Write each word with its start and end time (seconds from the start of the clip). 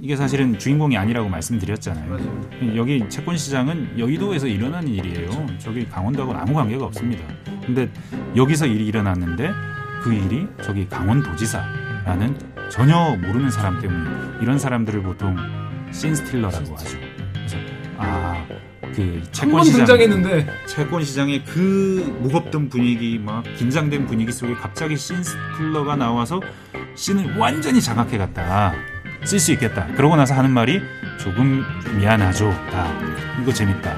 이게 0.00 0.16
사실은 0.16 0.58
주인공이 0.58 0.96
아니라고 0.96 1.28
말씀드렸잖아요. 1.28 2.76
여기 2.76 3.04
채권 3.08 3.36
시장은 3.36 3.98
여의도에서 3.98 4.46
일어나는 4.46 4.88
일이에요. 4.88 5.46
저기 5.58 5.88
강원도하고는 5.88 6.40
아무 6.40 6.54
관계가 6.54 6.86
없습니다. 6.86 7.24
근데 7.64 7.88
여기서 8.36 8.66
일이 8.66 8.86
일어났는데 8.86 9.50
그 10.02 10.12
일이 10.12 10.46
저기 10.62 10.88
강원도지사라는 10.88 12.36
전혀 12.70 13.16
모르는 13.16 13.50
사람 13.50 13.80
때문에 13.80 14.38
이런 14.40 14.58
사람들을 14.58 15.02
보통 15.02 15.36
씬스틸러라고 15.92 16.74
하죠. 16.76 16.98
그래서 17.34 17.56
아. 17.98 18.44
그 18.94 19.22
채권 19.32 19.64
시장 19.64 19.86
등장했는데 19.86 20.46
채권 20.66 21.02
시장의 21.02 21.44
그 21.44 22.18
무겁던 22.20 22.68
분위기 22.68 23.18
막 23.18 23.42
긴장된 23.56 24.06
분위기 24.06 24.30
속에 24.32 24.54
갑자기 24.54 24.96
씬스틸러가 24.96 25.96
나와서 25.96 26.40
씬을 26.94 27.38
완전히 27.38 27.80
장악해 27.80 28.18
갔다. 28.18 28.74
쓸 29.24 29.38
수 29.38 29.52
있겠다. 29.52 29.86
그러고 29.96 30.16
나서 30.16 30.34
하는 30.34 30.50
말이 30.50 30.80
조금 31.18 31.64
미안하죠. 31.96 32.50
다 32.70 32.92
이거 33.40 33.52
재밌다. 33.52 33.94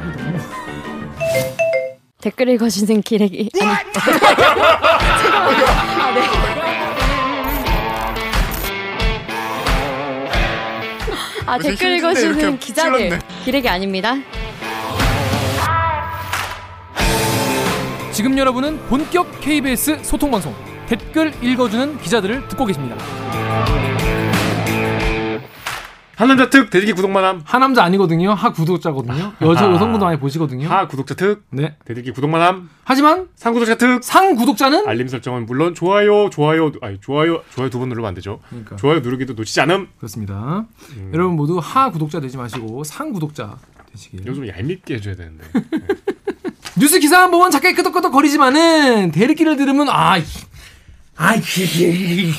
댓글 2.21 2.49
읽어주는 2.51 3.03
기레기 3.03 3.51
아니 3.61 3.71
아, 3.71 3.83
네. 6.15 6.21
아 11.47 11.59
댓글 11.59 11.73
힘든데 11.73 11.97
읽어주는 11.99 12.39
이렇게 12.41 12.59
기자들 12.59 12.99
찔렀네. 12.99 13.19
기레기 13.45 13.69
아닙니다. 13.69 14.15
지금 18.13 18.39
여러분은 18.39 18.79
본격 18.87 19.41
KBS 19.41 20.03
소통 20.03 20.31
방송 20.31 20.55
댓글 20.87 21.33
읽어주는 21.43 21.99
기자들을 21.99 22.49
듣고 22.49 22.65
계십니다. 22.65 22.97
한 26.17 26.29
남자 26.29 26.49
특 26.49 26.71
대리기 26.71 26.93
구독만함. 26.93 27.43
하 27.45 27.59
남자 27.59 27.83
아니거든요. 27.83 28.33
하 28.35 28.53
구독자거든요. 28.53 29.33
여자 29.43 29.71
여성분도 29.71 30.07
많이 30.07 30.19
보시거든요. 30.19 30.69
하 30.69 30.87
구독자 30.87 31.15
특 31.15 31.43
네. 31.51 31.77
대리기 31.85 32.13
구독만함. 32.13 32.71
하지만 32.85 33.29
상 33.35 33.53
구독자 33.53 33.75
특 33.77 34.03
상 34.05 34.35
구독자는 34.37 34.87
알림 34.87 35.09
설정은 35.09 35.47
물론 35.47 35.75
좋아요 35.75 36.31
좋아요 36.31 36.71
아니 36.83 37.01
좋아요 37.01 37.43
좋아요 37.55 37.69
두 37.71 37.79
번 37.79 37.89
누르면 37.89 38.09
안 38.09 38.15
되죠. 38.15 38.41
그러니까. 38.49 38.77
좋아요 38.77 39.01
누르기도 39.01 39.33
놓치지 39.35 39.61
않음. 39.63 39.89
그렇습니다. 39.99 40.67
여러분 41.13 41.35
모두 41.37 41.59
하 41.59 41.91
구독자 41.91 42.21
되지 42.21 42.37
마시고 42.37 42.85
상 42.85 43.13
구독자 43.13 43.57
되시길. 43.93 44.25
좀 44.25 44.47
얄밉게 44.47 44.95
해줘야 44.95 45.17
되는데. 45.17 45.45
뉴스 46.79 46.99
기사 46.99 47.23
한번 47.23 47.51
잠깐 47.51 47.75
끄덕끄덕 47.75 48.13
거리지만은 48.13 49.11
대리기를 49.13 49.57
들으면 49.57 49.89
아, 49.89 50.19
이- 50.19 50.23
아, 51.17 51.35
이게 51.37 51.89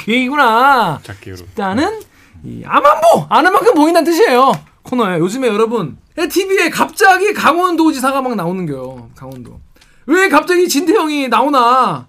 얘기구나. 0.07 0.99
작게 1.03 1.31
여러분. 1.31 1.47
일단은 1.47 1.99
이 2.45 2.63
암안보 2.65 3.25
아는 3.29 3.51
만큼 3.51 3.73
보인다는 3.73 4.05
뜻이에요. 4.05 4.51
코너에 4.83 5.19
요즘에 5.19 5.47
여러분 5.47 5.97
TV에 6.15 6.69
갑자기 6.69 7.33
강원도지사가 7.33 8.21
막 8.21 8.35
나오는 8.35 8.65
거요. 8.65 9.09
강원도 9.15 9.59
왜 10.05 10.29
갑자기 10.29 10.67
진태형이 10.69 11.27
나오나? 11.29 12.07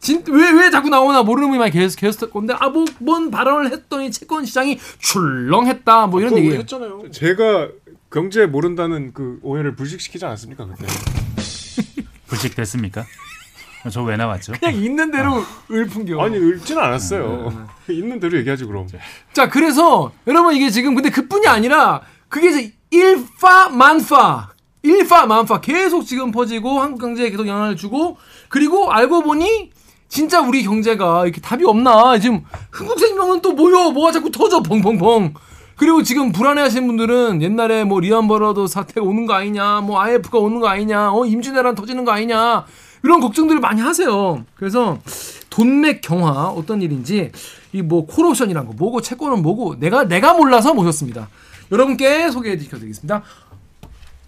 진왜 0.00 0.52
왜 0.52 0.70
자꾸 0.70 0.88
나오나 0.88 1.22
모르는 1.22 1.48
분이 1.48 1.58
많이 1.58 1.70
계속 1.70 1.98
계속 1.98 2.30
건데 2.30 2.54
아뭐 2.58 2.84
뭔 2.98 3.30
발언을 3.30 3.72
했더니 3.72 4.10
채권 4.10 4.44
시장이 4.44 4.78
출렁했다 4.98 6.06
뭐 6.08 6.20
이런 6.20 6.36
얘기. 6.38 6.50
했잖아요. 6.52 7.10
제가 7.10 7.68
경제 8.10 8.46
모른다는 8.46 9.12
그 9.12 9.38
오해를 9.42 9.74
불식시키지 9.76 10.24
않았습니까 10.24 10.66
그때? 10.66 10.86
불식됐습니까? 12.28 13.04
저 13.90 14.02
왜 14.02 14.16
나왔죠? 14.16 14.52
그냥 14.58 14.74
있는 14.74 15.10
대로 15.10 15.44
을풍겨. 15.70 16.20
아니 16.22 16.36
읽지는 16.36 16.82
않았어요. 16.82 17.66
있는 17.88 18.18
대로 18.20 18.36
얘기하지 18.38 18.64
그럼. 18.64 18.86
자, 19.32 19.48
그래서 19.48 20.12
여러분 20.26 20.54
이게 20.54 20.70
지금 20.70 20.94
근데 20.94 21.10
그뿐이 21.10 21.46
아니라 21.46 22.00
그게 22.28 22.48
이제 22.50 22.72
일파 22.90 23.68
만파 23.68 24.50
일파 24.82 25.26
만파 25.26 25.60
계속 25.60 26.04
지금 26.04 26.30
퍼지고 26.30 26.80
한국 26.80 27.00
경제에 27.00 27.30
계속 27.30 27.46
영향을 27.46 27.76
주고 27.76 28.16
그리고 28.48 28.90
알고 28.92 29.22
보니 29.22 29.70
진짜 30.08 30.40
우리 30.40 30.62
경제가 30.62 31.24
이렇게 31.24 31.40
답이 31.40 31.64
없나? 31.64 32.18
지금 32.18 32.44
흥국생명은 32.70 33.40
또 33.42 33.52
뭐요? 33.52 33.90
뭐가 33.90 34.12
자꾸 34.12 34.30
터져? 34.30 34.62
펑펑펑. 34.62 35.34
그리고 35.76 36.02
지금 36.04 36.30
불안해하시는 36.30 36.86
분들은 36.86 37.42
옛날에 37.42 37.82
뭐 37.82 37.98
리안 37.98 38.28
버러드 38.28 38.68
사태가 38.68 39.00
오는 39.04 39.26
거 39.26 39.34
아니냐 39.34 39.80
뭐 39.80 40.00
IMF가 40.00 40.38
오는 40.38 40.60
거 40.60 40.68
아니냐 40.68 41.10
어? 41.12 41.24
임진왜란 41.26 41.74
터지는 41.74 42.04
거 42.04 42.12
아니냐 42.12 42.64
이런 43.04 43.20
걱정들을 43.20 43.60
많이 43.60 43.80
하세요 43.80 44.44
그래서 44.56 44.98
돈맥 45.50 46.00
경화 46.00 46.48
어떤 46.48 46.82
일인지 46.82 47.30
이 47.72 47.82
뭐 47.82 48.06
콜옵션이란 48.06 48.66
거 48.66 48.72
뭐고 48.72 49.00
채권은 49.00 49.42
뭐고 49.42 49.78
내가 49.80 50.04
내가 50.04 50.32
몰라서 50.34 50.74
모셨습니다. 50.74 51.28
여러분께 51.72 52.30
소개해 52.30 52.56
드리겠습니다. 52.56 53.22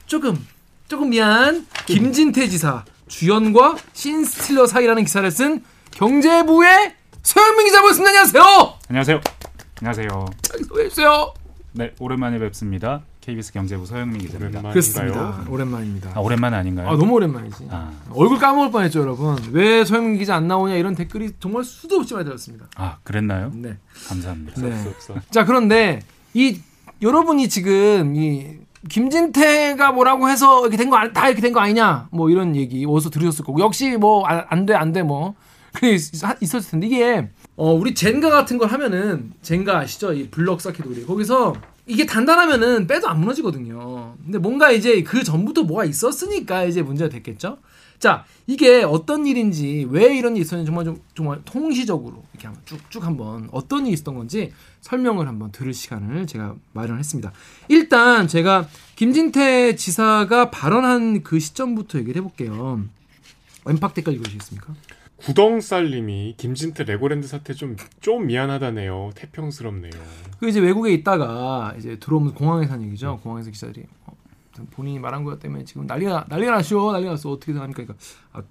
조금 0.06 0.44
조금 0.88 1.10
미안 1.10 1.64
김진태 1.87 2.48
지사 2.48 2.84
주연과 3.09 3.76
신스틸러 3.92 4.66
사이라는 4.66 5.04
기사를 5.04 5.31
쓴 5.31 5.62
경제부의 5.93 6.94
서영민 7.22 7.66
기자 7.66 7.81
모셨습니다. 7.81 8.10
안녕하세요. 8.10 8.72
안녕하세요. 8.88 9.20
안녕하세요. 9.81 10.26
소개해 10.69 10.88
주세요. 10.88 11.32
네, 11.72 11.93
오랜만에 12.00 12.38
뵙습니다. 12.41 13.03
KBS 13.26 13.53
경제부 13.53 13.84
서영민 13.87 14.20
기자입니다. 14.20 14.62
그렇습니다. 14.70 15.44
오랜만입니다. 15.50 16.12
아, 16.14 16.20
오랜만 16.20 16.54
아닌가요? 16.54 16.88
아 16.88 16.97
너무 16.97 17.14
오랜만이지. 17.14 17.66
아. 17.70 17.91
얼굴 18.10 18.38
까먹을 18.38 18.70
뻔했죠, 18.70 19.00
여러분. 19.00 19.37
왜 19.50 19.84
서영민 19.84 20.16
기자 20.19 20.37
안 20.37 20.47
나오냐 20.47 20.76
이런 20.76 20.94
댓글이 20.94 21.32
정말 21.41 21.64
수도 21.64 21.97
없이 21.97 22.14
많이 22.14 22.25
들었습니다. 22.25 22.66
아, 22.76 22.98
그랬나요? 23.03 23.50
네. 23.53 23.78
감사합니다. 24.09 24.60
네. 24.62 24.84
없어. 24.88 25.14
자 25.31 25.44
그런데 25.44 26.00
이 26.34 26.60
여러분이 27.03 27.48
지금 27.48 28.14
이 28.14 28.59
김진태가 28.88 29.91
뭐라고 29.91 30.28
해서 30.28 30.60
이렇게 30.60 30.76
된 30.76 30.88
거 30.88 30.97
다 31.12 31.26
이렇게 31.26 31.43
된 31.43 31.53
거 31.53 31.58
아니냐 31.58 32.06
뭐 32.12 32.31
이런 32.31 32.54
얘기 32.54 32.87
어디서 32.87 33.10
들으셨을 33.10 33.44
거고 33.44 33.58
역시 33.60 33.97
뭐 33.97 34.25
안 34.25 34.66
돼 34.66 34.75
안 34.75 34.93
돼 34.93 35.03
뭐 35.03 35.34
그게 35.72 35.94
있- 35.94 36.12
있었을 36.41 36.70
텐데 36.70 36.87
이게 36.87 37.28
어 37.56 37.72
우리 37.72 37.93
젠가 37.93 38.31
같은 38.31 38.56
걸 38.56 38.69
하면은 38.70 39.32
젠가 39.43 39.81
아시죠 39.81 40.12
이 40.12 40.28
블럭 40.31 40.60
쌓기돌이 40.60 41.04
거기서 41.06 41.54
이게 41.87 42.05
단단하면은 42.05 42.87
빼도 42.87 43.09
안 43.09 43.21
무너지거든요 43.21 44.17
근데 44.25 44.39
뭔가 44.39 44.71
이제 44.71 45.03
그 45.03 45.23
전부터 45.23 45.63
뭐가 45.63 45.85
있었으니까 45.85 46.65
이제 46.65 46.83
문제가 46.83 47.09
됐겠죠 47.09 47.59
자 47.99 48.25
이게 48.47 48.83
어떤 48.83 49.27
일인지 49.27 49.87
왜 49.91 50.17
이런 50.17 50.37
일이 50.37 50.45
있었는지 50.45 50.67
정말 50.67 50.85
좀 50.85 51.01
정말 51.15 51.41
통시적으로 51.45 52.25
이렇게 52.33 52.47
한번 52.47 52.63
쭉쭉 52.65 53.05
한번 53.05 53.49
어떤 53.53 53.87
일이 53.87 53.95
있었던 53.95 54.15
건지 54.15 54.53
설명을 54.83 55.27
한번 55.27 55.51
들을 55.51 55.73
시간을 55.73 56.27
제가 56.27 56.55
마련했습니다. 56.73 57.33
일단 57.69 58.29
제가 58.29 58.69
김진태 58.97 59.75
지사가 59.77 60.51
발언한 60.51 61.23
그 61.23 61.41
시점부터 61.41 61.99
얘기를 61.99 62.23
해볼게요. 62.23 62.85
엠팍 63.67 63.95
댓글 63.95 64.15
읽어주시겠습니까? 64.15 64.75
구덩살님이 65.16 66.34
김진태 66.37 66.84
레고랜드 66.84 67.27
사태 67.27 67.54
좀 67.54 67.77
좀 68.00 68.27
미안하다네요. 68.27 69.10
태평스럽네요. 69.15 69.91
그 70.38 70.49
이제 70.49 70.60
외국에 70.60 70.93
있다가 70.93 71.75
이제 71.78 71.99
들어오면 71.99 72.34
공항에서 72.34 72.75
한 72.75 72.82
얘기죠. 72.82 73.19
공항에서 73.22 73.50
기자들이 73.50 73.84
어, 74.06 74.12
본인이 74.71 74.99
말한 74.99 75.25
것 75.25 75.41
때문에 75.41 75.65
지금 75.65 75.87
난리가 75.87 76.26
난리가 76.28 76.53
났쇼 76.53 76.93
난리가 76.93 77.12
났어 77.12 77.31
어떻게 77.31 77.53
생각합니까? 77.53 77.82
그러니까 77.82 78.05
아, 78.32 78.43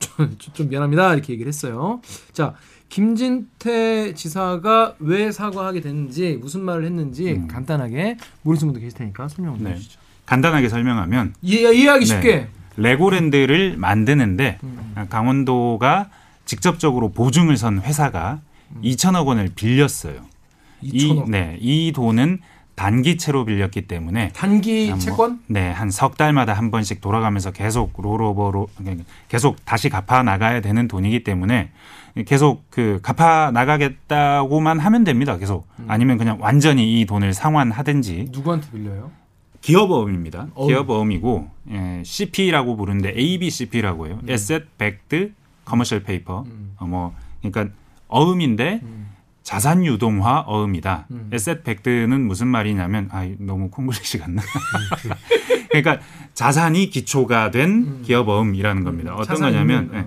좀, 0.53 0.69
미안합니다 0.69 1.13
이렇게 1.13 1.33
얘기를 1.33 1.47
했어요. 1.47 2.01
자 2.33 2.55
김진태 2.89 4.13
지사가 4.13 4.95
왜 4.99 5.31
사과하게 5.31 5.81
됐는지 5.81 6.37
무슨 6.41 6.61
말을 6.61 6.85
했는지 6.85 7.41
간단하게 7.47 8.17
모르시는 8.41 8.73
분도 8.73 8.83
계실 8.83 8.97
테니까 8.97 9.27
설명 9.27 9.55
좀 9.55 9.63
네. 9.65 9.71
해주시죠. 9.71 9.99
간단하게 10.25 10.69
설명하면 10.69 11.35
이해 11.41 11.73
이해하기 11.73 12.05
네. 12.05 12.05
쉽게 12.05 12.47
레고랜드를 12.77 13.77
만드는데 13.77 14.59
음. 14.63 15.05
강원도가 15.09 16.09
직접적으로 16.45 17.09
보증을 17.11 17.57
선 17.57 17.81
회사가 17.81 18.39
2천억 18.83 19.27
원을 19.27 19.49
빌렸어요. 19.55 20.21
이, 20.81 21.09
2천억 21.09 21.29
네, 21.29 21.57
이 21.59 21.91
돈은 21.93 22.39
단기채로 22.75 23.45
빌렸기 23.45 23.87
때문에 23.87 24.29
단기 24.33 24.89
뭐, 24.89 24.97
채권 24.99 25.39
네, 25.47 25.71
한 25.71 25.89
석 25.91 26.17
달마다 26.17 26.51
한 26.53 26.71
번씩 26.71 26.99
돌아가면서 26.99 27.51
계속 27.51 27.93
롤오버로 27.97 28.67
계속 29.29 29.63
다시 29.63 29.87
갚아 29.89 30.23
나가야 30.23 30.59
되는 30.59 30.87
돈이기 30.89 31.23
때문에 31.23 31.71
계속 32.25 32.65
그 32.69 32.99
갚아 33.01 33.51
나가겠다고만 33.51 34.79
하면 34.79 35.03
됩니다. 35.05 35.37
계속 35.37 35.67
음. 35.79 35.85
아니면 35.87 36.17
그냥 36.17 36.37
완전히 36.41 36.99
이 36.99 37.05
돈을 37.05 37.33
상환하든지 37.33 38.29
누구한테 38.31 38.69
빌려요? 38.71 39.11
기업어음입니다. 39.61 40.47
어음. 40.55 40.67
기업어음이고 40.67 41.49
예, 41.71 42.01
CP라고 42.05 42.75
부르는데 42.75 43.13
ABCP라고 43.17 44.07
해요. 44.07 44.19
Asset 44.29 44.65
Backed 44.77 45.31
Commercial 45.67 46.03
Paper. 46.03 46.43
음. 46.45 46.73
어, 46.77 46.85
뭐 46.85 47.15
그러니까 47.41 47.73
어음인데 48.07 48.81
음. 48.83 49.07
자산 49.43 49.85
유동화 49.85 50.39
어음이다. 50.47 51.07
음. 51.11 51.29
asset 51.31 51.63
backed는 51.63 52.21
무슨 52.27 52.47
말이냐면 52.47 53.09
아 53.11 53.29
너무 53.39 53.69
콩글리시 53.69 54.17
같나? 54.17 54.41
그러니까 55.69 55.99
자산이 56.33 56.89
기초가 56.89 57.51
된 57.51 57.69
음. 57.69 58.01
기업 58.03 58.27
어음이라는 58.29 58.83
겁니다. 58.83 59.13
어떤 59.15 59.39
거냐면 59.39 59.91
예, 59.93 60.05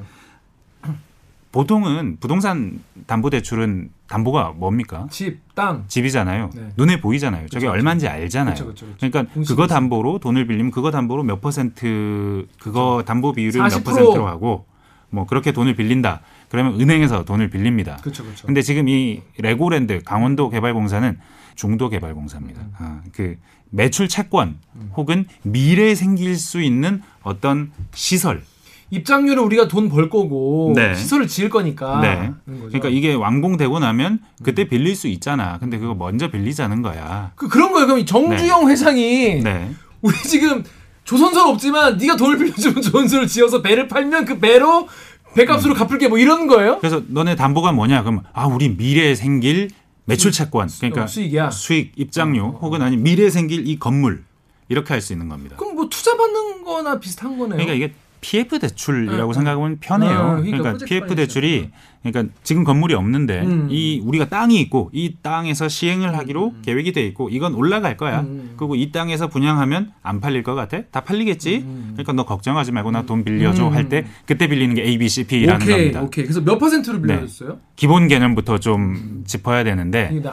보통은 1.53 2.19
부동산 2.21 2.81
담보 3.07 3.31
대출은 3.31 3.91
담보가 4.07 4.53
뭡니까? 4.57 5.07
집, 5.11 5.41
땅. 5.55 5.85
집이잖아요. 5.89 6.51
네. 6.55 6.69
눈에 6.77 7.01
보이잖아요. 7.01 7.49
저게 7.49 7.67
그쵸, 7.67 7.73
얼마인지 7.73 8.09
알잖아요. 8.09 8.55
그쵸, 8.55 8.67
그쵸, 8.67 8.87
그쵸. 8.87 8.97
그러니까 9.11 9.33
그거. 9.47 9.67
담보로 9.67 10.19
돈을 10.19 10.47
빌리면 10.47 10.71
그거 10.71 10.91
담보로 10.91 11.23
몇 11.23 11.41
퍼센트 11.41 12.47
그거 12.61 13.03
담보 13.07 13.33
비율을 13.33 13.61
몇 13.61 13.69
40%. 13.69 13.85
퍼센트로 13.85 14.27
하고 14.27 14.67
뭐 15.11 15.27
그렇게 15.27 15.53
돈을 15.53 15.75
빌린다. 15.75 16.21
그러면 16.49 16.81
은행에서 16.81 17.25
돈을 17.25 17.51
빌립니다. 17.51 17.97
그렇죠, 18.03 18.25
그렇죠. 18.25 18.47
근데 18.47 18.63
지금 18.63 18.89
이 18.89 19.23
레고랜드 19.39 20.03
강원도 20.05 20.51
개발공사는 20.51 21.19
중도 21.55 21.89
개발공사입니다. 21.89 22.61
음. 22.61 22.73
아, 22.79 23.01
그 23.13 23.37
매출 23.71 24.09
채권 24.09 24.57
혹은 24.97 25.27
미래에 25.43 25.95
생길 25.95 26.37
수 26.37 26.61
있는 26.63 27.03
어떤 27.23 27.71
시설. 27.95 28.43
입장료를 28.91 29.43
우리가 29.43 29.69
돈 29.69 29.91
벌 29.91 30.09
거고 30.09 30.73
네. 30.75 30.95
시설을 30.95 31.27
지을 31.29 31.51
거니까. 31.51 32.01
네. 32.01 32.31
그러니까 32.47 32.89
이게 32.89 33.13
완공되고 33.13 33.79
나면 33.81 34.21
그때 34.43 34.67
빌릴 34.67 34.97
수 34.97 35.09
있잖아. 35.09 35.59
근데 35.59 35.77
그거 35.79 35.95
먼저 35.95 36.31
빌리자는 36.31 36.81
거야. 36.81 37.33
그 37.35 37.49
그런 37.49 37.73
거예요. 37.73 37.87
그럼 37.87 37.99
이 38.01 38.07
정주영 38.07 38.71
회장이 38.71 39.43
네. 39.43 39.71
우리 40.01 40.17
지금 40.17 40.65
조선소는 41.09 41.49
없지만 41.55 41.97
네가 41.97 42.17
돈을 42.17 42.37
빌려주면 42.37 42.83
조선소를 42.83 43.27
지어서 43.27 43.63
배를 43.63 43.89
팔면 43.89 44.27
그 44.27 44.39
배로 44.39 44.87
배값으로 45.35 45.73
갚을게 45.73 46.09
뭐 46.09 46.19
이런 46.19 46.47
거예요? 46.47 46.79
그래서 46.81 47.03
너네 47.09 47.35
담보가 47.35 47.73
뭐냐? 47.73 48.03
그럼 48.03 48.23
아 48.35 48.47
우리 48.47 48.69
미래에 48.69 49.15
생길 49.15 49.71
매출 50.05 50.33
채권 50.33 50.69
그러니까 50.79 51.05
어, 51.05 51.07
수익이야. 51.07 51.51
수익 51.51 51.93
입장료 51.97 52.59
혹은 52.61 52.83
아니 52.83 52.99
미래에 52.99 53.31
생길 53.31 53.67
이 53.67 53.79
건물 53.79 54.25
이렇게 54.69 54.93
할 54.93 55.01
수 55.01 55.15
있는 55.15 55.31
겁니다. 55.31 55.57
그럼 55.57 55.77
뭐 55.77 55.89
투자 55.89 56.15
받는 56.15 56.63
거나 56.65 57.01
비슷한 57.01 57.39
거네요. 57.39 57.57
그러니까 57.57 57.73
이게 57.73 57.95
PF 58.21 58.59
대출이라고 58.59 59.33
네. 59.33 59.35
생각하면 59.35 59.79
편해요. 59.81 60.37
네, 60.37 60.51
그러니까 60.51 60.73
그러니까, 60.75 60.87
PF. 60.87 61.15
대출이 61.15 61.71
그러니까 62.03 62.33
지금 62.43 62.63
건물이 62.65 62.95
없는데 62.95 63.41
음. 63.43 63.69
이 63.71 64.01
우리가 64.05 64.29
땅이 64.29 64.61
있고 64.61 64.89
이 64.93 65.17
땅에서 65.21 65.69
시행을 65.69 66.17
하기로 66.17 66.55
계획이 66.63 66.93
돼 66.93 67.05
있고 67.07 67.29
이건 67.29 67.55
올라갈 67.55 67.97
거야. 67.97 68.21
음. 68.21 68.55
그리고 68.57 68.77
이 68.77 68.93
땅에서 68.93 69.27
분양하면 69.29 69.91
안 70.03 70.21
팔릴 70.21 70.43
것 70.45 70.55
같아? 70.55 70.83
다 70.91 71.01
팔리겠지. 71.01 71.65
그러니까 71.93 72.13
너 72.13 72.25
걱정하지 72.25 72.73
말고 72.73 72.91
나 72.93 73.03
돈 73.03 73.25
빌려줘 73.25 73.69
음. 73.69 73.73
할때 73.75 74.07
그때 74.27 74.47
빌리는 74.49 74.75
게 74.75 74.83
A, 74.83 74.99
B, 74.99 75.09
C, 75.09 75.25
P라는 75.27 75.63
오케이, 75.63 75.77
겁니다. 75.77 76.03
오케이. 76.03 76.25
그래서 76.25 76.41
몇 76.41 76.59
퍼센트로 76.59 77.01
빌려줬어요? 77.01 77.59
기본 77.77 78.07
개념부터 78.09 78.59
좀 78.59 79.25
짚어야 79.27 79.65
되는데 79.65 80.11
이게. 80.13 80.31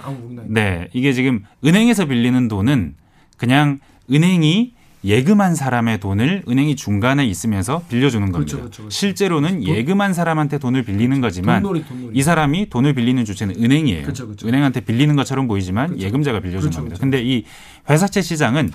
네, 0.47 0.87
이게 0.93 1.13
지금 1.13 1.43
은행에서 1.65 2.05
빌리는 2.05 2.47
돈은 2.47 2.95
그냥 3.37 3.79
은행이 4.11 4.74
예금한 5.05 5.55
사람의 5.55 5.99
돈을 5.99 6.43
은행이 6.49 6.75
중간에 6.75 7.25
있으면서 7.25 7.83
빌려주는 7.89 8.31
겁니다. 8.31 8.37
그렇죠, 8.37 8.57
그렇죠, 8.57 8.81
그렇죠. 8.83 8.89
실제로는 8.89 9.63
예금한 9.63 10.13
사람한테 10.13 10.57
돈을 10.57 10.83
빌리는 10.83 11.21
거지만 11.21 11.61
돈놀이, 11.61 11.85
돈놀이. 11.85 12.17
이 12.17 12.23
사람이 12.23 12.69
돈을 12.69 12.93
빌리는 12.95 13.23
주체는 13.23 13.63
은행이에요. 13.63 14.01
그렇죠, 14.03 14.25
그렇죠. 14.25 14.47
은행한테 14.47 14.81
빌리는 14.81 15.15
것처럼 15.15 15.47
보이지만 15.47 15.87
그렇죠. 15.89 16.05
예금자가 16.05 16.39
빌려주는 16.39 16.61
그렇죠, 16.61 16.77
겁니다. 16.79 16.95
그렇죠. 16.95 17.01
근데 17.01 17.23
이 17.23 17.45
회사채 17.89 18.21
시장은. 18.21 18.71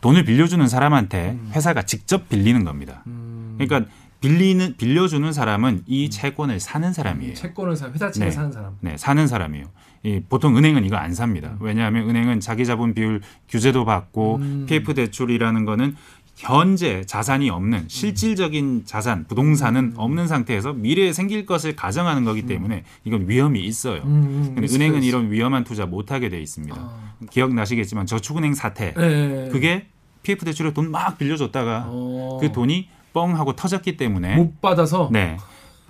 돈을 0.00 0.24
빌려주는 0.24 0.66
사람한테 0.68 1.38
회사가 1.52 1.82
직접 1.82 2.28
빌리는 2.28 2.64
겁니다. 2.64 3.02
음. 3.06 3.56
그러니까 3.58 3.90
빌리는 4.20 4.74
빌려주는 4.78 5.32
사람은 5.32 5.82
이 5.86 6.08
채권을 6.08 6.60
사는 6.60 6.92
사람이에요. 6.92 7.34
채권을 7.34 7.76
사 7.76 7.90
회사채를 7.90 8.28
네. 8.28 8.30
사는 8.30 8.52
사람. 8.52 8.76
네, 8.80 8.96
사는 8.96 9.26
사람이에요. 9.26 9.66
이 10.04 10.20
보통 10.28 10.56
은행은 10.56 10.84
이거 10.84 10.96
안 10.96 11.10
음. 11.10 11.14
삽니다. 11.14 11.56
왜냐하면 11.60 12.08
은행은 12.08 12.40
자기 12.40 12.66
자본 12.66 12.92
비율 12.94 13.22
규제도 13.48 13.84
받고 13.84 14.36
음. 14.36 14.66
PF 14.68 14.92
대출이라는 14.94 15.64
거는 15.64 15.96
현재 16.36 17.04
자산이 17.06 17.48
없는 17.48 17.84
실질적인 17.88 18.82
자산, 18.84 19.24
부동산은 19.24 19.82
음. 19.82 19.94
없는 19.96 20.26
상태에서 20.26 20.74
미래에 20.74 21.12
생길 21.12 21.46
것을 21.46 21.74
가정하는 21.74 22.24
거기 22.24 22.42
때문에 22.42 22.84
이건 23.04 23.28
위험이 23.28 23.64
있어요. 23.64 24.02
음, 24.04 24.52
근데 24.54 24.74
은행은 24.74 25.00
수 25.00 25.08
이런 25.08 25.30
위험한 25.30 25.64
투자 25.64 25.86
못 25.86 26.12
하게 26.12 26.28
돼 26.28 26.40
있습니다. 26.40 26.76
아. 26.76 27.10
기억나시겠지만 27.30 28.04
저축은행 28.06 28.54
사태 28.54 28.92
네. 28.94 29.48
그게 29.50 29.86
PF 30.22 30.44
대출에 30.44 30.74
돈막 30.74 31.16
빌려줬다가 31.18 31.84
어. 31.86 32.38
그 32.40 32.52
돈이 32.52 32.88
뻥 33.12 33.38
하고 33.38 33.54
터졌기 33.54 33.96
때문에 33.96 34.36
못 34.36 34.60
받아서 34.60 35.08
네. 35.12 35.38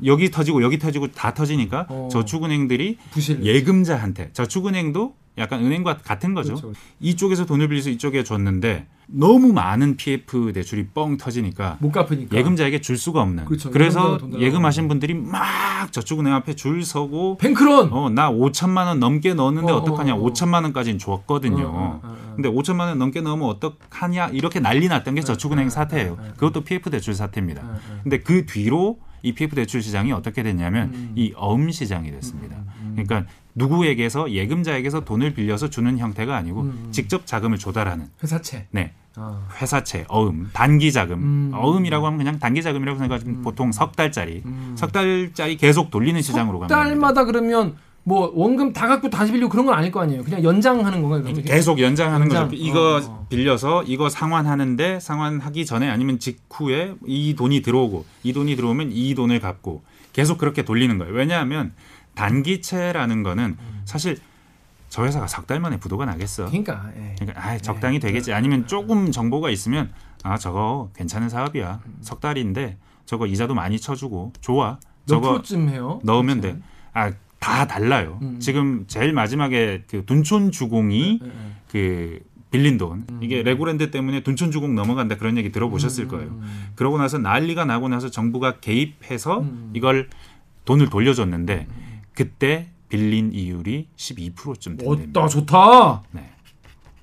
여기 0.04 0.30
터지고 0.30 0.62
여기 0.62 0.78
터지고 0.78 1.08
다 1.12 1.34
터지니까 1.34 1.86
어. 1.88 2.08
저축은행들이 2.10 2.98
부실. 3.12 3.44
예금자한테 3.44 4.30
저축은행도 4.32 5.14
약간 5.36 5.64
은행과 5.64 5.98
같은 5.98 6.32
거죠. 6.34 6.54
그렇죠. 6.54 6.72
이쪽에서 7.00 7.44
돈을 7.44 7.68
빌려서 7.68 7.90
이쪽에 7.90 8.22
줬는데 8.22 8.86
너무 9.06 9.52
많은 9.52 9.96
PF 9.96 10.52
대출이 10.52 10.86
뻥 10.94 11.16
터지니까 11.16 11.78
못 11.80 11.90
갚으니까. 11.90 12.36
예금자에게 12.36 12.80
줄 12.80 12.96
수가 12.96 13.20
없는. 13.22 13.44
그렇죠. 13.44 13.70
그래서 13.70 14.18
예금하신 14.38 14.86
분들이 14.86 15.14
막 15.14 15.92
저축은행 15.92 16.32
앞에 16.34 16.54
줄 16.54 16.84
서고 16.84 17.36
뱅크런. 17.38 17.92
어, 17.92 18.10
나 18.10 18.30
5천만 18.30 18.86
원 18.86 19.00
넘게 19.00 19.34
넣었는데 19.34 19.72
어, 19.72 19.76
어, 19.78 19.84
떡하냐 19.84 20.14
어, 20.14 20.20
어. 20.20 20.30
5천만 20.30 20.62
원까지는 20.62 20.98
줬거든요. 21.00 21.66
어, 21.66 21.68
어, 21.68 22.00
어, 22.04 22.08
어. 22.12 22.32
근데 22.36 22.48
5천만 22.48 22.86
원 22.86 22.98
넘게 22.98 23.20
넣으면 23.20 23.48
어떡하냐 23.48 24.28
이렇게 24.28 24.60
난리 24.60 24.86
났던 24.86 25.16
게 25.16 25.20
저축은행 25.20 25.66
어, 25.66 25.70
사태예요. 25.70 26.12
어. 26.12 26.32
그것도 26.36 26.62
PF 26.62 26.90
대출 26.90 27.12
사태입니다. 27.12 27.62
근데 28.04 28.20
그 28.20 28.46
뒤로 28.46 28.98
이 29.24 29.32
PF 29.32 29.56
대출 29.56 29.82
시장이 29.82 30.12
어떻게 30.12 30.42
됐냐면 30.42 30.90
음. 30.94 31.12
이 31.16 31.32
어음 31.34 31.70
시장이 31.70 32.10
됐습니다. 32.10 32.56
그러니까 32.92 33.24
누구에게서 33.54 34.30
예금자에게서 34.30 35.04
돈을 35.04 35.32
빌려서 35.34 35.70
주는 35.70 35.98
형태가 35.98 36.36
아니고 36.36 36.60
음. 36.60 36.88
직접 36.92 37.26
자금을 37.26 37.58
조달하는 37.58 38.06
회사채. 38.22 38.66
네. 38.70 38.92
아. 39.16 39.48
회사채, 39.60 40.04
어음, 40.08 40.50
단기 40.52 40.92
자금. 40.92 41.18
음. 41.18 41.50
어음이라고 41.54 42.06
하면 42.06 42.18
그냥 42.18 42.38
단기 42.38 42.62
자금이라고 42.62 42.98
생각하시면 42.98 43.42
보통 43.42 43.72
석 43.72 43.96
달짜리. 43.96 44.42
음. 44.44 44.74
석 44.76 44.92
달짜리 44.92 45.56
계속 45.56 45.90
돌리는 45.90 46.20
시장으로 46.20 46.58
석 46.58 46.68
가면 46.68 46.68
됩니다. 46.68 46.84
달마다 46.84 47.24
그러면 47.24 47.76
뭐 48.06 48.30
원금 48.34 48.74
다 48.74 48.86
갖고 48.86 49.08
다시 49.08 49.32
빌리고 49.32 49.48
그런 49.48 49.64
건 49.64 49.74
아닐 49.74 49.90
거 49.90 50.00
아니에요. 50.00 50.22
그냥 50.24 50.42
연장하는 50.44 51.00
건가요? 51.00 51.22
그러면? 51.22 51.42
계속 51.42 51.80
연장하는 51.80 52.26
연장. 52.26 52.44
거죠. 52.48 52.56
이거 52.56 52.96
어, 52.96 53.00
어. 53.02 53.26
빌려서 53.30 53.82
이거 53.84 54.10
상환하는데 54.10 55.00
상환하기 55.00 55.64
전에 55.64 55.88
아니면 55.88 56.18
직후에 56.18 56.94
이 57.06 57.34
돈이 57.34 57.62
들어오고 57.62 58.04
이 58.22 58.32
돈이 58.34 58.56
들어오면 58.56 58.90
이 58.92 59.14
돈을 59.14 59.40
갚고 59.40 59.82
계속 60.12 60.36
그렇게 60.38 60.62
돌리는 60.64 60.98
거예요. 60.98 61.14
왜냐하면 61.14 61.72
단기채라는 62.14 63.22
거는 63.22 63.56
사실 63.84 64.18
저 64.88 65.04
회사가 65.04 65.26
석 65.26 65.46
달 65.46 65.58
만에 65.60 65.78
부도가 65.78 66.04
나겠어. 66.04 66.46
그러니까. 66.46 66.90
예. 66.96 67.14
그러니까 67.18 67.42
아, 67.44 67.58
적당히 67.58 67.98
되겠지. 67.98 68.32
아니면 68.32 68.66
조금 68.66 69.10
정보가 69.10 69.50
있으면 69.50 69.90
아 70.22 70.36
저거 70.38 70.90
괜찮은 70.94 71.28
사업이야. 71.28 71.80
석 72.00 72.20
달인데 72.20 72.76
저거 73.06 73.26
이자도 73.26 73.54
많이 73.54 73.80
쳐주고 73.80 74.34
좋아. 74.40 74.78
몇 75.06 75.06
저거 75.06 75.30
프로쯤 75.32 75.68
해요? 75.70 76.00
넣으면 76.04 76.40
돼. 76.40 76.56
아 76.92 77.12
다 77.44 77.66
달라요. 77.66 78.18
음. 78.22 78.40
지금 78.40 78.84
제일 78.86 79.12
마지막에 79.12 79.82
그 79.86 80.06
둔촌 80.06 80.50
주공이 80.50 81.20
예, 81.22 81.26
예. 81.26 81.30
그 81.70 82.20
빌린 82.50 82.78
돈 82.78 83.04
음. 83.10 83.20
이게 83.22 83.42
레고랜드 83.42 83.90
때문에 83.90 84.22
둔촌 84.22 84.50
주공 84.50 84.74
넘어간다 84.74 85.18
그런 85.18 85.36
얘기 85.36 85.52
들어보셨을 85.52 86.08
거예요. 86.08 86.40
그러고 86.74 86.96
나서 86.96 87.18
난리가 87.18 87.66
나고 87.66 87.88
나서 87.90 88.10
정부가 88.10 88.60
개입해서 88.60 89.40
음. 89.40 89.72
이걸 89.74 90.08
돈을 90.64 90.88
돌려줬는데 90.88 91.66
그때 92.14 92.70
빌린 92.88 93.30
이율이 93.34 93.88
12%쯤 93.94 94.78
된답니다. 94.78 95.20
어따 95.20 95.28
좋다. 95.28 96.02
네. 96.12 96.30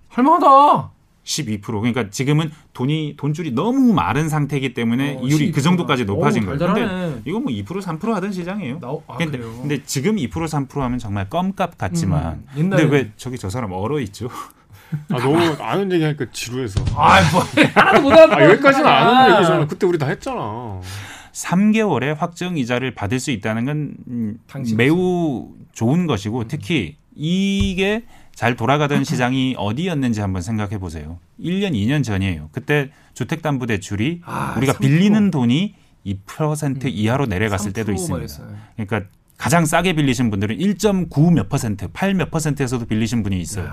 할만하다. 0.09 0.89
12% 1.31 1.61
그러니까 1.61 2.09
지금은 2.09 2.51
돈이 2.73 3.15
돈줄이 3.17 3.51
너무 3.51 3.93
마른 3.93 4.27
상태이기 4.29 4.73
때문에 4.73 5.17
어, 5.17 5.21
이율이 5.21 5.51
그 5.51 5.59
12%가. 5.59 5.63
정도까지 5.63 6.05
높아진 6.05 6.45
거예요. 6.45 6.57
근데 6.59 7.21
이거 7.25 7.39
뭐 7.39 7.51
2% 7.51 7.65
3% 7.81 8.11
하던 8.11 8.31
시장이에요. 8.31 8.79
나, 8.79 8.89
아, 9.07 9.17
근데, 9.17 9.37
그래요. 9.37 9.53
근데 9.61 9.83
지금 9.85 10.15
2% 10.17 10.29
3% 10.29 10.79
하면 10.79 10.99
정말 10.99 11.29
껌값 11.29 11.77
같지만 11.77 12.43
음, 12.55 12.69
옛날에- 12.69 12.77
근데 12.81 12.83
왜 12.95 13.11
저기 13.17 13.37
저 13.37 13.49
사람 13.49 13.71
얼어 13.71 13.99
있죠? 14.01 14.27
아 15.09 15.17
너무 15.19 15.39
아는 15.59 15.89
얘기 15.93 16.03
하니까 16.03 16.25
지루해서. 16.33 16.83
아이 16.97 17.23
뭐 17.31 17.41
하나도 17.75 18.01
못 18.01 18.11
알아듣고 18.11 18.35
아 18.35 18.43
여기까지는 18.49 18.85
아는 18.87 19.13
아. 19.15 19.35
얘기잖아. 19.37 19.67
그때 19.67 19.87
우리 19.87 19.97
다 19.97 20.07
했잖아. 20.07 20.81
3개월의 21.31 22.17
확정 22.17 22.57
이자를 22.57 22.93
받을 22.93 23.19
수 23.21 23.31
있다는 23.31 23.63
건 23.65 23.93
음, 24.07 24.39
매우 24.75 25.49
좋은 25.71 26.07
것이고 26.07 26.49
특히 26.49 26.97
이게 27.15 28.03
잘 28.41 28.55
돌아가던 28.55 29.03
시장이 29.03 29.53
어디였는지 29.55 30.19
한번 30.19 30.41
생각해 30.41 30.79
보세요. 30.79 31.19
1년, 31.39 31.73
2년 31.73 32.03
전이에요. 32.03 32.49
그때 32.51 32.89
주택담보대출이 33.13 34.21
아, 34.25 34.55
우리가 34.57 34.73
3%. 34.73 34.79
빌리는 34.79 35.29
돈이 35.29 35.75
2% 36.07 36.85
이하로 36.91 37.27
내려갔을 37.27 37.71
때도 37.71 37.91
3% 37.91 37.93
있습니다. 37.93 38.15
말했어요. 38.15 38.47
그러니까 38.77 39.03
가장 39.37 39.67
싸게 39.67 39.93
빌리신 39.93 40.31
분들은 40.31 40.57
1.9 40.57 41.33
몇 41.33 41.49
퍼센트, 41.49 41.87
8 41.93 42.15
몇 42.15 42.31
퍼센트에서도 42.31 42.83
빌리신 42.85 43.21
분이 43.21 43.39
있어요. 43.39 43.69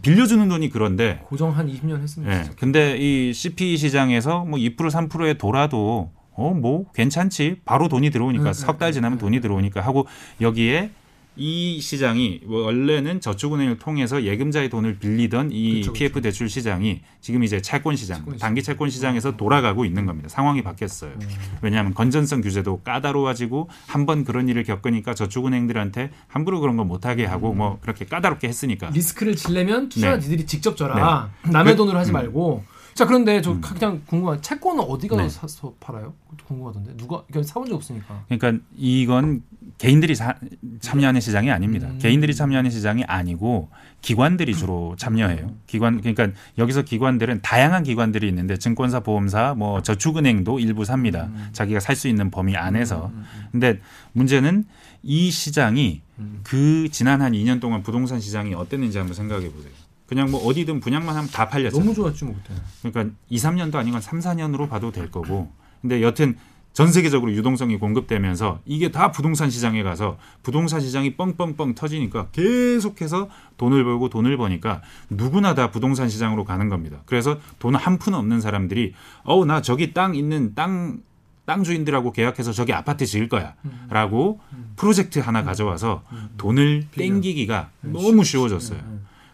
빌려주는 0.00 0.48
돈이 0.48 0.70
그런데 0.70 1.20
고정 1.24 1.54
한 1.54 1.70
20년 1.70 2.00
했으면 2.00 2.32
예. 2.32 2.42
진짜. 2.44 2.56
근데 2.58 2.96
이 2.96 3.34
CP 3.34 3.76
시장에서 3.76 4.46
뭐 4.46 4.58
2% 4.58 4.76
3%에 4.78 5.34
돌아도 5.34 6.10
어 6.32 6.54
뭐 6.54 6.86
괜찮지. 6.94 7.60
바로 7.66 7.88
돈이 7.88 8.08
들어오니까 8.08 8.44
네, 8.44 8.52
석달 8.54 8.88
네, 8.88 8.92
지나면 8.94 9.18
네, 9.18 9.20
돈이 9.20 9.36
네. 9.36 9.40
들어오니까 9.42 9.82
하고 9.82 10.06
여기에 10.40 10.90
이 11.38 11.80
시장이 11.82 12.40
뭐 12.46 12.62
원래는 12.64 13.20
저축은행을 13.20 13.78
통해서 13.78 14.22
예금자의 14.24 14.70
돈을 14.70 14.98
빌리던 14.98 15.50
이 15.52 15.80
그쵸, 15.80 15.92
그쵸. 15.92 15.98
PF 15.98 16.20
대출 16.22 16.48
시장이 16.48 17.02
지금 17.20 17.44
이제 17.44 17.60
채권 17.60 17.94
시장, 17.94 18.20
채권. 18.20 18.38
단기 18.38 18.62
채권 18.62 18.88
시장에서 18.88 19.36
돌아가고 19.36 19.84
있는 19.84 20.06
겁니다. 20.06 20.28
상황이 20.30 20.62
바뀌었어요. 20.62 21.12
왜냐하면 21.60 21.92
건전성 21.94 22.40
규제도 22.40 22.80
까다로워지고 22.80 23.68
한 23.86 24.06
번 24.06 24.22
그런 24.24 24.48
일을 24.48 24.62
겪으니까 24.62 25.14
저축은행들한테 25.14 26.10
함부로 26.28 26.60
그런 26.60 26.76
거 26.76 26.84
못하게 26.84 27.24
하고 27.24 27.52
뭐 27.52 27.78
그렇게 27.82 28.04
까다롭게 28.04 28.46
했으니까 28.46 28.90
리스크를 28.90 29.34
지려면 29.34 29.88
투자 29.88 30.12
네. 30.16 30.18
니들이 30.24 30.46
직접 30.46 30.76
져라. 30.76 31.30
남의 31.42 31.72
그- 31.74 31.76
돈으로 31.78 31.98
하지 31.98 32.12
음. 32.12 32.14
말고. 32.14 32.64
자 32.96 33.04
그런데 33.04 33.42
저 33.42 33.60
그냥 33.60 34.00
궁금한 34.06 34.40
채권은 34.40 34.82
어디 34.82 35.06
가서 35.06 35.22
네. 35.22 35.28
사서 35.28 35.74
팔아요? 35.78 36.14
궁금하던데 36.46 36.96
누가 36.96 37.22
그러니까 37.26 37.42
사본 37.52 37.68
적 37.68 37.74
없으니까. 37.74 38.24
그러니까 38.26 38.64
이건 38.74 39.42
개인들이 39.76 40.14
사- 40.14 40.34
참여하는 40.80 41.20
시장이 41.20 41.50
아닙니다. 41.50 41.88
음. 41.88 41.98
개인들이 41.98 42.34
참여하는 42.34 42.70
시장이 42.70 43.04
아니고 43.04 43.68
기관들이 44.00 44.54
주로 44.54 44.94
참여해요. 44.96 45.52
기관 45.66 46.00
그러니까 46.00 46.30
여기서 46.56 46.82
기관들은 46.82 47.42
다양한 47.42 47.82
기관들이 47.82 48.26
있는데 48.28 48.56
증권사, 48.56 49.00
보험사, 49.00 49.54
뭐 49.58 49.82
저축은행도 49.82 50.58
일부 50.58 50.86
삽니다. 50.86 51.24
음. 51.26 51.48
자기가 51.52 51.80
살 51.80 51.96
수 51.96 52.08
있는 52.08 52.30
범위 52.30 52.56
안에서. 52.56 53.12
근데 53.52 53.78
문제는 54.14 54.64
이 55.02 55.30
시장이 55.30 56.00
음. 56.18 56.40
그 56.44 56.88
지난 56.90 57.20
한 57.20 57.32
2년 57.32 57.60
동안 57.60 57.82
부동산 57.82 58.20
시장이 58.20 58.54
어땠는지 58.54 58.96
한번 58.96 59.14
생각해 59.14 59.50
보세요. 59.52 59.72
그냥 60.06 60.30
뭐 60.30 60.44
어디든 60.46 60.80
분양만 60.80 61.16
하면 61.16 61.30
다 61.30 61.48
팔렸잖아요. 61.48 61.82
너무 61.84 61.94
좋았지 61.94 62.24
뭐 62.24 62.34
그때. 62.42 62.60
그러니까 62.82 63.14
2, 63.28 63.36
3년도 63.36 63.74
아니고 63.76 64.00
3, 64.00 64.20
4년으로 64.20 64.68
봐도 64.68 64.92
될 64.92 65.10
거고. 65.10 65.50
근데 65.80 66.02
여튼 66.02 66.36
전 66.72 66.92
세계적으로 66.92 67.32
유동성이 67.32 67.78
공급되면서 67.78 68.60
이게 68.66 68.90
다 68.90 69.10
부동산 69.10 69.48
시장에 69.48 69.82
가서 69.82 70.18
부동산 70.42 70.78
시장이 70.80 71.16
뻥뻥뻥 71.16 71.74
터지니까 71.74 72.28
계속해서 72.32 73.30
돈을 73.56 73.82
벌고 73.82 74.10
돈을 74.10 74.36
버니까 74.36 74.82
누구나 75.08 75.54
다 75.54 75.70
부동산 75.70 76.08
시장으로 76.10 76.44
가는 76.44 76.68
겁니다. 76.68 76.98
그래서 77.06 77.38
돈 77.58 77.74
한 77.76 77.98
푼 77.98 78.12
없는 78.14 78.40
사람들이 78.42 78.92
어우 79.24 79.46
나 79.46 79.62
저기 79.62 79.92
땅 79.94 80.14
있는 80.14 80.54
땅 80.54 81.00
땅 81.46 81.62
주인들하고 81.62 82.10
계약해서 82.10 82.50
저기 82.50 82.72
아파트 82.72 83.06
지을 83.06 83.28
거야라고 83.28 84.40
프로젝트 84.74 85.20
하나 85.20 85.44
가져와서 85.44 86.02
돈을 86.38 86.88
땡기기가 86.90 87.70
너무 87.82 88.24
쉬워졌어요. 88.24 88.80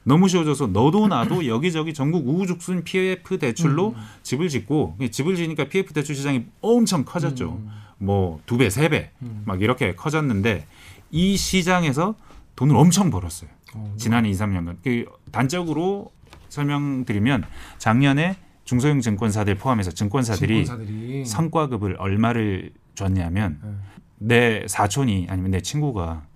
너무 0.04 0.28
쉬워져서 0.28 0.68
너도 0.68 1.06
나도 1.08 1.46
여기저기 1.48 1.94
전국 1.94 2.26
우후죽순 2.28 2.84
PF 2.84 3.38
대출로 3.38 3.94
집을 4.22 4.48
짓고 4.48 4.96
집을 5.10 5.36
지니까 5.36 5.68
PF 5.68 5.92
대출 5.92 6.14
시장이 6.14 6.46
엄청 6.60 7.04
커졌죠. 7.04 7.60
뭐두 7.98 8.58
배, 8.58 8.68
세 8.70 8.88
배 8.88 9.10
막 9.44 9.62
이렇게 9.62 9.94
커졌는데 9.94 10.66
이 11.12 11.36
시장에서 11.36 12.14
돈을 12.56 12.74
엄청 12.76 13.10
벌었어요. 13.10 13.48
어, 13.74 13.94
지난 13.96 14.26
2, 14.26 14.32
3년간. 14.32 14.76
그 14.82 15.04
단적으로 15.30 16.10
설명드리면 16.48 17.44
작년에 17.78 18.36
중소형 18.64 19.00
증권사들 19.00 19.54
포함해서 19.56 19.90
증권사들이 19.92 20.66
증권사들이 20.66 21.24
성과급을 21.24 21.96
얼마를 21.98 22.72
줬냐면 22.94 23.58
네. 23.62 23.70
내 24.18 24.68
사촌이 24.68 25.26
아니면 25.30 25.50
내 25.52 25.60
친구가 25.60 26.26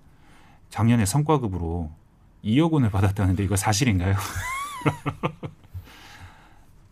작년에 0.71 1.05
성과급으로 1.05 1.91
2억 2.45 2.71
원을 2.71 2.91
받았다는데 2.91 3.45
이거 3.45 3.57
사실인가요? 3.57 4.15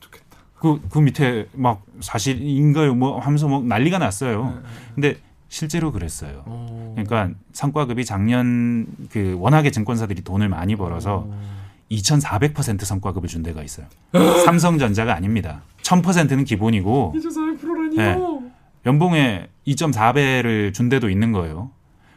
좋겠다. 0.01 0.39
그, 0.59 0.81
그 0.91 0.99
밑에 0.99 1.49
막 1.53 1.85
사실인가요? 2.01 2.95
뭐 2.95 3.19
하면서 3.19 3.49
뭐 3.49 3.63
난리가 3.63 3.99
났어요. 3.99 4.61
근데 4.95 5.17
실제로 5.49 5.93
그랬어요. 5.93 6.43
어. 6.47 6.95
그러니까 6.97 7.31
성과급이 7.53 8.05
작년 8.05 8.87
그 9.11 9.37
워낙에 9.39 9.71
증권사들이 9.71 10.23
돈을 10.23 10.49
많이 10.49 10.75
벌어서 10.75 11.29
2,400% 11.91 12.85
성과급을 12.85 13.29
준 13.29 13.43
데가 13.43 13.63
있어요. 13.63 13.87
삼성전자가 14.45 15.15
아닙니다. 15.15 15.63
1,000%는 15.83 16.45
기본이고 16.45 17.15
2.4%라니요. 17.17 17.97
네. 17.97 18.19
연봉의 18.87 19.49
2.4배를 19.67 20.75
준 20.75 20.89
데도 20.89 21.09
있는 21.09 21.33
거예요. 21.33 21.71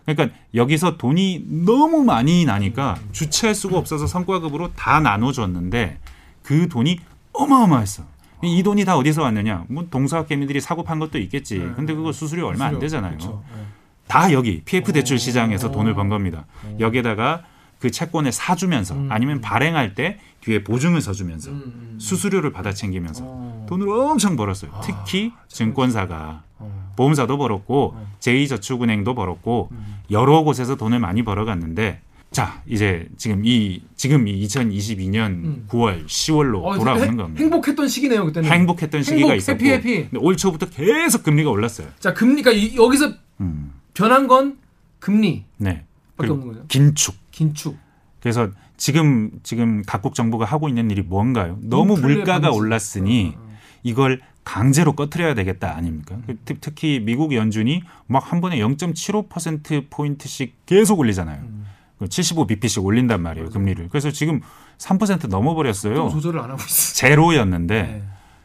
그러니까 0.07 0.37
여기서 0.53 0.97
돈이 0.97 1.43
너무 1.65 2.03
많이 2.03 2.45
나니까 2.45 2.97
주체할 3.11 3.53
수가 3.53 3.77
없어서 3.77 4.07
성과급으로 4.07 4.73
다 4.73 5.01
나눠줬는데 5.01 5.97
그 6.43 6.69
돈이 6.69 6.99
어마어마했어. 7.33 8.03
이 8.43 8.63
돈이 8.63 8.85
다 8.85 8.97
어디서 8.97 9.23
왔느냐? 9.23 9.65
뭐 9.67 9.87
동서학 9.89 10.27
개미들이 10.27 10.61
사고 10.61 10.83
판 10.83 10.99
것도 10.99 11.17
있겠지. 11.17 11.59
네. 11.59 11.71
근데 11.75 11.93
그거 11.93 12.11
수수료 12.13 12.47
얼마 12.47 12.65
안 12.65 12.79
되잖아요. 12.79 13.17
그렇죠. 13.17 13.43
네. 13.53 13.63
다 14.07 14.31
여기 14.31 14.61
PF 14.63 14.93
대출 14.93 15.15
오. 15.15 15.17
시장에서 15.17 15.71
돈을 15.71 15.93
번 15.93 16.07
겁니다. 16.07 16.45
여기에다가 16.79 17.43
그 17.79 17.91
채권을 17.91 18.31
사주면서 18.31 18.95
음. 18.95 19.11
아니면 19.11 19.41
발행할 19.41 19.93
때 19.93 20.19
뒤에 20.41 20.63
보증을 20.63 21.01
서주면서 21.01 21.51
음, 21.51 21.61
음. 21.65 21.97
수수료를 21.99 22.51
받아 22.51 22.71
챙기면서 22.71 23.23
어. 23.25 23.65
돈을 23.67 23.89
엄청 23.89 24.35
벌었어요. 24.35 24.71
아, 24.73 24.81
특히 24.81 25.33
증권사가 25.49 26.43
어. 26.43 26.46
보험사도 26.95 27.37
벌었고 27.37 27.93
어. 27.95 28.11
제2저축은행도 28.19 29.15
벌었고 29.15 29.69
음. 29.71 29.95
여러 30.11 30.41
곳에서 30.43 30.75
돈을 30.75 30.99
많이 30.99 31.23
벌어갔는데 31.23 32.01
자 32.31 32.61
이제 32.67 33.07
지금 33.17 33.43
이 33.45 33.81
지금 33.95 34.27
이 34.27 34.45
2022년 34.45 35.27
음. 35.27 35.65
9월 35.69 36.05
10월로 36.07 36.63
어, 36.63 36.77
돌아오는 36.77 37.07
행- 37.07 37.15
겁니다. 37.17 37.41
행복했던 37.41 37.87
시기네요 37.87 38.25
그때는. 38.25 38.49
행복했던 38.51 39.03
시기가 39.03 39.27
행복, 39.29 39.37
있었고 39.37 39.65
해피, 39.65 39.89
해피. 39.91 40.17
올 40.17 40.35
초부터 40.35 40.67
계속 40.69 41.23
금리가 41.23 41.49
올랐어요. 41.49 41.87
자 41.99 42.13
금리가 42.13 42.51
이- 42.51 42.75
여기서 42.75 43.13
음. 43.41 43.71
변한 43.93 44.27
건 44.27 44.57
금리 44.99 45.45
네. 45.57 45.83
밖에 46.17 46.31
없는 46.31 46.47
거죠. 46.47 46.65
긴축. 46.67 47.15
긴축. 47.31 47.77
그래서 48.19 48.49
지금 48.75 49.31
지금 49.43 49.81
각국 49.85 50.13
정부가 50.13 50.43
하고 50.45 50.67
있는 50.67 50.91
일이 50.91 51.01
뭔가요? 51.01 51.57
너무 51.61 51.95
인플레 51.95 52.15
물가가 52.15 52.41
방지. 52.41 52.57
올랐으니 52.57 53.33
어, 53.37 53.39
어. 53.39 53.47
이걸 53.83 54.19
강제로 54.47 54.93
꺼트려야 54.93 55.33
되겠다 55.33 55.75
아닙니까? 55.75 56.17
그 56.25 56.37
특- 56.45 56.61
특히 56.61 56.99
미국 57.03 57.33
연준이 57.33 57.81
막 58.07 58.31
한 58.31 58.39
번에 58.41 58.57
0.75% 58.59 59.89
포인트씩 59.89 60.65
계속 60.65 60.99
올리잖아요. 60.99 61.41
음. 61.41 61.65
75bp씩 62.01 62.83
올린단 62.85 63.21
말이에요, 63.21 63.49
금리를. 63.49 63.89
그래서 63.89 64.11
지금 64.11 64.39
3% 64.77 65.27
넘어버렸어요. 65.27 65.95
또 65.95 66.09
조절을 66.09 66.39
안 66.39 66.51
하고 66.51 66.61
있어. 66.61 66.93
제로였는데 66.95 67.81
네. 67.83 68.03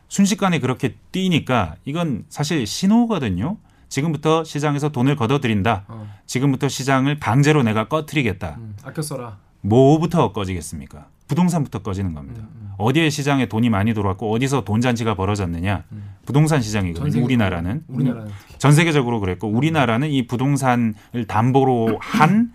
순식간에 0.09 0.59
그렇게 0.59 0.97
뛰니까 1.13 1.77
이건 1.85 2.25
사실 2.29 2.67
신호거든요. 2.67 3.59
지금부터 3.89 4.43
시장에서 4.45 4.89
돈을 4.89 5.17
걷어들인다. 5.17 5.85
어, 5.89 6.09
지금부터 6.27 6.69
시장을 6.69 7.21
강제로 7.21 7.63
내가 7.63 7.89
꺼트리겠다. 7.89 8.57
음, 8.59 8.75
아껴 8.85 9.03
써라. 9.03 9.37
뭐부터 9.61 10.33
꺼지겠습니까? 10.33 11.07
부동산부터 11.29 11.81
꺼지는 11.81 12.15
겁니다. 12.15 12.41
음, 12.43 12.49
음. 12.55 12.71
어디에 12.79 13.11
시장에 13.11 13.47
돈이 13.47 13.71
많이 13.71 13.95
들어왔고 13.95 14.33
어디서 14.33 14.65
돈 14.65 14.81
잔치가 14.81 15.15
벌어졌느냐? 15.15 15.85
음. 15.93 16.15
부동산 16.27 16.59
전 16.59 16.63
시장이거든요. 16.63 17.25
우리나라는 17.25 17.85
우리나라는 17.89 18.31
특히. 18.41 18.59
전 18.59 18.73
세계적으로 18.73 19.21
그랬고 19.21 19.49
우리나라는 19.49 20.11
이 20.11 20.27
부동산을 20.27 21.27
담보로 21.27 21.99
한 22.01 22.53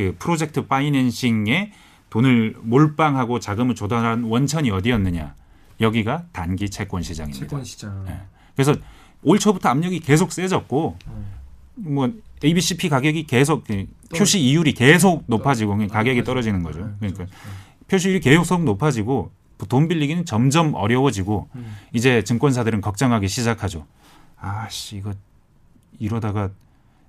그 0.00 0.16
프로젝트 0.18 0.66
파이낸싱에 0.66 1.72
돈을 2.08 2.56
몰빵하고 2.62 3.38
자금을 3.38 3.74
조달한 3.74 4.24
원천이 4.24 4.70
어디였느냐? 4.70 5.34
여기가 5.80 6.24
단기 6.32 6.70
채권 6.70 7.02
시장입니다. 7.02 7.46
채권 7.46 7.62
시장. 7.64 8.04
네. 8.06 8.18
그래서 8.56 8.74
올 9.22 9.38
초부터 9.38 9.68
압력이 9.68 10.00
계속 10.00 10.32
세졌고 10.32 10.96
뭐 11.74 12.12
ABCP 12.42 12.88
가격이 12.88 13.24
계속 13.26 13.64
그 13.64 13.86
표시 14.16 14.40
이율이 14.40 14.72
계속 14.72 15.24
높아지고 15.26 15.86
가격이 15.88 16.24
떨어지는 16.24 16.62
거죠. 16.62 16.80
네, 16.80 17.10
그러니까 17.12 17.24
그렇죠. 17.26 17.34
표시율이 17.90 18.20
계속 18.20 18.62
높아지고 18.64 19.32
돈 19.68 19.88
빌리기는 19.88 20.24
점점 20.24 20.74
어려워지고 20.74 21.48
음. 21.56 21.76
이제 21.92 22.22
증권사들은 22.22 22.80
걱정하기 22.80 23.28
시작하죠. 23.28 23.86
아씨 24.38 24.96
이거 24.96 25.12
이러다가 25.98 26.50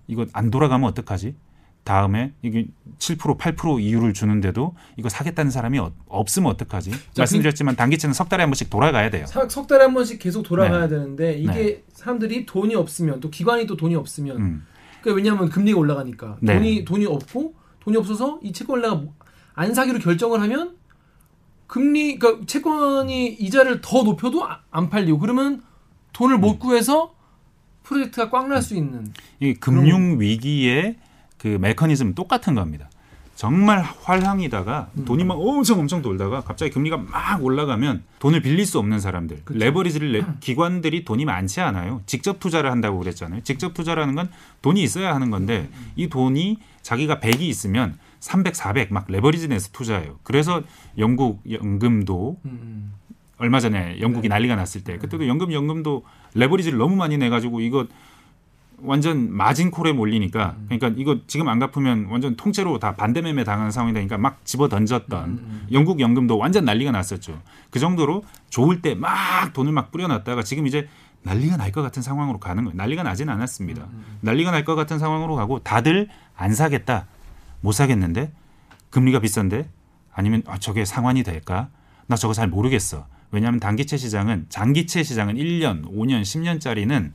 이거 0.08 0.26
안 0.34 0.50
돌아가면 0.52 0.90
어떡하지? 0.90 1.36
다음에 1.84 2.34
이게 2.42 2.68
7% 3.00 3.38
8% 3.40 3.82
이율을 3.82 4.14
주는데도 4.14 4.76
이거 4.98 5.10
사겠다는 5.10 5.50
사람이 5.50 5.80
어- 5.80 5.94
없으면 6.08 6.52
어떡하지? 6.52 6.92
말씀드렸지만 7.18 7.76
단기채는 7.76 8.14
석 8.14 8.28
달에 8.30 8.44
한 8.44 8.50
번씩 8.50 8.70
돌아가야 8.70 9.10
돼요. 9.10 9.26
사- 9.26 9.48
석 9.48 9.68
달에 9.68 9.86
한 9.86 9.94
번씩 9.94 10.20
계속 10.20 10.44
돌아가야 10.44 10.82
네. 10.82 10.90
되는데 10.90 11.34
이게 11.38 11.52
네. 11.54 11.84
사람들이 11.94 12.46
돈이 12.46 12.76
없으면 12.76 13.20
또 13.20 13.30
기관이 13.30 13.66
또 13.66 13.78
돈이 13.78 13.96
없으면 13.96 14.38
음. 14.38 14.66
그러니까 15.02 15.16
왜냐하면 15.18 15.50
금리가 15.50 15.80
올라가니까 15.80 16.38
네. 16.42 16.54
돈이 16.56 16.86
돈이 16.86 17.06
없고 17.06 17.56
돈이 17.80 17.98
없어서 17.98 18.40
이 18.44 18.52
채권을 18.52 18.82
내가 18.84 19.02
안 19.54 19.74
사기로 19.74 20.00
결정을 20.00 20.42
하면 20.42 20.76
금리 21.68 22.20
그러니까 22.20 22.46
채권이 22.46 23.28
이자를 23.40 23.82
더 23.82 24.04
높여도 24.04 24.46
아- 24.46 24.60
안 24.72 24.90
팔리고 24.90 25.20
그러면 25.20 25.62
돈을 26.14 26.38
못 26.38 26.60
구해서 26.60 27.14
프로젝트가 27.84 28.30
꽉 28.30 28.48
날 28.48 28.62
수 28.62 28.76
있는 28.76 29.14
이 29.40 29.54
금융 29.54 30.20
위기의 30.20 30.98
그 31.38 31.48
메커니즘 31.60 32.14
똑같은 32.14 32.56
겁니다. 32.56 32.90
정말 33.36 33.82
활황이다가 33.82 34.92
돈이 35.06 35.24
막 35.24 35.34
엄청 35.40 35.80
엄청 35.80 36.04
돌다가 36.04 36.42
갑자기 36.42 36.70
금리가 36.72 36.98
막 36.98 37.44
올라가면 37.44 38.04
돈을 38.20 38.42
빌릴 38.44 38.68
수 38.68 38.78
없는 38.78 39.00
사람들 39.00 39.42
레버리지를 39.48 40.12
내, 40.12 40.22
기관들이 40.42 41.04
돈이 41.06 41.26
많지 41.26 41.60
않아요. 41.62 42.02
직접 42.06 42.40
투자를 42.40 42.70
한다고 42.70 43.00
그랬잖아요. 43.00 43.42
직접 43.42 43.74
투자라는 43.74 44.14
건 44.14 44.30
돈이 44.62 44.84
있어야 44.84 45.16
하는 45.16 45.32
건데 45.32 45.70
이 45.96 46.08
돈이 46.08 46.60
자기가 46.84 47.20
100이 47.20 47.42
있으면 47.42 47.98
300, 48.22 48.56
400 48.56 48.94
막 48.94 49.06
레버리지 49.10 49.50
내서 49.50 49.70
투자해요 49.74 50.20
그래서 50.24 50.62
영국 50.98 51.42
연금도 51.52 52.38
음. 52.46 52.94
얼마 53.38 53.60
전에 53.60 54.00
영국이 54.00 54.30
난리가 54.30 54.56
났을 54.56 54.84
때 54.84 54.98
그때도 54.98 55.28
연금 55.28 55.52
연금도 55.52 56.06
레버리지를 56.36 56.78
너무 56.78 56.96
많이 56.96 57.18
내 57.18 57.30
가지고 57.30 57.60
이거 57.60 57.88
완전 58.84 59.32
마진콜에 59.32 59.92
몰리니까 59.94 60.56
그러니까 60.68 60.92
이거 60.98 61.18
지금 61.28 61.48
안 61.50 61.60
갚으면 61.60 62.08
완전 62.10 62.36
통째로 62.36 62.80
다 62.80 62.96
반대 62.96 63.22
매매 63.22 63.44
당하는 63.44 63.70
상황이 63.70 63.94
되니까 63.94 64.18
막 64.18 64.40
집어 64.44 64.70
던졌던 64.70 65.68
영국 65.72 66.00
연금도 66.00 66.38
완전 66.38 66.66
난리가 66.66 66.92
났었죠. 66.92 67.40
그 67.70 67.80
정도로 67.80 68.24
좋을 68.50 68.82
때 68.82 68.96
막 68.96 69.54
돈을 69.54 69.72
막 69.72 69.92
뿌려놨다가 69.92 70.42
지금 70.44 70.66
이제 70.66 70.88
난리가 71.24 71.58
날 71.58 71.72
것 71.72 71.84
같은 71.84 72.02
상황으로 72.02 72.40
가는 72.40 72.64
거예요. 72.64 72.76
난리가 72.76 73.04
나진 73.04 73.30
않았습니다. 73.30 73.88
난리가 74.22 74.50
날 74.50 74.66
것 74.66 74.74
같은 74.76 74.98
상황으로 74.98 75.36
가고 75.36 75.60
다들 75.60 76.08
안 76.36 76.54
사겠다. 76.54 77.06
못 77.62 77.72
사겠는데 77.72 78.32
금리가 78.90 79.20
비싼데 79.20 79.70
아니면 80.14 80.44
아, 80.48 80.58
저게 80.58 80.84
상환이 80.86 81.24
될까? 81.24 81.70
나 82.08 82.16
저거 82.16 82.34
잘 82.34 82.48
모르겠어. 82.48 83.08
왜냐하면 83.32 83.60
단기채 83.62 83.96
시장은 83.98 84.48
장기채 84.50 85.04
시장은 85.04 85.36
1년, 85.36 85.84
5년, 85.90 86.22
10년짜리는 86.22 87.14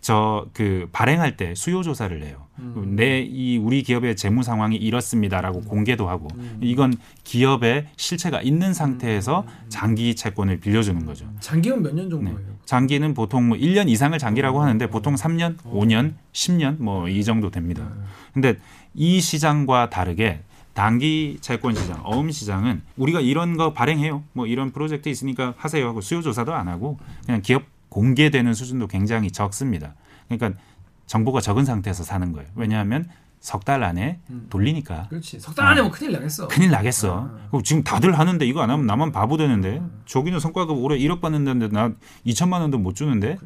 저 0.00 0.48
그 0.52 0.88
발행할 0.92 1.36
때 1.38 1.54
수요 1.54 1.82
조사를 1.82 2.22
해요. 2.22 2.46
내이 2.84 3.56
우리 3.56 3.82
기업의 3.82 4.16
재무 4.16 4.42
상황이 4.42 4.76
이렇습니다라고 4.76 5.62
공개도 5.62 6.08
하고 6.08 6.28
이건 6.60 6.94
기업의 7.24 7.86
실체가 7.96 8.42
있는 8.42 8.74
상태에서 8.74 9.46
장기 9.70 10.14
채권을 10.14 10.60
빌려주는 10.60 11.06
거죠. 11.06 11.26
장기는 11.40 11.82
몇 11.82 11.94
년 11.94 12.10
정도예요? 12.10 12.38
장기는 12.64 13.14
보통 13.14 13.48
뭐 13.48 13.58
1년 13.58 13.88
이상을 13.88 14.18
장기라고 14.18 14.60
하는데 14.62 14.86
보통 14.88 15.14
3년, 15.14 15.56
5년, 15.58 16.14
10년 16.32 16.80
뭐 16.80 17.08
이 17.08 17.22
정도 17.24 17.50
됩니다. 17.50 17.88
근데 18.32 18.56
이 18.94 19.20
시장과 19.20 19.90
다르게 19.90 20.40
단기 20.72 21.38
채권 21.40 21.74
시장, 21.74 22.00
어음 22.04 22.30
시장은 22.30 22.82
우리가 22.96 23.20
이런 23.20 23.56
거 23.56 23.72
발행해요. 23.72 24.24
뭐 24.32 24.46
이런 24.46 24.72
프로젝트 24.72 25.08
있으니까 25.08 25.54
하세요 25.56 25.86
하고 25.86 26.00
수요 26.00 26.20
조사도 26.22 26.52
안 26.54 26.68
하고 26.68 26.98
그냥 27.26 27.42
기업 27.42 27.62
공개되는 27.90 28.54
수준도 28.54 28.88
굉장히 28.88 29.30
적습니다. 29.30 29.94
그러니까 30.28 30.58
정보가 31.06 31.40
적은 31.40 31.64
상태에서 31.64 32.02
사는 32.02 32.32
거예요. 32.32 32.48
왜냐하면 32.56 33.08
석 33.44 33.62
달 33.64 33.82
안에 33.84 34.20
돌리니까 34.48 35.08
그렇지. 35.10 35.38
석 35.38 35.54
달 35.54 35.66
안에 35.66 35.82
뭐 35.82 35.90
큰일 35.90 36.12
나겠어. 36.12 36.48
큰일 36.48 36.70
나겠어. 36.70 37.28
그럼 37.50 37.62
지금 37.62 37.82
다들 37.84 38.18
하는데 38.18 38.44
이거 38.46 38.62
안 38.62 38.70
하면 38.70 38.86
나만 38.86 39.12
바보 39.12 39.36
되는데. 39.36 39.82
저기는 40.06 40.40
성과급 40.40 40.78
올해 40.78 40.98
1억 40.98 41.20
받는다는데 41.20 41.68
나 41.68 41.92
2천만 42.26 42.60
원도 42.62 42.78
못 42.78 42.94
주는데. 42.94 43.36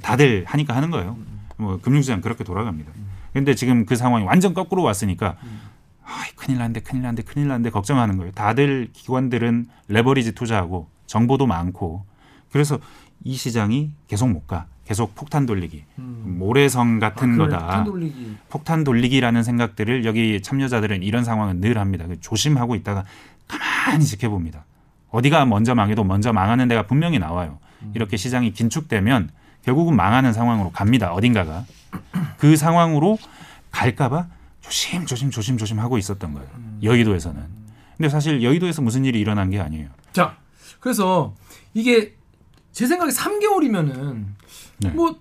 다들 0.00 0.44
하니까 0.46 0.76
하는 0.76 0.90
거예요. 0.90 1.18
뭐 1.56 1.78
금융시장 1.82 2.20
그렇게 2.20 2.44
돌아갑니다. 2.44 2.92
근데 3.32 3.54
지금 3.56 3.84
그 3.84 3.96
상황이 3.96 4.24
완전 4.24 4.54
거꾸로 4.54 4.82
왔으니까 4.84 5.36
아, 6.04 6.10
큰일 6.36 6.58
난데 6.58 6.80
큰일 6.80 7.02
난데 7.02 7.22
큰일 7.22 7.48
난데 7.48 7.70
걱정하는 7.70 8.16
거예요. 8.18 8.30
다들 8.32 8.90
기관들은 8.92 9.66
레버리지 9.88 10.32
투자하고 10.32 10.88
정보도 11.06 11.46
많고 11.46 12.04
그래서 12.52 12.78
이 13.24 13.34
시장이 13.34 13.90
계속 14.06 14.28
못 14.30 14.46
가. 14.46 14.66
계속 14.92 15.14
폭탄 15.14 15.46
돌리기. 15.46 15.84
모래성 15.96 16.98
같은 16.98 17.32
아. 17.32 17.36
거다. 17.38 17.58
폭탄 17.60 17.84
돌리기. 17.84 18.36
폭탄 18.50 18.84
돌리기라는 18.84 19.42
생각들을 19.42 20.04
여기 20.04 20.42
참여자들은 20.42 21.02
이런 21.02 21.24
상황은 21.24 21.62
늘 21.62 21.78
합니다. 21.78 22.04
그 22.06 22.20
조심하고 22.20 22.74
있다가 22.74 23.04
가만히 23.48 24.04
지켜봅니다. 24.04 24.66
어디가 25.08 25.46
먼저 25.46 25.74
망해도 25.74 26.04
먼저 26.04 26.34
망하는 26.34 26.68
데가 26.68 26.82
분명히 26.86 27.18
나와요. 27.18 27.58
이렇게 27.94 28.18
시장이 28.18 28.52
긴축되면 28.52 29.30
결국은 29.62 29.96
망하는 29.96 30.34
상황으로 30.34 30.70
갑니다. 30.72 31.14
어딘가가. 31.14 31.64
그 32.36 32.56
상황으로 32.56 33.18
갈까봐 33.70 34.26
조심 34.60 35.06
조심 35.06 35.30
조심 35.30 35.56
조심 35.56 35.80
하고 35.80 35.96
있었던 35.96 36.34
거예요. 36.34 36.48
여의도에서는. 36.82 37.42
근데 37.96 38.08
사실 38.10 38.42
여의도에서 38.42 38.82
무슨 38.82 39.06
일이 39.06 39.18
일어난 39.20 39.48
게 39.48 39.58
아니에요. 39.58 39.88
자, 40.12 40.36
그래서 40.80 41.34
이게 41.72 42.14
제 42.72 42.86
생각에 42.86 43.10
3개월이면은 43.10 44.24
네. 44.82 44.90
뭐 44.90 45.16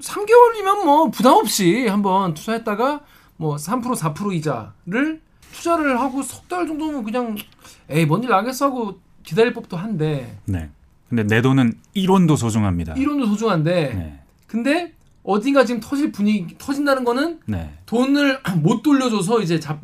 3개월이면 0.00 0.84
뭐 0.84 1.10
부담 1.10 1.34
없이 1.34 1.86
한번 1.86 2.34
투자했다가 2.34 3.00
뭐 3.36 3.56
3% 3.56 3.82
4% 3.96 4.32
이자를 4.34 5.20
투자를 5.52 5.98
하고 6.00 6.22
석 6.22 6.48
달 6.48 6.66
정도면 6.66 7.04
그냥 7.04 7.36
에이 7.88 8.04
뭔 8.06 8.22
일 8.22 8.30
나겠어 8.30 8.66
하고 8.66 8.98
기다릴 9.22 9.52
법도 9.54 9.76
한데 9.76 10.38
네. 10.46 10.68
근데 11.08 11.22
내 11.24 11.40
돈은 11.42 11.74
1원도 11.96 12.36
소중합니다. 12.36 12.94
1원도 12.94 13.26
소중한데 13.28 13.94
네. 13.94 14.20
근데 14.46 14.92
어딘가 15.22 15.64
지금 15.64 15.80
터질 15.80 16.12
분위기 16.12 16.56
터진다는 16.58 17.04
거는 17.04 17.40
네. 17.46 17.72
돈을 17.86 18.40
못 18.62 18.82
돌려줘서 18.82 19.40
이제 19.40 19.58
잡 19.60 19.78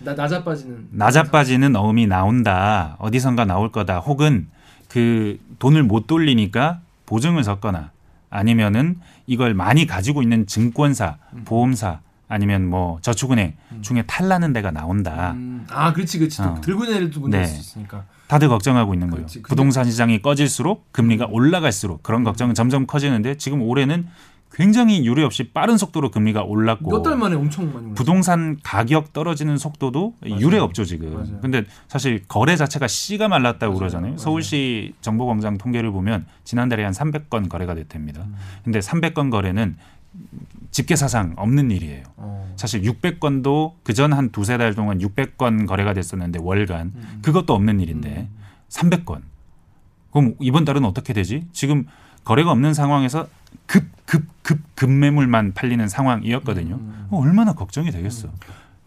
나, 0.00 0.14
나자빠지는 0.14 0.88
나자빠지는 0.92 1.74
어음이 1.76 2.06
나온다. 2.06 2.96
어디선가 2.98 3.44
나올 3.46 3.72
거다. 3.72 3.98
혹은 3.98 4.48
그 4.88 5.38
돈을 5.58 5.82
못 5.82 6.06
돌리니까 6.06 6.80
보증을 7.06 7.42
섰거나 7.44 7.90
아니면은 8.30 9.00
이걸 9.26 9.54
많이 9.54 9.86
가지고 9.86 10.22
있는 10.22 10.46
증권사, 10.46 11.16
보험사 11.44 12.00
아니면 12.28 12.68
뭐 12.68 12.98
저축은행 13.02 13.54
중에 13.82 14.02
탈나는 14.06 14.52
데가 14.52 14.70
나온다. 14.70 15.32
음, 15.32 15.66
아 15.70 15.92
그렇지 15.92 16.18
그렇지 16.18 16.38
또 16.38 16.44
어. 16.44 16.60
들고 16.60 16.84
내릴 16.86 17.10
또 17.10 17.20
문제 17.20 17.38
네. 17.38 17.46
수 17.46 17.60
있으니까 17.60 18.04
다들 18.26 18.48
걱정하고 18.48 18.94
있는 18.94 19.08
거예요. 19.10 19.22
그렇지. 19.22 19.42
근데- 19.42 19.48
부동산 19.48 19.84
시장이 19.84 20.20
꺼질수록 20.22 20.92
금리가 20.92 21.26
올라갈수록 21.30 22.02
그런 22.02 22.24
걱정은 22.24 22.54
점점 22.54 22.86
커지는데 22.86 23.36
지금 23.36 23.62
올해는 23.62 24.08
굉장히 24.52 25.04
유례 25.06 25.22
없이 25.22 25.50
빠른 25.52 25.76
속도로 25.76 26.10
금리가 26.10 26.42
올랐고 26.42 26.90
몇 26.90 27.02
달 27.02 27.16
만에 27.16 27.34
엄청 27.36 27.66
많이 27.66 27.78
올랐어. 27.86 27.94
부동산 27.94 28.56
가격 28.62 29.12
떨어지는 29.12 29.58
속도도 29.58 30.14
유례 30.24 30.58
없죠 30.58 30.84
지금. 30.84 31.12
맞아요. 31.12 31.40
근데 31.42 31.64
사실 31.88 32.22
거래 32.26 32.56
자체가 32.56 32.86
씨가 32.88 33.28
말랐다고 33.28 33.72
맞아요. 33.72 33.78
그러잖아요. 33.78 34.10
맞아요. 34.12 34.18
서울시 34.18 34.94
정보광장 35.02 35.58
통계를 35.58 35.90
보면 35.90 36.24
지난달에 36.44 36.84
한 36.84 36.92
300건 36.92 37.48
거래가 37.50 37.74
됐답니다. 37.74 38.22
음. 38.22 38.34
근데 38.64 38.78
300건 38.78 39.30
거래는 39.30 39.76
집계 40.70 40.96
사상 40.96 41.34
없는 41.36 41.70
일이에요. 41.70 42.04
어. 42.16 42.54
사실 42.56 42.80
600건도 42.82 43.72
그전 43.82 44.12
한 44.14 44.30
두세 44.30 44.56
달 44.56 44.74
동안 44.74 44.98
600건 44.98 45.66
거래가 45.66 45.92
됐었는데 45.92 46.38
월간 46.42 46.92
음. 46.94 47.18
그것도 47.22 47.52
없는 47.54 47.80
일인데 47.80 48.28
300건. 48.70 49.20
그럼 50.12 50.34
이번 50.40 50.64
달은 50.64 50.84
어떻게 50.86 51.12
되지? 51.12 51.46
지금 51.52 51.84
거래가 52.24 52.50
없는 52.52 52.72
상황에서 52.74 53.28
급 53.66 53.84
급 54.06 54.22
급 54.46 54.60
급매물만 54.76 55.54
팔리는 55.54 55.88
상황이었거든요. 55.88 56.76
음. 56.76 57.06
어, 57.10 57.20
얼마나 57.20 57.52
걱정이 57.52 57.90
되겠어. 57.90 58.28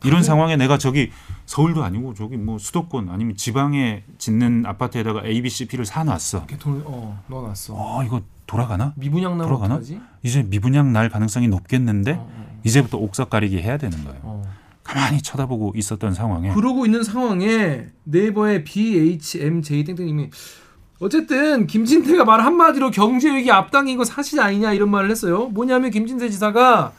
이런 0.05 0.23
상황에 0.23 0.55
내가 0.55 0.77
저기 0.77 1.12
서울도 1.45 1.84
아니고 1.84 2.13
저기 2.13 2.38
뭐 2.38 2.58
수도권 2.58 3.10
아니면 3.10 3.36
지방에 3.36 4.03
짓는 4.17 4.65
아파트에다가 4.65 5.25
A, 5.25 5.41
B, 5.41 5.49
C, 5.49 5.65
P를 5.67 5.86
사놨어. 5.86 6.38
이렇게 6.38 6.58
돈을 6.58 6.84
어 6.86 7.21
넣어놨어. 7.27 7.73
어 7.75 8.03
이거 8.05 8.21
돌아가나? 8.47 8.93
미분양 8.95 9.32
나면 9.32 9.47
돌아가나? 9.47 9.75
어떡하지? 9.75 9.99
이제 10.23 10.43
미분양 10.43 10.93
날 10.93 11.10
가능성이 11.10 11.49
높겠는데 11.49 12.13
어, 12.13 12.29
어, 12.32 12.60
이제부터 12.63 12.97
옥석 12.97 13.29
가리기 13.29 13.62
해야 13.62 13.77
되는 13.77 14.01
거예요. 14.05 14.19
어. 14.23 14.43
가만히 14.86 15.21
쳐다보고 15.21 15.73
있었던 15.75 16.13
상황에 16.13 16.53
그러고 16.53 16.86
있는 16.86 17.03
상황에 17.03 17.88
네이버의 18.05 18.63
BHMJ 18.63 19.84
땡땡님이 19.84 20.29
어쨌든 20.99 21.65
김진태가 21.65 22.25
말 22.25 22.41
한마디로 22.41 22.91
경제 22.91 23.33
위기 23.33 23.51
앞당긴 23.51 23.97
거 23.97 24.03
사실 24.03 24.39
아니냐 24.39 24.73
이런 24.73 24.91
말을 24.91 25.09
했어요. 25.09 25.47
뭐냐면 25.47 25.91
김진태 25.91 26.29
지사가 26.29 26.91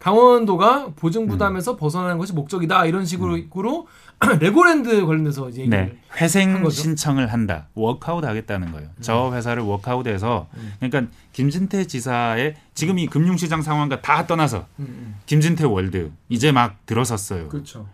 강원도가 0.00 0.88
보증 0.96 1.26
부담에서 1.26 1.72
음. 1.72 1.76
벗어나는 1.76 2.18
것이 2.18 2.32
목적이다 2.32 2.86
이런 2.86 3.04
식으로 3.04 3.38
으로 3.56 3.88
레고랜드 4.40 5.04
관련해서 5.04 5.48
이제 5.48 5.66
네, 5.66 5.96
회생? 6.20 6.56
음. 6.56 6.70
신청을 6.70 7.32
한다. 7.32 7.68
워크아웃 7.74 8.24
하겠다는 8.24 8.72
거예요. 8.72 8.88
저 9.00 9.32
회사를 9.34 9.62
워크아웃해서 9.62 10.48
그러니까 10.80 11.12
김진태 11.32 11.86
지사의 11.86 12.54
지금 12.74 12.98
이 12.98 13.06
금융시장 13.06 13.62
상황과 13.62 14.00
다 14.00 14.26
떠나서 14.26 14.66
음, 14.78 14.86
음. 14.88 15.14
김진태 15.26 15.64
월드 15.64 16.10
이제 16.28 16.50
막 16.50 16.84
들어섰어요. 16.86 17.48
그렇죠. 17.48 17.86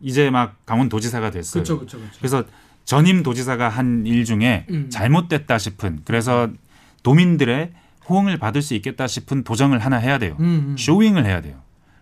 이제 0.00 0.30
막 0.30 0.56
강원도지사가 0.66 1.30
됐어요. 1.30 1.62
그렇죠. 1.62 1.78
그렇죠. 1.78 1.98
그렇죠. 1.98 2.18
그래서 2.18 2.44
전임 2.90 3.22
도지사가 3.22 3.68
한 3.68 4.02
일 4.04 4.24
중에 4.24 4.66
음. 4.70 4.90
잘못됐다 4.90 5.58
싶은 5.58 6.00
그래서 6.04 6.48
도민들의 7.04 7.70
호응을 8.08 8.36
받을 8.38 8.62
수 8.62 8.74
있겠다 8.74 9.06
싶은 9.06 9.44
도정을 9.44 9.78
하나 9.78 9.96
해야 9.98 10.18
돼요. 10.18 10.34
음, 10.40 10.70
음. 10.70 10.76
쇼윙을 10.76 11.24
해야 11.24 11.40
돼요. 11.40 11.54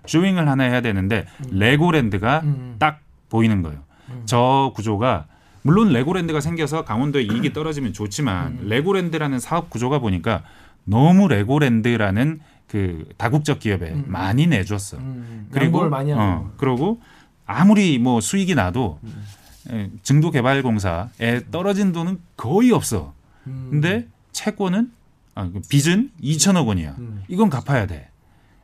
쇼윙을 0.07 0.49
하나 0.49 0.65
해야 0.65 0.81
되는데 0.81 1.27
레고랜드가 1.51 2.41
음. 2.45 2.77
딱 2.79 3.01
보이는 3.29 3.61
거예요. 3.61 3.81
음. 4.09 4.23
저 4.25 4.73
구조가 4.75 5.27
물론 5.61 5.93
레고랜드가 5.93 6.41
생겨서 6.41 6.87
강원도에 6.87 7.21
이익이 7.29 7.53
떨어지면 7.53 7.93
좋지만 7.93 8.47
음. 8.63 8.69
레고랜드라는 8.69 9.41
사업 9.41 9.69
구조가 9.69 9.99
보니까 9.99 10.43
너무 10.85 11.29
레고랜드라는 11.29 12.41
그 12.67 13.05
다국적 13.19 13.59
기업에 13.59 13.91
음. 13.91 14.05
많이 14.07 14.47
내줬어. 14.47 14.97
음. 14.97 15.49
그리고 15.53 15.87
많이. 15.91 16.15
어, 16.15 16.51
그러고 16.57 17.03
아무리 17.45 17.99
뭐 17.99 18.23
수익이 18.23 18.55
나도 18.55 18.99
음. 19.05 19.25
에, 19.71 19.91
증도개발공사에 20.03 21.51
떨어진 21.51 21.93
돈은 21.93 22.21
거의 22.37 22.73
없어. 22.73 23.15
음. 23.47 23.69
근데 23.71 24.09
채권은 24.33 24.93
아, 25.35 25.51
그 25.53 25.61
빚은 25.69 26.11
2천억 26.23 26.67
원이야. 26.67 26.97
음. 26.99 27.23
이건 27.29 27.49
갚아야 27.51 27.87
돼. 27.87 28.11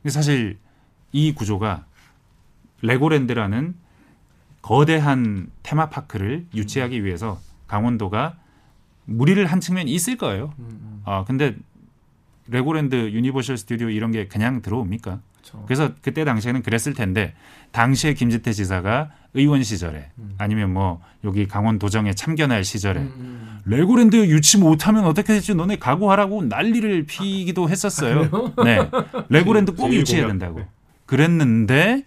근데 0.01 0.09
사실 0.11 0.57
이 1.11 1.33
구조가 1.33 1.85
레고랜드라는 2.81 3.75
거대한 4.61 5.49
테마파크를 5.63 6.45
유치하기 6.53 7.03
위해서 7.05 7.39
강원도가 7.67 8.37
무리를 9.05 9.43
한 9.45 9.59
측면이 9.61 9.91
있을 9.91 10.17
거예요. 10.17 10.53
음, 10.59 11.01
아 11.05 11.23
근데 11.23 11.55
레고랜드 12.47 13.11
유니버셜 13.11 13.57
스튜디오 13.57 13.89
이런 13.89 14.11
게 14.11 14.27
그냥 14.27 14.61
들어옵니까? 14.61 15.21
그렇죠. 15.45 15.63
그래서 15.65 15.91
그때 16.01 16.23
당시에는 16.25 16.61
그랬을 16.63 16.93
텐데 16.93 17.33
당시에 17.71 18.13
김진태 18.13 18.51
지사가 18.51 19.11
의원 19.33 19.63
시절에 19.63 20.09
아니면 20.37 20.73
뭐 20.73 21.01
여기 21.23 21.47
강원 21.47 21.77
도정에 21.77 22.13
참견할 22.13 22.63
시절에 22.63 23.01
음, 23.01 23.13
음. 23.17 23.59
레고랜드 23.65 24.15
유치 24.27 24.57
못하면 24.57 25.05
어떻게 25.05 25.33
될지 25.33 25.53
너네 25.53 25.77
각오하라고 25.77 26.43
난리를 26.45 27.05
피기도 27.05 27.69
했었어요. 27.69 28.53
네, 28.63 28.89
레고랜드 29.29 29.73
꼭 29.75 29.89
제1 29.89 29.93
유치해야. 29.93 30.27
된다고. 30.27 30.59
네. 30.59 30.67
그랬는데 31.05 32.05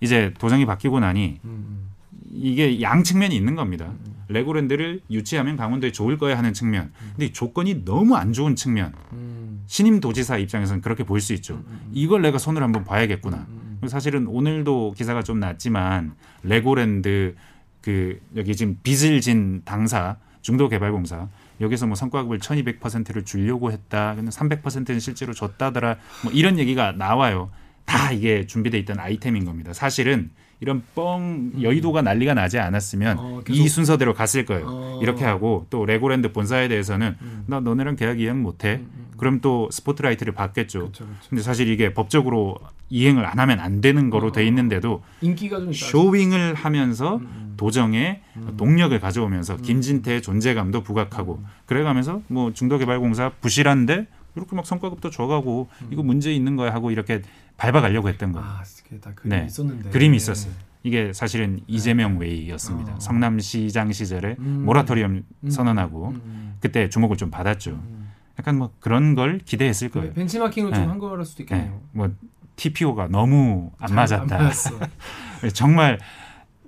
이제 0.00 0.34
도정이 0.38 0.66
바뀌고 0.66 1.00
나니 1.00 1.40
음, 1.44 1.90
이게 2.32 2.80
양 2.82 3.02
측면이 3.04 3.34
있는 3.34 3.54
겁니다. 3.54 3.92
레고랜드를 4.28 5.00
유치하면 5.10 5.56
강원도에 5.56 5.92
좋을 5.92 6.18
거야 6.18 6.38
하는 6.38 6.52
측면. 6.52 6.92
근데 7.12 7.26
이 7.26 7.32
조건이 7.32 7.84
너무 7.84 8.16
안 8.16 8.32
좋은 8.32 8.56
측면. 8.56 8.92
음. 9.12 9.64
신임 9.66 10.00
도지사 10.00 10.38
입장에서는 10.38 10.82
그렇게 10.82 11.04
보일 11.04 11.20
수 11.20 11.32
있죠. 11.34 11.62
이걸 11.92 12.22
내가 12.22 12.38
손을 12.38 12.62
한번 12.62 12.84
봐야겠구나. 12.84 13.46
음, 13.48 13.80
사실은 13.86 14.26
오늘도 14.26 14.94
기사가 14.96 15.22
좀 15.22 15.40
났지만 15.40 16.14
레고랜드 16.42 17.34
그 17.80 18.20
여기 18.36 18.54
지금 18.56 18.78
빚을 18.82 19.20
진 19.20 19.62
당사 19.64 20.16
중도개발공사 20.42 21.28
여기서 21.60 21.86
뭐 21.86 21.94
성과급을 21.94 22.38
1200%를 22.38 23.24
주려고 23.24 23.72
했다. 23.72 24.14
근데 24.14 24.30
300%는 24.30 25.00
실제로 25.00 25.32
줬다더라. 25.32 25.96
뭐 26.22 26.32
이런 26.32 26.58
얘기가 26.58 26.92
나와요. 26.92 27.50
다 27.84 28.12
이게 28.12 28.46
준비돼 28.46 28.78
있던 28.80 28.98
아이템인 28.98 29.44
겁니다. 29.44 29.72
사실은 29.72 30.30
이런 30.64 30.82
뻥 30.94 31.52
여의도가 31.60 32.00
난리가 32.00 32.32
나지 32.32 32.58
않았으면 32.58 33.18
어, 33.18 33.42
이 33.50 33.68
순서대로 33.68 34.14
갔을 34.14 34.46
거예요. 34.46 34.66
어. 34.66 35.00
이렇게 35.02 35.22
하고 35.22 35.66
또 35.68 35.84
레고랜드 35.84 36.32
본사에 36.32 36.68
대해서는 36.68 37.16
나 37.44 37.60
너네랑 37.60 37.96
계약 37.96 38.18
이행 38.18 38.40
못해. 38.42 38.80
그럼 39.18 39.40
또 39.42 39.68
스포트라이트를 39.70 40.32
받겠죠. 40.32 40.78
그렇죠, 40.78 41.04
그렇죠. 41.04 41.28
근데 41.28 41.42
사실 41.42 41.68
이게 41.68 41.92
법적으로 41.92 42.56
이행을 42.88 43.26
안 43.26 43.38
하면 43.38 43.60
안 43.60 43.82
되는 43.82 44.08
거로 44.08 44.32
돼 44.32 44.46
있는데도 44.46 45.02
인기가 45.20 45.58
좀. 45.58 45.70
showing을 45.70 46.54
하면서 46.54 47.16
음, 47.16 47.54
도정에 47.58 48.22
동력을 48.56 48.98
가져오면서 48.98 49.58
김진태의 49.58 50.22
존재감도 50.22 50.82
부각하고 50.82 51.40
음. 51.42 51.46
그래가면서 51.66 52.22
뭐 52.28 52.54
중도개발공사 52.54 53.32
부실한데 53.40 54.06
이렇게 54.36 54.56
막 54.56 54.66
성과급도 54.66 55.10
줘가고 55.10 55.68
이거 55.90 56.02
문제 56.02 56.32
있는 56.32 56.56
거야 56.56 56.74
하고 56.74 56.90
이렇게 56.90 57.22
밟아가려고 57.56 58.08
했던 58.08 58.32
거예요. 58.32 58.46
음. 58.46 58.50
아, 58.50 59.14
그림이 59.14 59.40
네. 59.40 59.46
있었는데. 59.46 59.90
그림이 59.90 60.16
있었어요. 60.16 60.52
이게 60.82 61.12
사실은 61.14 61.60
이재명 61.66 62.18
way였습니다. 62.18 62.94
어. 62.94 63.00
성남시장 63.00 63.92
시절에 63.92 64.36
음. 64.38 64.64
모라토리엄 64.66 65.24
음. 65.44 65.50
선언하고 65.50 66.08
음. 66.10 66.56
그때 66.60 66.88
주목을 66.90 67.16
좀 67.16 67.30
받았죠. 67.30 67.70
음. 67.70 68.12
약간 68.38 68.58
뭐 68.58 68.70
그런 68.80 69.14
걸 69.14 69.38
기대했을 69.38 69.88
그래, 69.88 70.00
거예요. 70.02 70.14
벤치마킹을 70.14 70.72
네. 70.72 70.76
좀한 70.78 70.98
거일 70.98 71.24
수도 71.24 71.38
네. 71.38 71.42
있겠네요. 71.44 71.80
뭐 71.92 72.10
TPO가 72.56 73.08
너무 73.08 73.70
안잘 73.78 73.96
맞았다. 73.96 74.38
안. 74.38 74.52
정말 75.54 75.98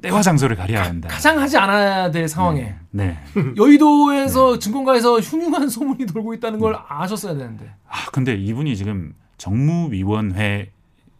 때와 0.01 0.22
장소를 0.22 0.57
가려야 0.57 0.85
한다. 0.85 1.09
가장 1.09 1.38
하지 1.38 1.59
않아야 1.59 2.11
될 2.11 2.29
상황에 2.29 2.75
네. 2.90 3.18
여의도에서 3.57 4.59
증권가에서 4.59 5.20
흉흉한 5.20 5.68
소문이 5.68 6.07
돌고 6.07 6.35
있다는 6.35 6.59
걸 6.59 6.79
아셨어야 6.88 7.35
되는데. 7.35 7.70
아 7.88 8.07
근데 8.12 8.35
이분이 8.35 8.77
지금 8.77 9.14
정무위원회 9.37 10.70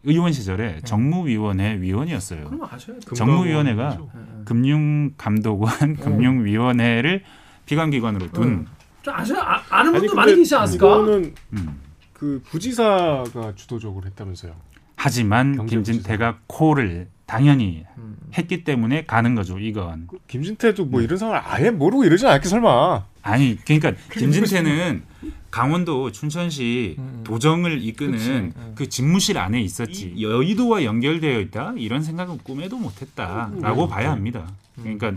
의원 0.07 0.31
시절에 0.31 0.79
정무위원회 0.85 1.81
위원이었어요. 1.81 2.45
그럼 2.45 2.63
아셔야 2.63 2.97
돼. 2.97 3.15
정무위원회가 3.15 3.97
금감원이죠. 3.97 4.45
금융감독원 4.45 5.95
금융위원회를 5.97 7.23
피감기관으로 7.65 8.31
둔좀 8.31 8.65
아셔 9.07 9.35
아, 9.37 9.61
아는 9.69 9.91
분도 9.91 10.15
많이 10.15 10.33
계시지 10.35 10.55
않았을까? 10.55 10.85
이거는 10.85 11.35
음. 11.53 11.79
그 12.13 12.41
부지사가 12.49 13.53
주도적으로 13.55 14.05
했다면서요. 14.07 14.53
하지만. 14.95 15.65
김진태가 15.65 16.39
콜을 16.47 17.09
당연히 17.25 17.85
음. 17.97 18.17
했기 18.37 18.63
때문에 18.63 19.05
가는 19.05 19.35
거죠. 19.35 19.59
이건 19.59 20.07
그 20.07 20.17
김진태도 20.27 20.85
뭐 20.85 21.01
이런 21.01 21.17
상황을 21.17 21.41
아예 21.45 21.69
모르고 21.69 22.05
이러진 22.05 22.27
않겠 22.27 22.49
설마. 22.49 23.05
아니 23.31 23.57
그러니까 23.65 23.93
김진태는 24.13 25.03
강원도 25.51 26.11
춘천시 26.11 26.95
음. 26.97 27.21
도정을 27.25 27.81
이끄는 27.83 28.11
그치. 28.13 28.29
음. 28.31 28.71
그 28.75 28.87
집무실 28.89 29.37
안에 29.37 29.61
있었지 29.61 30.15
여의도와 30.19 30.83
연결되어 30.83 31.39
있다 31.41 31.73
이런 31.77 32.03
생각은 32.03 32.37
꿈에도 32.39 32.77
못했다라고 32.77 33.85
음. 33.85 33.89
봐야 33.89 34.11
합니다. 34.11 34.47
그러니까 34.75 35.13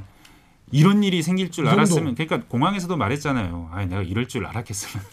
이런 0.72 1.02
일이 1.02 1.22
생길 1.22 1.50
줄 1.50 1.66
이. 1.66 1.68
알았으면 1.68 2.14
그러니까 2.14 2.46
공항에서도 2.48 2.96
말했잖아요. 2.96 3.70
아 3.72 3.84
내가 3.86 4.02
이럴 4.02 4.26
줄 4.28 4.46
알았겠으면. 4.46 5.04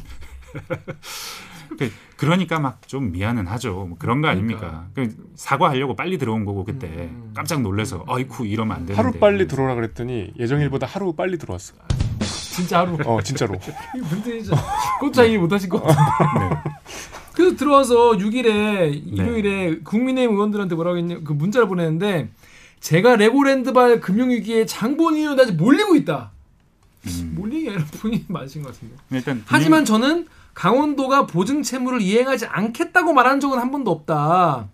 그- 1.78 1.92
그러니까 2.16 2.60
막 2.60 2.78
좀 2.88 3.12
미안은 3.12 3.48
하죠. 3.48 3.86
뭐 3.90 3.98
그런 4.00 4.22
거 4.22 4.30
아닙니까? 4.30 4.88
그 4.94 5.14
사과하려고 5.36 5.96
빨리 5.96 6.18
들어온 6.18 6.46
거고 6.46 6.64
그때 6.64 6.88
음. 6.88 7.32
깜짝 7.36 7.62
놀래서 7.62 8.06
아이쿠 8.08 8.46
이러면 8.46 8.76
안 8.78 8.86
되는데. 8.86 9.02
하루 9.02 9.20
빨리 9.20 9.48
들어오라 9.48 9.76
그랬더니 9.76 10.32
예정일보다 10.40 10.88
하루 10.88 11.14
빨리 11.14 11.38
들어왔어. 11.38 11.74
진짜 12.58 12.80
하루. 12.80 12.98
어 13.06 13.22
진짜로. 13.22 13.56
이 13.96 14.00
분들이 14.02 14.44
진짜 14.44 14.60
그것도 15.00 15.12
잘 15.12 15.30
이해 15.30 15.38
못하실 15.38 15.70
것 15.70 15.84
같아. 15.84 16.64
그래서 17.34 17.56
들어와서 17.56 18.14
6일에 18.14 19.00
일요일에 19.14 19.80
국민의힘 19.84 20.34
의원들한테 20.36 20.74
뭐라고 20.74 20.98
했냐 20.98 21.20
그 21.24 21.34
문자를 21.34 21.68
보냈는데 21.68 22.30
제가 22.80 23.16
레고랜드발 23.16 24.02
금융위기에 24.02 24.66
장본인한테 24.66 25.52
몰리고 25.54 25.96
있다. 25.96 26.32
음. 27.06 27.36
몰리기 27.38 27.70
아니라 27.70 27.86
본인이 28.02 28.26
맞으신 28.28 28.64
것 28.64 28.74
같은데. 28.74 28.96
일단 29.12 29.44
하지만 29.46 29.86
저는 29.86 30.26
강원도가 30.56 31.28
보증 31.28 31.62
채무를 31.62 32.02
이행하지 32.02 32.48
않겠다고 32.48 33.14
말한 33.14 33.40
적은 33.40 33.60
한 33.60 33.70
번도 33.72 33.92
없다. 33.92 34.68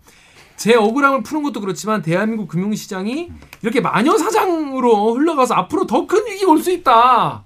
제 0.56 0.74
억울함을 0.74 1.22
푸는 1.22 1.42
것도 1.42 1.60
그렇지만 1.60 2.00
대한민국 2.00 2.48
금융시장이 2.48 3.30
이렇게 3.60 3.80
마녀 3.82 4.16
사장으로 4.16 5.14
흘러가서 5.16 5.52
앞으로 5.54 5.86
더 5.86 6.06
큰 6.06 6.24
위기가 6.26 6.50
올수 6.52 6.70
있다. 6.70 7.44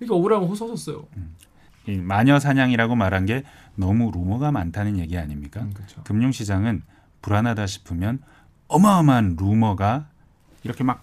이렇게 0.00 0.14
억울함을 0.14 0.48
호소하셨어요. 0.48 1.06
이 1.86 1.96
마녀 1.96 2.38
사냥이라고 2.38 2.96
말한 2.96 3.26
게 3.26 3.44
너무 3.74 4.10
루머가 4.10 4.50
많다는 4.50 4.98
얘기 4.98 5.16
아닙니까? 5.16 5.66
그렇죠. 5.72 6.02
금융 6.04 6.32
시장은 6.32 6.82
불안하다 7.22 7.66
싶으면 7.66 8.20
어마어마한 8.68 9.36
루머가 9.38 10.08
이렇게 10.64 10.84
막팍 10.84 11.02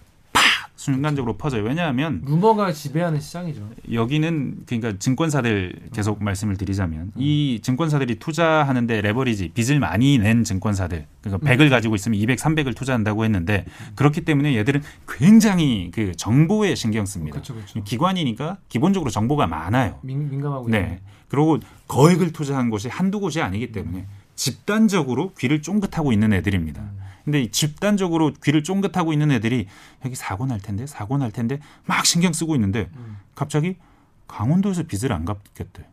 순간적으로 0.78 1.36
퍼져요. 1.36 1.64
왜냐하면 1.64 2.22
루머가 2.24 2.72
지배하는 2.72 3.18
시장이죠. 3.18 3.68
여기는 3.92 4.60
그러니까 4.64 4.96
증권사들 4.96 5.88
계속 5.92 6.22
말씀을 6.22 6.56
드리자면 6.56 7.10
이 7.16 7.58
증권사들이 7.62 8.20
투자하는데 8.20 9.00
레버리지 9.00 9.48
빚을 9.48 9.80
많이 9.80 10.18
낸 10.18 10.44
증권사들 10.44 11.04
그러니까 11.20 11.50
100을 11.50 11.68
가지고 11.68 11.96
있으면 11.96 12.16
200, 12.20 12.38
300을 12.38 12.76
투자한다고 12.76 13.24
했는데 13.24 13.64
그렇기 13.96 14.20
때문에 14.20 14.56
얘들은 14.56 14.80
굉장히 15.08 15.90
그 15.92 16.14
정보에 16.14 16.76
신경 16.76 17.06
씁니다. 17.06 17.32
그렇죠, 17.32 17.54
그렇죠. 17.54 17.82
기관이니까 17.82 18.58
기본적으로 18.68 19.10
정보가 19.10 19.48
많아요. 19.48 19.98
민, 20.02 20.30
민감하고 20.30 20.68
네. 20.68 21.00
그리고 21.26 21.58
거액을 21.88 22.32
투자한 22.32 22.70
곳이 22.70 22.88
한두 22.88 23.18
곳이 23.18 23.42
아니기 23.42 23.72
때문에 23.72 24.06
집단적으로 24.36 25.32
귀를 25.36 25.60
쫑긋하고 25.60 26.12
있는 26.12 26.32
애들입니다. 26.32 26.82
근데 27.28 27.42
이 27.42 27.50
집단적으로 27.50 28.32
귀를 28.42 28.62
쫑긋하고 28.62 29.12
있는 29.12 29.30
애들이 29.30 29.66
여기 30.02 30.14
사고 30.14 30.46
날 30.46 30.60
텐데 30.60 30.86
사고 30.86 31.18
날 31.18 31.30
텐데 31.30 31.60
막 31.84 32.06
신경 32.06 32.32
쓰고 32.32 32.54
있는데 32.54 32.88
갑자기 33.34 33.76
강원도에서 34.26 34.84
빚을 34.84 35.12
안 35.12 35.26
갚겠대. 35.26 35.84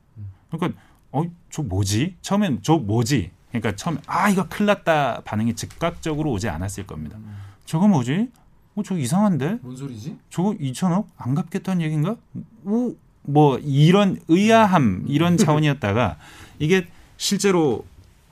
그러니까 0.50 0.80
어저 1.12 1.64
뭐지? 1.64 2.16
처음엔 2.22 2.60
저 2.62 2.78
뭐지? 2.78 3.32
그러니까 3.50 3.76
처음 3.76 4.00
아 4.08 4.30
이거 4.30 4.48
큰일 4.48 4.68
났다 4.68 5.24
반응이 5.26 5.56
즉각적으로 5.56 6.32
오지 6.32 6.48
않았을 6.48 6.88
겁니다. 6.88 7.18
저거 7.66 7.90
뭐지? 7.90 8.30
어 8.76 8.82
저 8.84 8.98
이상한데? 8.98 9.60
뭔 9.62 9.76
소리지? 9.76 10.18
저거 10.30 10.52
2천억 10.52 11.08
안 11.18 11.36
갚겠다는 11.36 11.82
얘기인가? 11.82 12.16
오, 12.64 12.96
뭐 13.24 13.58
이런 13.58 14.22
의아함 14.30 15.04
이런 15.10 15.36
차원이었다가 15.38 16.18
이게 16.60 16.88
실제로 17.18 17.86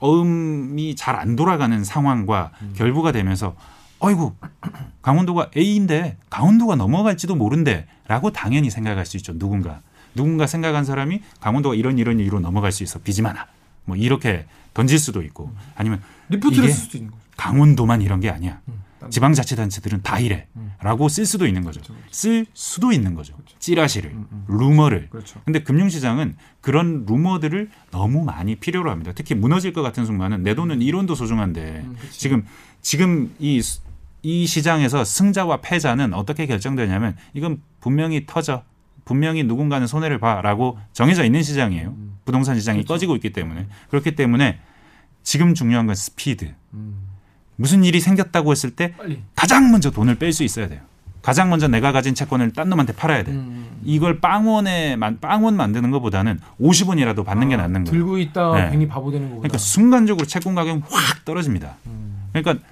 어음이 0.04 0.96
잘 0.96 1.14
안 1.14 1.36
돌아가는 1.36 1.82
상황과 1.82 2.50
결부가 2.76 3.10
되면서 3.12 3.54
어이구 4.00 4.34
강원도가 5.00 5.50
A인데 5.56 6.18
강원도가 6.28 6.76
넘어갈지도 6.76 7.36
모른대라고 7.36 8.32
당연히 8.32 8.68
생각할 8.70 9.06
수 9.06 9.16
있죠 9.16 9.38
누군가. 9.38 9.80
누군가 10.14 10.46
생각한 10.46 10.84
사람이 10.84 11.22
강원도가 11.40 11.74
이런 11.74 11.98
이런 11.98 12.20
이유로 12.20 12.40
넘어갈 12.40 12.70
수 12.72 12.82
있어 12.82 12.98
많아. 13.22 13.46
뭐 13.86 13.96
이렇게 13.96 14.46
던질 14.74 14.98
수도 14.98 15.22
있고 15.22 15.50
아니면 15.74 16.02
리포트를 16.28 16.68
쓸 16.68 16.74
수도 16.84 16.98
있는 16.98 17.10
거죠. 17.10 17.22
강원도만 17.36 18.02
이런 18.02 18.20
게 18.20 18.28
아니야. 18.30 18.60
음, 18.68 18.74
지방자치단체들은 19.10 20.02
다 20.02 20.18
이래라고 20.18 21.08
쓸 21.08 21.26
수도 21.26 21.46
있는 21.46 21.62
거죠. 21.62 21.80
쓸 22.10 22.46
수도 22.54 22.92
있는 22.92 23.14
거죠. 23.14 23.34
찌라시를, 23.58 24.14
루머를. 24.48 25.10
그렇죠. 25.10 25.40
근데 25.44 25.62
금융시장은 25.62 26.36
그런 26.60 27.04
루머들을 27.06 27.70
너무 27.90 28.24
많이 28.24 28.56
필요로 28.56 28.90
합니다. 28.90 29.12
특히 29.14 29.34
무너질 29.34 29.72
것 29.72 29.82
같은 29.82 30.04
순간은 30.06 30.42
내 30.42 30.54
돈은 30.54 30.80
1원도 30.80 31.14
소중한데 31.14 31.82
음. 31.86 31.96
지금 32.10 32.44
지금 32.80 33.34
이, 33.38 33.60
수- 33.62 33.80
이 34.22 34.46
시장에서 34.46 35.04
승자와 35.04 35.60
패자는 35.60 36.14
어떻게 36.14 36.46
결정되냐면 36.46 37.16
이건 37.34 37.60
분명히 37.80 38.24
터져. 38.26 38.62
분명히 39.04 39.44
누군가는 39.44 39.86
손해를 39.86 40.18
봐라고 40.18 40.78
정해져 40.94 41.24
있는 41.24 41.42
시장이에요. 41.42 41.88
음. 41.90 42.16
부동산 42.24 42.58
시장이 42.58 42.78
그렇죠. 42.78 42.94
꺼지고 42.94 43.16
있기 43.16 43.32
때문에. 43.34 43.66
그렇기 43.90 44.14
때문에 44.16 44.60
지금 45.22 45.52
중요한 45.54 45.86
건 45.86 45.94
스피드. 45.94 46.54
음. 46.72 47.03
무슨 47.56 47.84
일이 47.84 48.00
생겼다고 48.00 48.50
했을 48.52 48.70
때 48.70 48.92
빨리. 48.96 49.22
가장 49.36 49.70
먼저 49.70 49.90
돈을 49.90 50.16
뺄 50.16 50.32
수 50.32 50.42
있어야 50.44 50.68
돼요. 50.68 50.80
가장 51.22 51.48
먼저 51.48 51.68
내가 51.68 51.90
가진 51.92 52.14
채권을 52.14 52.52
딴 52.52 52.68
놈한테 52.68 52.92
팔아야 52.92 53.24
돼. 53.24 53.32
음. 53.32 53.66
이걸 53.82 54.20
빵원에 54.20 54.96
만- 54.96 55.18
빵원 55.20 55.56
만드는 55.56 55.90
것보다는 55.90 56.38
50원이라도 56.60 57.24
받는 57.24 57.48
게 57.48 57.54
아, 57.54 57.58
낫는 57.58 57.84
거예요. 57.84 57.92
들고 57.98 58.18
있다 58.18 58.52
네. 58.54 58.70
괜히 58.70 58.86
바보 58.86 59.10
되는 59.10 59.28
거보다. 59.28 59.40
그러니까 59.42 59.58
순간적으로 59.58 60.26
채권 60.26 60.54
가격이 60.54 60.82
확 60.90 61.24
떨어집니다. 61.24 61.76
음. 61.86 62.28
그러니까 62.32 62.62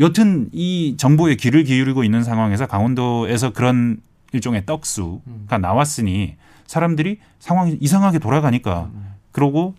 여튼 0.00 0.50
이 0.52 0.96
정보에 0.98 1.36
귀를 1.36 1.64
기울이고 1.64 2.04
있는 2.04 2.22
상황에서 2.24 2.66
강원도에서 2.66 3.52
그런 3.54 3.98
일종의 4.32 4.66
떡수가 4.66 5.20
음. 5.26 5.60
나왔으니 5.60 6.36
사람들이 6.66 7.18
상황이 7.38 7.78
이상하게 7.80 8.18
돌아가니까 8.18 8.90
그러고 9.32 9.74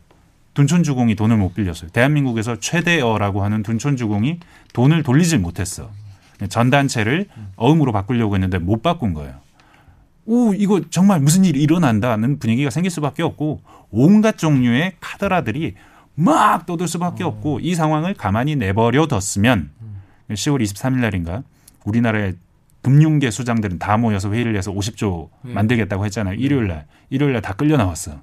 둔촌주공이 0.63 1.15
돈을 1.15 1.37
못 1.37 1.53
빌렸어요. 1.53 1.89
대한민국에서 1.91 2.59
최대어라고 2.59 3.43
하는 3.43 3.63
둔촌주공이 3.63 4.39
돈을 4.73 5.03
돌리질 5.03 5.39
못했어. 5.39 5.89
전단체를 6.49 7.27
어음으로 7.55 7.93
바꾸려고 7.93 8.35
했는데 8.35 8.57
못 8.59 8.81
바꾼 8.83 9.13
거예요. 9.13 9.35
오, 10.25 10.53
이거 10.53 10.81
정말 10.89 11.21
무슨 11.21 11.45
일이 11.45 11.61
일어난다는 11.61 12.39
분위기가 12.39 12.69
생길 12.69 12.91
수밖에 12.91 13.23
없고 13.23 13.61
온갖 13.89 14.37
종류의 14.37 14.95
카더라들이 14.99 15.75
막 16.15 16.65
떠들 16.65 16.89
수밖에 16.89 17.23
없고 17.23 17.61
이 17.61 17.73
상황을 17.73 18.13
가만히 18.13 18.57
내버려 18.57 19.07
뒀으면 19.07 19.69
10월 20.29 20.61
23일 20.61 20.97
날인가 20.99 21.43
우리나라의 21.85 22.35
금융계 22.81 23.31
수장들은 23.31 23.79
다 23.79 23.95
모여서 23.97 24.31
회의를 24.31 24.57
해서 24.57 24.71
50조 24.73 25.29
네. 25.43 25.53
만들겠다고 25.53 26.03
했잖아요. 26.05 26.35
일요일 26.35 26.67
날. 26.67 26.85
일요일 27.09 27.31
날 27.33 27.41
다 27.41 27.53
끌려 27.53 27.77
나왔어. 27.77 28.19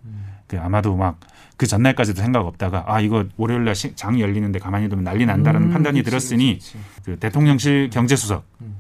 그 0.47 0.59
아마도 0.61 0.97
막 0.97 1.19
그 1.57 1.67
전날까지도 1.67 2.21
생각 2.21 2.45
없다가 2.47 2.85
아 2.87 3.01
이거 3.01 3.25
월요일 3.39 3.65
날장 3.65 4.21
열리는데 4.21 4.59
가만히 4.59 4.91
두면 4.91 5.05
난리 5.05 5.25
난다라는 5.25 5.69
음, 5.69 5.73
판단이 5.73 6.01
그치, 6.01 6.11
들었으니 6.11 6.55
그치. 6.59 6.77
그 7.03 7.19
대통령실 7.19 7.89
경제수석, 7.89 8.45
음. 8.61 8.77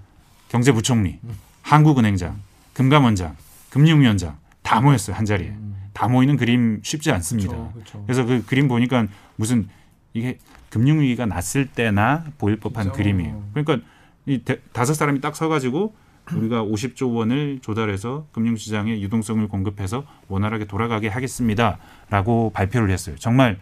경제부총리, 0.51 1.19
한국은행장, 1.63 2.37
금감원장, 2.75 3.35
금융위원장 3.71 4.37
다 4.63 4.83
모였어요 4.83 5.17
한 5.17 5.25
자리에. 5.25 5.55
다 5.95 6.07
모이는 6.09 6.37
그림 6.37 6.81
쉽지 6.83 7.11
않습니다. 7.13 7.57
음. 7.57 7.71
그렇죠. 7.73 8.03
그래서 8.05 8.27
그 8.27 8.45
그림 8.45 8.69
보니까 8.69 9.07
무슨 9.37 9.69
이게 10.13 10.37
금융위기가 10.69 11.25
났을 11.25 11.67
때나 11.67 12.25
보일 12.37 12.57
법한 12.61 12.85
진짜. 12.85 12.97
그림이에요. 12.99 13.43
그러니까 13.55 13.87
이 14.27 14.43
대- 14.45 14.61
다섯 14.75 14.93
사람이 14.93 15.23
딱 15.23 15.35
서가지고 15.35 15.95
우리가 16.35 16.65
50조 16.65 17.15
원을 17.15 17.61
조달해서 17.63 18.27
금융시장에 18.33 19.01
유동성을 19.01 19.47
공급해서 19.49 20.05
원활하게 20.29 20.65
돌아가게 20.67 21.09
하겠습니다라고 21.09 22.51
발표를 22.53 22.91
했어요. 22.91 23.17
정말 23.19 23.59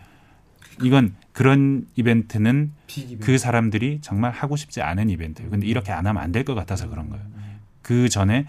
이건 0.82 1.14
그런 1.32 1.86
이벤트는 1.94 2.72
비기벤. 2.86 3.20
그 3.26 3.38
사람들이 3.38 3.98
정말 4.00 4.32
하고 4.32 4.56
싶지 4.56 4.80
않은 4.82 5.10
이벤트예요. 5.10 5.50
근데 5.50 5.66
이렇게 5.66 5.92
안 5.92 6.06
하면 6.06 6.22
안 6.22 6.32
될 6.32 6.44
것 6.44 6.54
같아서 6.54 6.88
그런 6.88 7.10
거예요. 7.10 7.24
그 7.82 8.08
전에 8.08 8.46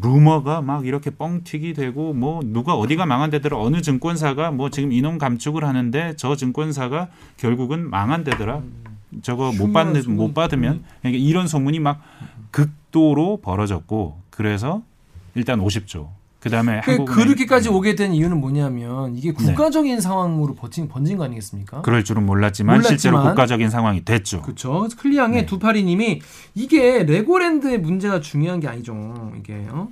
루머가 0.00 0.60
막 0.60 0.86
이렇게 0.86 1.10
뻥튀기 1.10 1.72
되고 1.72 2.12
뭐 2.12 2.40
누가 2.44 2.74
어디가 2.74 3.06
망한 3.06 3.30
데더라 3.30 3.58
어느 3.58 3.80
증권사가 3.80 4.50
뭐 4.50 4.68
지금 4.68 4.92
인원 4.92 5.18
감축을 5.18 5.64
하는데 5.64 6.14
저 6.16 6.36
증권사가 6.36 7.08
결국은 7.36 7.88
망한 7.90 8.24
데더라 8.24 8.62
저거 9.22 9.52
못 9.52 9.72
받는 9.72 10.02
소문. 10.02 10.16
못 10.16 10.34
받으면 10.34 10.84
그러니까 11.00 11.22
이런 11.22 11.46
소문이 11.46 11.80
막 11.80 12.00
극도로 12.50 13.40
벌어졌고 13.42 14.20
그래서 14.30 14.82
일단 15.34 15.60
50조 15.60 16.08
그다음에 16.44 16.82
그, 16.84 16.90
한국 16.90 17.06
그렇게까지 17.06 17.70
오게 17.70 17.94
된 17.94 18.12
이유는 18.12 18.38
뭐냐면 18.38 19.16
이게 19.16 19.32
국가적인 19.32 20.02
상황으로 20.02 20.54
번진, 20.54 20.88
번진 20.88 21.16
거 21.16 21.24
아니겠습니까? 21.24 21.78
네. 21.78 21.82
그럴 21.82 22.04
줄은 22.04 22.26
몰랐지만, 22.26 22.76
몰랐지만 22.76 22.98
실제로 22.98 23.22
국가적인 23.22 23.70
상황이 23.70 24.04
됐죠. 24.04 24.42
그렇죠. 24.42 24.86
클리앙의 24.98 25.40
네. 25.40 25.46
두파리님이 25.46 26.20
이게 26.54 27.04
레고랜드의 27.04 27.80
문제가 27.80 28.20
중요한 28.20 28.60
게 28.60 28.68
아니죠. 28.68 29.32
이게 29.38 29.66
어? 29.70 29.88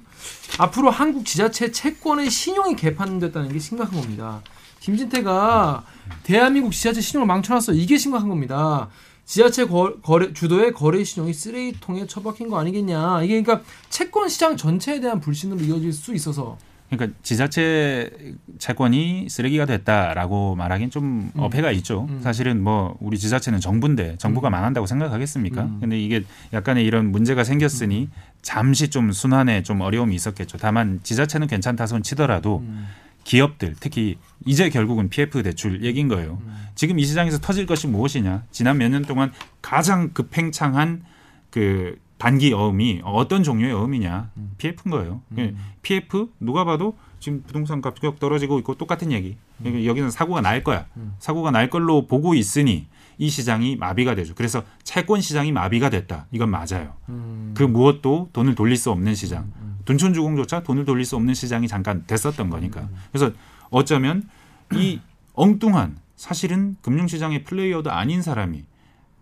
앞으로 0.59 0.91
한국 0.91 1.25
지자체 1.25 1.73
채권의 1.73 2.29
신용이 2.29 2.77
개판됐다는 2.77 3.51
게 3.51 3.59
심각한 3.59 3.99
겁니다. 3.99 4.43
김진태가 4.81 5.85
대한민국 6.23 6.73
지자체 6.73 7.01
신용을 7.01 7.27
망쳐놨어. 7.29 7.73
이게 7.73 7.97
심각한 7.97 8.29
겁니다. 8.29 8.91
지자체 9.25 9.67
거, 9.67 10.19
래 10.19 10.33
주도의 10.33 10.73
거래 10.73 11.03
신용이 11.05 11.33
쓰레기통에 11.33 12.07
처박힌 12.07 12.49
거 12.49 12.59
아니겠냐. 12.59 13.23
이게 13.23 13.43
그러니까 13.43 13.67
채권 13.89 14.29
시장 14.29 14.57
전체에 14.57 15.01
대한 15.01 15.21
불신으로 15.21 15.61
이어질 15.61 15.93
수 15.93 16.15
있어서 16.15 16.59
그러니까 16.93 17.19
지자체 17.23 18.11
채권이 18.59 19.29
쓰레기가 19.31 19.65
됐다라고 19.65 20.55
말하기는 20.57 20.91
좀 20.91 21.31
음. 21.35 21.41
어폐가 21.41 21.71
있죠. 21.73 22.07
음. 22.11 22.21
사실은 22.23 22.63
뭐 22.63 22.97
우리 23.01 23.19
지자체는 23.19 23.61
정부인데 23.61 24.19
정부가 24.19 24.51
망한다고 24.51 24.87
생각하겠습니까? 24.87 25.63
음. 25.63 25.79
근데 25.81 25.99
이게 25.99 26.23
약간의 26.53 26.85
이런 26.85 27.11
문제가 27.11 27.45
생겼으니 27.45 28.11
잠시 28.43 28.91
좀 28.91 29.11
순환에 29.11 29.63
좀 29.63 29.81
어려움이 29.81 30.15
있었겠죠. 30.15 30.59
다만 30.59 31.01
지자체는 31.03 31.47
괜찮다 31.47 31.87
손 31.87 32.03
치더라도 32.03 32.59
음. 32.59 32.87
기업들 33.25 33.75
특히 33.79 34.17
이제 34.47 34.69
결국은 34.71 35.09
PF 35.09 35.43
대출 35.43 35.85
얘기인 35.85 36.09
거예요. 36.09 36.39
음. 36.45 36.67
지금 36.75 36.99
이 36.99 37.05
시장에서 37.05 37.39
터질 37.39 37.67
것이 37.67 37.87
무엇이냐? 37.87 38.45
지난 38.51 38.79
몇 38.79 38.89
년 38.89 39.03
동안 39.03 39.33
가장 39.61 40.11
급팽창한 40.13 41.05
그 41.51 41.99
단기 42.19 42.53
어음이 42.53 43.03
어떤 43.05 43.43
종류의 43.43 43.73
어음이냐? 43.73 44.31
PF인 44.59 44.91
거예요. 44.91 45.23
음. 45.33 45.57
PF 45.83 46.29
누가 46.41 46.65
봐도 46.65 46.97
지금 47.21 47.43
부동산 47.47 47.81
가격 47.81 48.19
떨어지고 48.21 48.59
있고 48.61 48.75
똑같은 48.75 49.13
얘기. 49.13 49.37
그러니까 49.59 49.85
여기는 49.87 50.11
사고가 50.11 50.41
날 50.41 50.65
거야. 50.65 50.87
음. 50.97 51.15
사고가 51.19 51.51
날 51.51 51.69
걸로 51.71 52.07
보고 52.07 52.35
있으니 52.35 52.87
이 53.19 53.29
시장이 53.29 53.77
마비가 53.77 54.15
되죠. 54.15 54.35
그래서 54.35 54.65
채권 54.83 55.21
시장이 55.21 55.53
마비가 55.53 55.91
됐다. 55.91 56.27
이건 56.33 56.51
맞아요. 56.51 56.95
음. 57.09 57.53
그 57.57 57.63
무엇도 57.63 58.31
돈을 58.33 58.55
돌릴 58.55 58.77
수 58.77 58.91
없는 58.91 59.15
시장. 59.15 59.53
둔촌 59.85 60.15
주공조차 60.15 60.63
돈을 60.63 60.85
돌릴 60.85 61.05
수 61.05 61.17
없는 61.17 61.35
시장이 61.35 61.69
잠깐 61.69 62.05
됐었던 62.07 62.51
거니까. 62.51 62.89
그래서 63.11 63.33
어쩌면 63.71 64.29
이 64.75 65.01
엉뚱한 65.35 65.99
사실은 66.17 66.77
금융시장의 66.83 67.45
플레이어도 67.45 67.91
아닌 67.91 68.23
사람이 68.23 68.65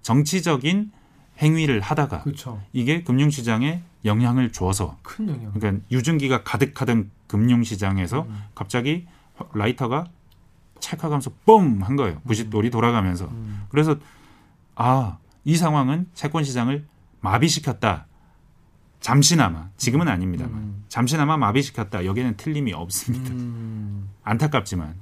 정치적인 0.02 0.92
행위를 1.38 1.80
하다가 1.80 2.22
그렇죠. 2.22 2.60
이게 2.72 3.02
금융시장에 3.02 3.82
영향을 4.04 4.52
줘서 4.52 4.98
큰 5.02 5.28
영향. 5.28 5.52
그러니까 5.52 5.84
유증기가 5.90 6.42
가득하던 6.42 7.10
금융시장에서 7.26 8.22
음. 8.22 8.42
갑자기 8.54 9.06
라이터가 9.54 10.06
찰칵하면서 10.80 11.30
뻥 11.46 11.82
한 11.82 11.96
거예요. 11.96 12.20
부싯돌이 12.26 12.70
돌아가면서. 12.70 13.26
음. 13.26 13.66
그래서 13.70 13.96
아, 14.74 15.18
이 15.44 15.56
상황은 15.56 16.08
채권 16.14 16.44
시장을 16.44 16.86
마비시켰다. 17.20 18.06
잠시나마 19.00 19.68
지금은 19.76 20.08
아닙니다만 20.08 20.54
음. 20.54 20.84
잠시나마 20.88 21.36
마비시켰다. 21.36 22.04
여기는 22.04 22.36
틀림이 22.36 22.72
없습니다. 22.72 23.30
음. 23.32 24.08
안타깝지만 24.22 24.94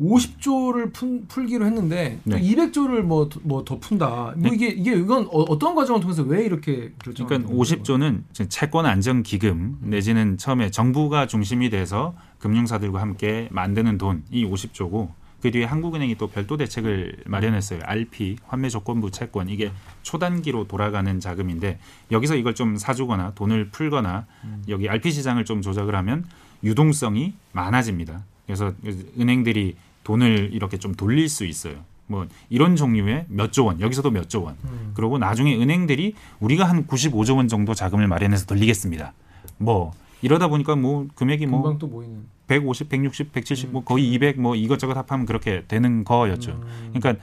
50조를 0.00 0.92
푼, 0.92 1.26
풀기로 1.28 1.64
했는데 1.66 2.18
또 2.28 2.36
네. 2.36 2.42
200조를 2.42 3.02
뭐 3.02 3.28
뭐 3.44 3.64
더 3.64 3.78
푼다. 3.78 4.34
뭐 4.36 4.52
이게 4.52 4.68
이게 4.68 4.92
이건 4.96 5.28
어, 5.30 5.58
떤 5.58 5.74
과정을 5.74 6.00
통해서 6.00 6.22
왜 6.22 6.44
이렇게 6.44 6.92
결정? 7.04 7.26
그러니까 7.26 7.52
50조는 7.52 8.22
채권 8.48 8.86
안정 8.86 9.22
기금 9.22 9.78
내지는 9.82 10.38
처음에 10.38 10.70
정부가 10.70 11.26
중심이 11.26 11.70
돼서 11.70 12.14
금융사들과 12.38 13.00
함께 13.00 13.48
만드는 13.52 13.98
돈 13.98 14.24
이 14.30 14.44
50조고 14.44 15.10
그 15.42 15.50
뒤에 15.50 15.64
한국은행이 15.64 16.14
또 16.14 16.28
별도 16.28 16.56
대책을 16.56 17.24
마련했어요. 17.26 17.80
RP 17.82 18.36
환매 18.46 18.68
조건부 18.68 19.10
채권 19.10 19.48
이게 19.48 19.72
초단기로 20.02 20.68
돌아가는 20.68 21.18
자금인데 21.18 21.78
여기서 22.12 22.36
이걸 22.36 22.54
좀 22.54 22.76
사주거나 22.76 23.32
돈을 23.34 23.70
풀거나 23.70 24.26
여기 24.68 24.88
RP 24.88 25.10
시장을 25.10 25.44
좀 25.44 25.60
조작을 25.60 25.96
하면 25.96 26.24
유동성이 26.62 27.34
많아집니다. 27.52 28.22
그래서 28.46 28.72
은행들이 29.18 29.74
돈을 30.04 30.50
이렇게 30.52 30.78
좀 30.78 30.94
돌릴 30.94 31.28
수 31.28 31.44
있어요. 31.44 31.74
뭐 32.06 32.26
이런 32.48 32.76
종류의 32.76 33.26
몇 33.28 33.50
조 33.52 33.64
원, 33.64 33.80
여기서도 33.80 34.10
몇 34.10 34.28
조 34.28 34.42
원. 34.44 34.56
음. 34.64 34.92
그리고 34.94 35.18
나중에 35.18 35.56
은행들이 35.56 36.14
우리가 36.40 36.68
한 36.68 36.86
95조 36.86 37.36
원 37.36 37.48
정도 37.48 37.74
자금을 37.74 38.06
마련해서 38.06 38.46
돌리겠습니다. 38.46 39.12
뭐 39.58 39.92
이러다 40.20 40.46
보니까 40.48 40.76
뭐 40.76 41.08
금액이 41.16 41.46
뭐 41.46 41.62
금방 41.62 41.78
또 41.80 41.88
모이는. 41.88 42.26
150, 42.60 42.88
160, 42.88 43.32
170, 43.32 43.70
뭐 43.72 43.84
거의 43.84 44.10
200 44.12 44.40
뭐 44.40 44.54
이것저것 44.56 44.96
합하면 44.96 45.26
그렇게 45.26 45.64
되는 45.68 46.04
거였죠. 46.04 46.52
음. 46.52 46.92
그러니까 46.94 47.22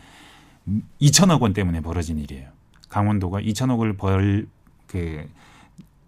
2천억 1.02 1.42
원 1.42 1.54
때문에 1.54 1.82
벌어진 1.82 2.18
일이에요. 2.18 2.48
강원도가 2.89 3.42
2천억을 3.42 3.98
벌 3.98 4.48
그 4.89 5.30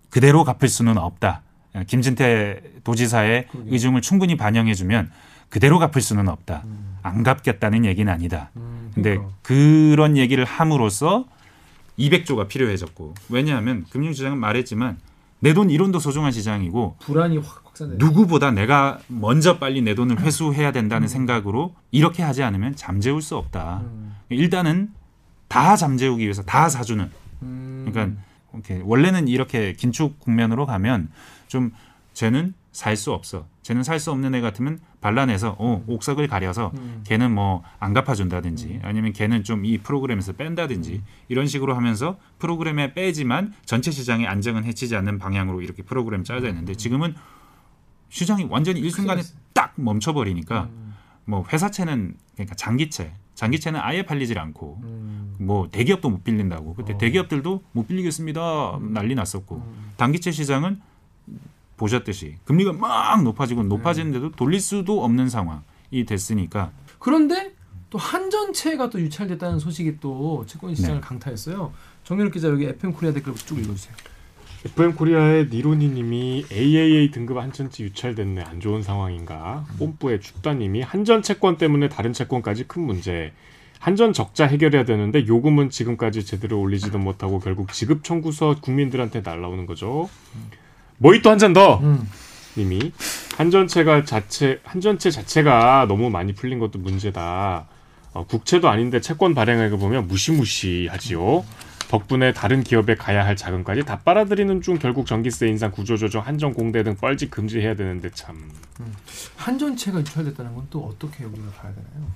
그대로 0.09 0.43
갚을 0.43 0.67
수는 0.67 0.97
없다. 0.97 1.41
김진태 1.87 2.61
도지사의 2.83 3.47
그러게요. 3.47 3.73
의중을 3.73 4.01
충분히 4.01 4.35
반영해 4.35 4.73
주면 4.73 5.09
그대로 5.49 5.79
갚을 5.79 6.01
수는 6.01 6.27
없다. 6.27 6.63
안 7.03 7.23
갚겠다는 7.23 7.85
얘기는 7.85 8.11
아니다. 8.11 8.49
음, 8.57 8.91
근데 8.93 9.15
그러니까. 9.15 9.37
그런 9.41 10.17
얘기를 10.17 10.43
함으로써 10.43 11.25
200조가 11.97 12.47
필요해졌고 12.47 13.13
왜냐하면 13.29 13.85
금융시장은 13.89 14.37
말했지만 14.37 14.97
내돈 15.39 15.69
이론도 15.69 15.99
소중한 15.99 16.31
시장이고 16.31 16.97
불안이 16.99 17.37
확. 17.37 17.60
누구보다 17.79 18.51
내가 18.51 18.99
먼저 19.07 19.57
빨리 19.57 19.81
내 19.81 19.95
돈을 19.95 20.19
회수해야 20.19 20.71
된다는 20.71 21.07
생각으로 21.07 21.73
이렇게 21.91 22.21
하지 22.23 22.43
않으면 22.43 22.75
잠재울 22.75 23.21
수 23.21 23.37
없다. 23.37 23.81
음. 23.83 24.15
일단은 24.29 24.91
다 25.47 25.75
잠재우기 25.75 26.23
위해서 26.23 26.43
다 26.43 26.69
사주는. 26.69 27.09
음. 27.43 27.85
그러니까 27.89 28.21
이렇게 28.53 28.81
원래는 28.83 29.27
이렇게 29.27 29.73
긴축 29.73 30.19
국면으로 30.19 30.65
가면 30.65 31.09
좀 31.47 31.71
쟤는 32.13 32.53
살 32.71 32.95
수 32.95 33.11
없어. 33.11 33.45
쟤는 33.63 33.83
살 33.83 33.99
수 33.99 34.11
없는 34.11 34.33
애 34.35 34.41
같으면 34.41 34.79
반란해서 35.01 35.55
어, 35.59 35.83
옥석을 35.87 36.27
가려서 36.27 36.71
음. 36.77 37.01
걔는 37.05 37.31
뭐 37.33 37.63
안 37.79 37.93
갚아준다든지 37.93 38.79
아니면 38.83 39.11
걔는 39.13 39.43
좀 39.43 39.65
이 39.65 39.77
프로그램에서 39.79 40.33
뺀다든지 40.33 41.01
이런 41.29 41.47
식으로 41.47 41.75
하면서 41.75 42.17
프로그램에 42.39 42.93
빼지만 42.93 43.53
전체 43.65 43.91
시장의 43.91 44.27
안정은 44.27 44.63
해치지 44.63 44.95
않는 44.95 45.17
방향으로 45.19 45.61
이렇게 45.61 45.83
프로그램 45.83 46.23
짜져 46.23 46.47
있는데 46.49 46.75
지금은 46.75 47.15
시장이 48.11 48.45
완전히 48.49 48.81
일순간에 48.81 49.23
딱 49.53 49.73
멈춰버리니까 49.77 50.69
음. 50.71 50.93
뭐 51.25 51.43
회사채는 51.51 52.15
그러니까 52.33 52.55
장기채 52.55 53.13
장기채는 53.33 53.79
아예 53.81 54.03
팔리질 54.03 54.37
않고 54.37 54.81
음. 54.83 55.35
뭐 55.39 55.69
대기업도 55.71 56.09
못 56.09 56.23
빌린다고 56.23 56.75
그때 56.75 56.93
어. 56.93 56.97
대기업들도 56.97 57.63
못 57.71 57.87
빌리겠습니다 57.87 58.79
난리 58.81 59.15
났었고 59.15 59.55
음. 59.55 59.91
단기채 59.97 60.31
시장은 60.31 60.81
보셨듯이 61.77 62.35
금리가 62.43 62.73
막 62.73 63.23
높아지고 63.23 63.63
높아지는데도 63.63 64.31
돌릴 64.33 64.59
수도 64.59 65.03
없는 65.03 65.29
상황이 65.29 66.05
됐으니까 66.05 66.71
그런데 66.99 67.55
또 67.89 67.97
한전채가 67.97 68.89
또 68.89 69.01
유찰됐다는 69.01 69.59
소식이 69.59 69.99
또 69.99 70.45
채권 70.47 70.75
시장을 70.75 71.01
네. 71.01 71.01
강타했어요. 71.01 71.73
정윤욱 72.03 72.33
기자 72.33 72.47
여기 72.47 72.65
FM 72.65 72.93
코리아 72.93 73.11
댓글 73.11 73.35
쭉 73.35 73.59
읽어주세요. 73.59 73.93
FM 74.65 74.93
코리아의 74.95 75.47
니로니 75.51 75.87
님이 75.89 76.45
AAA 76.51 77.09
등급 77.11 77.37
한전채 77.37 77.83
유찰됐네 77.83 78.43
안 78.43 78.59
좋은 78.59 78.83
상황인가? 78.83 79.65
뽐뿌의 79.79 80.21
죽다님이 80.21 80.81
한전 80.81 81.23
채권 81.23 81.57
때문에 81.57 81.89
다른 81.89 82.13
채권까지 82.13 82.65
큰 82.65 82.83
문제. 82.83 83.33
한전 83.79 84.13
적자 84.13 84.45
해결해야 84.45 84.85
되는데 84.85 85.25
요금은 85.25 85.71
지금까지 85.71 86.23
제대로 86.23 86.59
올리지도 86.61 86.99
못하고 86.99 87.39
결국 87.39 87.73
지급 87.73 88.03
청구서 88.03 88.57
국민들한테 88.61 89.21
날라오는 89.21 89.65
거죠. 89.65 90.07
뭐이 90.99 91.23
또 91.23 91.31
한 91.31 91.39
잔 91.39 91.53
더. 91.53 91.79
음. 91.79 92.07
님이 92.55 92.91
한전채가 93.37 94.05
자체 94.05 94.59
한전채 94.63 95.09
자체가 95.09 95.85
너무 95.87 96.11
많이 96.11 96.33
풀린 96.33 96.59
것도 96.59 96.77
문제다. 96.77 97.65
어, 98.13 98.25
국채도 98.27 98.69
아닌데 98.69 99.01
채권 99.01 99.33
발행액을 99.33 99.79
보면 99.79 100.07
무시무시하지요. 100.07 101.43
덕분에 101.95 102.31
다른 102.31 102.63
기업에 102.63 102.95
가야 102.95 103.25
할 103.25 103.35
자금까지 103.35 103.83
다 103.83 103.99
빨아들이는 103.99 104.61
중 104.61 104.79
결국 104.79 105.05
전기세 105.05 105.49
인상, 105.49 105.71
구조조정, 105.71 106.25
한전 106.25 106.53
공대 106.53 106.83
등 106.83 106.95
뻘짓 106.95 107.29
금지해야 107.29 107.75
되는데 107.75 108.09
참. 108.11 108.49
한전채가 109.35 109.99
유찰됐다는 109.99 110.55
건 110.55 110.65
또 110.69 110.85
어떻게 110.85 111.25
우리가 111.25 111.49
봐야 111.51 111.73
되나요? 111.73 112.09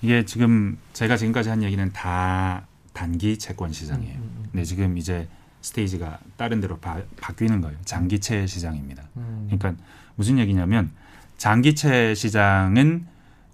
이게 0.00 0.24
지금 0.24 0.78
제가 0.92 1.16
지금까지 1.16 1.48
한 1.48 1.64
얘기는 1.64 1.92
다 1.92 2.66
단기 2.92 3.36
채권 3.36 3.72
시장이에요. 3.72 4.14
음, 4.14 4.22
음, 4.38 4.48
근데 4.52 4.62
지금 4.64 4.96
이제 4.96 5.26
스테이지가 5.62 6.20
다른 6.36 6.60
데로 6.60 6.78
바, 6.78 7.00
바뀌는 7.20 7.60
거예요. 7.62 7.76
장기채 7.84 8.46
시장입니다. 8.46 9.02
음. 9.16 9.48
그러니까 9.50 9.82
무슨 10.14 10.38
얘기냐면 10.38 10.92
장기채 11.36 12.14
시장은 12.14 13.08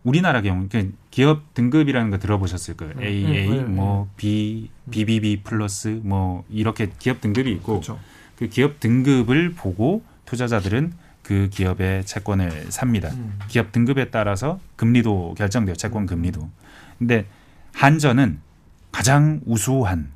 우리나라 0.04 0.42
경우 0.42 0.66
그 0.70 0.92
기업 1.10 1.54
등급이라는 1.54 2.10
거 2.10 2.18
들어보셨을 2.18 2.76
거예요. 2.76 2.94
네, 2.96 3.06
AA, 3.06 3.24
네, 3.24 3.46
네, 3.48 3.62
뭐 3.62 4.08
B, 4.16 4.70
BBB 4.90 5.42
플러스 5.42 6.00
뭐 6.02 6.44
이렇게 6.50 6.90
기업 6.98 7.20
등급이 7.20 7.50
있고 7.52 7.74
그렇죠. 7.74 7.98
그 8.36 8.48
기업 8.48 8.80
등급을 8.80 9.52
보고 9.52 10.02
투자자들은 10.24 10.92
그 11.22 11.48
기업의 11.50 12.04
채권을 12.04 12.72
삽니다. 12.72 13.10
음. 13.12 13.38
기업 13.46 13.70
등급에 13.70 14.10
따라서 14.10 14.58
금리도 14.74 15.34
결정돼요. 15.38 15.76
채권 15.76 16.06
금리도. 16.06 16.50
근데 16.98 17.26
한전은 17.74 18.40
가장 18.90 19.40
우수한 19.46 20.10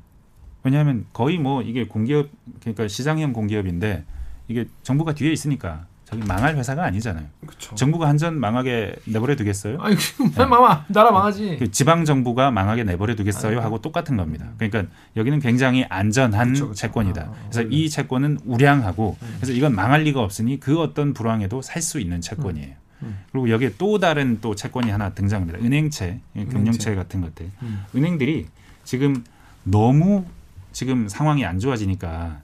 왜냐하면 0.63 1.05
거의 1.13 1.37
뭐 1.37 1.61
이게 1.61 1.87
공기업 1.87 2.29
그러니까 2.59 2.87
시장형 2.87 3.31
공기업인데 3.31 4.03
이게 4.49 4.65
정부가 4.83 5.13
뒤에 5.13 5.31
있으니까 5.31 5.87
저기 6.09 6.23
망할 6.25 6.55
회사가 6.55 6.85
아니잖아요. 6.85 7.25
그렇죠. 7.45 7.75
정부가 7.75 8.07
한 8.07 8.17
전 8.17 8.39
망하게 8.39 8.95
내버려 9.05 9.35
두겠어요? 9.35 9.77
아니 9.81 9.97
지금 9.97 10.31
마마 10.37 10.85
나라 10.87 11.11
망하지. 11.11 11.57
그 11.59 11.69
지방 11.69 12.05
정부가 12.05 12.49
망하게 12.49 12.85
내버려 12.85 13.13
두겠어요? 13.15 13.59
하고 13.59 13.81
똑같은 13.81 14.15
겁니다. 14.15 14.47
그러니까 14.57 14.85
여기는 15.17 15.39
굉장히 15.41 15.83
안전한 15.89 16.53
그쵸, 16.53 16.69
그쵸. 16.69 16.75
채권이다. 16.75 17.21
아, 17.21 17.25
아, 17.25 17.35
그래서 17.49 17.59
원래. 17.59 17.75
이 17.75 17.89
채권은 17.89 18.39
우량하고 18.45 19.17
그래서 19.35 19.51
이건 19.51 19.75
망할 19.75 20.03
리가 20.03 20.21
없으니 20.21 20.61
그 20.61 20.79
어떤 20.81 21.13
불황에도 21.13 21.61
살 21.61 21.81
수 21.81 21.99
있는 21.99 22.21
채권이에요. 22.21 22.73
음. 23.03 23.19
그리고 23.31 23.49
여기에 23.49 23.73
또 23.77 23.99
다른 23.99 24.39
또 24.39 24.55
채권이 24.55 24.89
하나 24.89 25.09
등장합니다. 25.09 25.59
은행채, 25.59 26.21
금융채 26.49 26.95
같은 26.95 27.19
것들. 27.21 27.51
음. 27.63 27.83
은행들이 27.93 28.47
지금 28.85 29.23
너무 29.63 30.25
지금 30.71 31.07
상황이 31.09 31.45
안 31.45 31.59
좋아지니까 31.59 32.39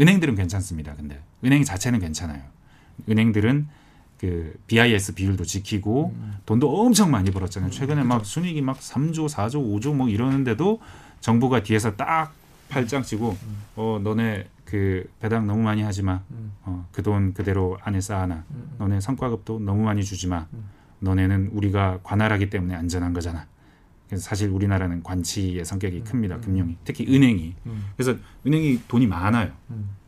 은행들은 0.00 0.34
괜찮습니다. 0.36 0.94
근데 0.96 1.20
은행 1.44 1.62
자체는 1.64 2.00
괜찮아요. 2.00 2.40
은행들은 3.08 3.68
그 4.18 4.54
BIS 4.68 5.14
비율도 5.14 5.44
지키고 5.44 6.14
돈도 6.46 6.80
엄청 6.80 7.10
많이 7.10 7.30
벌었잖아요. 7.30 7.70
최근에 7.70 8.02
막 8.04 8.24
순이익이 8.24 8.62
막 8.62 8.78
3조, 8.78 9.28
4조, 9.28 9.54
5조 9.80 9.94
뭐 9.94 10.08
이러는데도 10.08 10.80
정부가 11.20 11.62
뒤에서 11.62 11.96
딱 11.96 12.32
팔짱 12.70 13.02
치고 13.02 13.36
어 13.76 14.00
너네 14.02 14.46
그 14.64 15.08
배당 15.20 15.46
너무 15.46 15.62
많이 15.62 15.82
하지 15.82 16.02
마. 16.02 16.22
음. 16.30 16.52
어, 16.62 16.86
그 16.92 17.02
돈 17.02 17.34
그대로 17.34 17.76
안에 17.82 18.00
쌓아놔. 18.00 18.42
음. 18.50 18.74
너네 18.78 19.00
성과급도 19.00 19.60
너무 19.60 19.82
많이 19.82 20.02
주지 20.04 20.26
마. 20.26 20.46
음. 20.54 20.64
너네는 21.00 21.50
우리가 21.52 22.00
관할하기 22.02 22.48
때문에 22.50 22.74
안전한 22.74 23.12
거잖아. 23.12 23.46
그래서 24.08 24.22
사실 24.24 24.48
우리나라는 24.48 25.02
관치의 25.02 25.64
성격이 25.64 26.04
큽니다. 26.04 26.38
금융이 26.40 26.76
특히 26.84 27.04
은행이. 27.14 27.54
음. 27.66 27.84
그래서 27.96 28.16
은행이 28.46 28.82
돈이 28.88 29.06
많아요. 29.06 29.52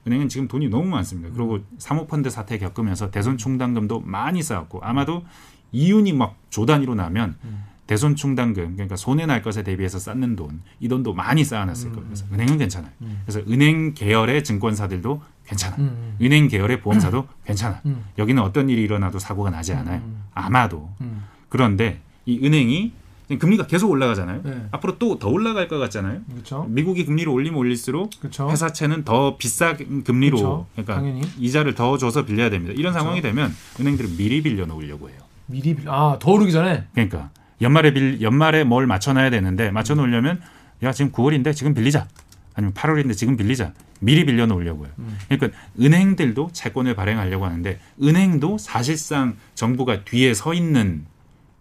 음. 0.07 0.13
은행은 0.13 0.29
지금 0.29 0.49
돈이 0.49 0.69
너무 0.69 0.87
많습니다. 0.89 1.35
그리고 1.35 1.59
사모펀드 1.79 2.31
사태 2.31 2.59
겪으면서 2.59 3.11
대손 3.11 3.37
충당금도 3.39 4.01
많이 4.01 4.43
쌓았고 4.43 4.81
아마도 4.83 5.25
이윤이 5.73 6.13
막 6.13 6.37
조 6.51 6.65
단위로 6.65 6.95
나면 6.95 7.37
음. 7.45 7.65
대손 7.87 8.17
충당금 8.17 8.75
그러니까 8.75 8.97
손해 8.97 9.27
날 9.27 9.43
것에 9.43 9.63
대비해서 9.63 9.99
쌓는 9.99 10.37
돈 10.37 10.63
이 10.81 10.89
돈도 10.89 11.13
많이 11.15 11.45
쌓아놨을 11.45 11.93
거예요. 11.93 12.05
그래서 12.07 12.25
은행은 12.33 12.59
괜찮아요. 12.59 12.91
음. 13.03 13.21
그래서 13.25 13.41
은행 13.51 13.95
계열의 13.95 14.43
증권사들도 14.45 15.23
괜찮아. 15.47 15.77
음. 15.79 16.17
은행 16.21 16.49
계열의 16.49 16.81
보험사도 16.81 17.29
괜찮아. 17.45 17.81
음. 17.87 18.05
여기는 18.19 18.43
어떤 18.43 18.69
일이 18.71 18.83
일어나도 18.83 19.19
사고가 19.19 19.51
나지 19.51 19.73
않아요. 19.75 20.01
음. 20.05 20.23
아마도. 20.35 20.91
음. 21.01 21.25
그런데 21.49 22.01
이 22.25 22.41
은행이 22.45 22.89
지 22.89 23.06
금 23.29 23.39
금리가 23.39 23.67
계속 23.67 23.91
올라가잖아요. 23.91 24.41
네. 24.45 24.67
앞으로 24.71 24.99
또 24.99 25.19
더 25.19 25.29
올라갈 25.29 25.67
것 25.69 25.79
같잖아요. 25.79 26.21
그렇죠. 26.31 26.65
미국이 26.69 27.05
금리를 27.05 27.29
올리면 27.31 27.59
올릴수록 27.59 28.11
그렇죠. 28.21 28.49
회사채는 28.51 29.05
더 29.05 29.37
비싼 29.37 29.77
금리로 30.05 30.37
그쵸. 30.37 30.67
그러니까 30.75 30.95
당연히. 30.97 31.23
이자를 31.39 31.75
더 31.75 31.99
줘서 31.99 32.25
빌려야 32.25 32.51
됩니다. 32.51 32.73
이런 32.77 32.93
그쵸. 32.93 33.01
상황이 33.03 33.21
되면 33.23 33.53
은행들은 33.81 34.17
미리 34.17 34.43
빌려 34.43 34.67
놓으려고 34.67 35.09
해요. 35.11 35.19
미리 35.47 35.75
빌- 35.75 35.89
아, 35.89 36.17
더 36.21 36.33
오르기 36.33 36.53
전에. 36.53 36.85
그러니까 36.93 37.31
연말에 37.61 37.93
빌 37.93 38.21
연말에 38.23 38.63
뭘 38.65 38.87
맞춰 38.87 39.13
놔야 39.13 39.31
되는데 39.31 39.71
맞춰 39.71 39.95
놓으려면 39.95 40.41
야 40.85 40.93
지금 40.93 41.11
9월인데 41.11 41.55
지금 41.55 41.75
빌리자. 41.75 42.07
아니면 42.55 42.75
8월인데 42.75 43.17
지금 43.17 43.37
빌리자. 43.37 43.73
미리 44.01 44.25
빌려 44.27 44.47
놓으려고요. 44.47 44.89
음. 44.99 45.19
그러니까 45.29 45.59
은행들도 45.81 46.51
채권을 46.53 46.95
발행하려고 46.95 47.45
하는데 47.47 47.81
은행도 48.03 48.59
사실상 48.59 49.37
정부가 49.55 50.05
뒤에 50.05 50.35
서 50.35 50.53
있는 50.55 51.07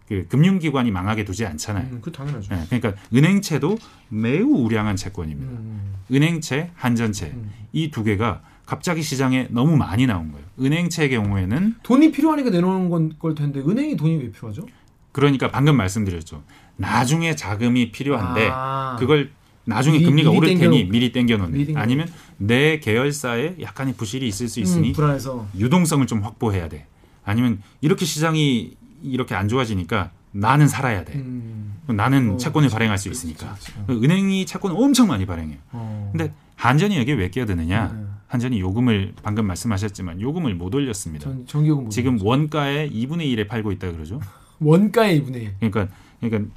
그 0.08 0.26
금융기관이 0.28 0.90
망하게 0.90 1.24
두지 1.24 1.44
않잖아요. 1.46 1.88
음, 1.90 1.98
그 2.00 2.12
당연하죠. 2.12 2.54
예, 2.54 2.60
그러니까 2.68 2.94
은행채도 3.12 3.78
매우 4.08 4.46
우량한 4.64 4.94
채권입니다. 4.96 5.50
음. 5.52 5.94
은행채, 6.12 6.70
한전채 6.74 7.26
음. 7.26 7.50
이두 7.72 8.04
개가 8.04 8.42
갑자기 8.66 9.02
시장에 9.02 9.48
너무 9.50 9.76
많이 9.76 10.06
나온 10.06 10.30
거예요. 10.32 10.46
은행채의 10.60 11.10
경우에는 11.10 11.74
돈이 11.82 12.12
필요하니까 12.12 12.50
내놓는 12.50 12.88
건, 12.88 13.14
걸 13.18 13.34
텐데 13.34 13.60
은행이 13.60 13.96
돈이 13.96 14.16
왜 14.16 14.30
필요하죠? 14.30 14.66
그러니까 15.12 15.50
방금 15.50 15.76
말씀드렸죠. 15.76 16.42
나중에 16.76 17.34
자금이 17.34 17.90
필요한데 17.90 18.48
아. 18.52 18.96
그걸 18.98 19.30
나중에 19.64 19.98
미리- 19.98 20.04
금리가 20.06 20.30
미리 20.30 20.38
오를 20.38 20.48
땡겨 20.50 20.64
테니 20.64 20.84
놓- 20.84 20.90
미리 20.90 21.10
땡겨놓는 21.12 21.76
아니면 21.76 22.08
내 22.36 22.78
계열사에 22.78 23.56
약간의 23.60 23.94
부실이 23.94 24.26
있을 24.28 24.46
수 24.48 24.60
있으니 24.60 24.92
음. 24.96 25.46
유동성을 25.58 26.06
좀 26.06 26.22
확보해야 26.22 26.68
돼. 26.68 26.86
아니면 27.24 27.60
이렇게 27.80 28.04
시장이 28.04 28.76
이렇게 29.06 29.34
안 29.34 29.48
좋아지니까 29.48 30.10
나는 30.32 30.68
살아야 30.68 31.04
돼. 31.04 31.14
음. 31.14 31.76
나는 31.86 32.34
어, 32.34 32.36
채권을 32.36 32.68
그치, 32.68 32.74
발행할 32.74 32.98
수 32.98 33.08
있으니까. 33.08 33.54
그치, 33.54 33.72
그치. 33.72 34.04
은행이 34.04 34.44
채권을 34.46 34.76
엄청 34.76 35.08
많이 35.08 35.24
발행해요. 35.24 35.58
어. 35.72 36.10
근데 36.12 36.32
한전이 36.56 36.98
여기에 36.98 37.14
왜 37.14 37.30
끼어드느냐? 37.30 37.92
네. 37.94 38.04
한전이 38.28 38.60
요금을 38.60 39.14
방금 39.22 39.46
말씀하셨지만 39.46 40.20
요금을 40.20 40.54
못 40.54 40.74
올렸습니다. 40.74 41.24
전 41.24 41.46
전기요금 41.46 41.84
못 41.84 41.90
지금 41.90 42.12
올렸죠. 42.14 42.26
원가의 42.26 42.90
2분의 42.90 43.34
1에 43.34 43.48
팔고 43.48 43.72
있다 43.72 43.92
그러죠. 43.92 44.20
원가의 44.58 45.22
2분의 45.22 45.34
1. 45.36 45.54
그러니까 45.60 45.88
그러니까 46.20 46.50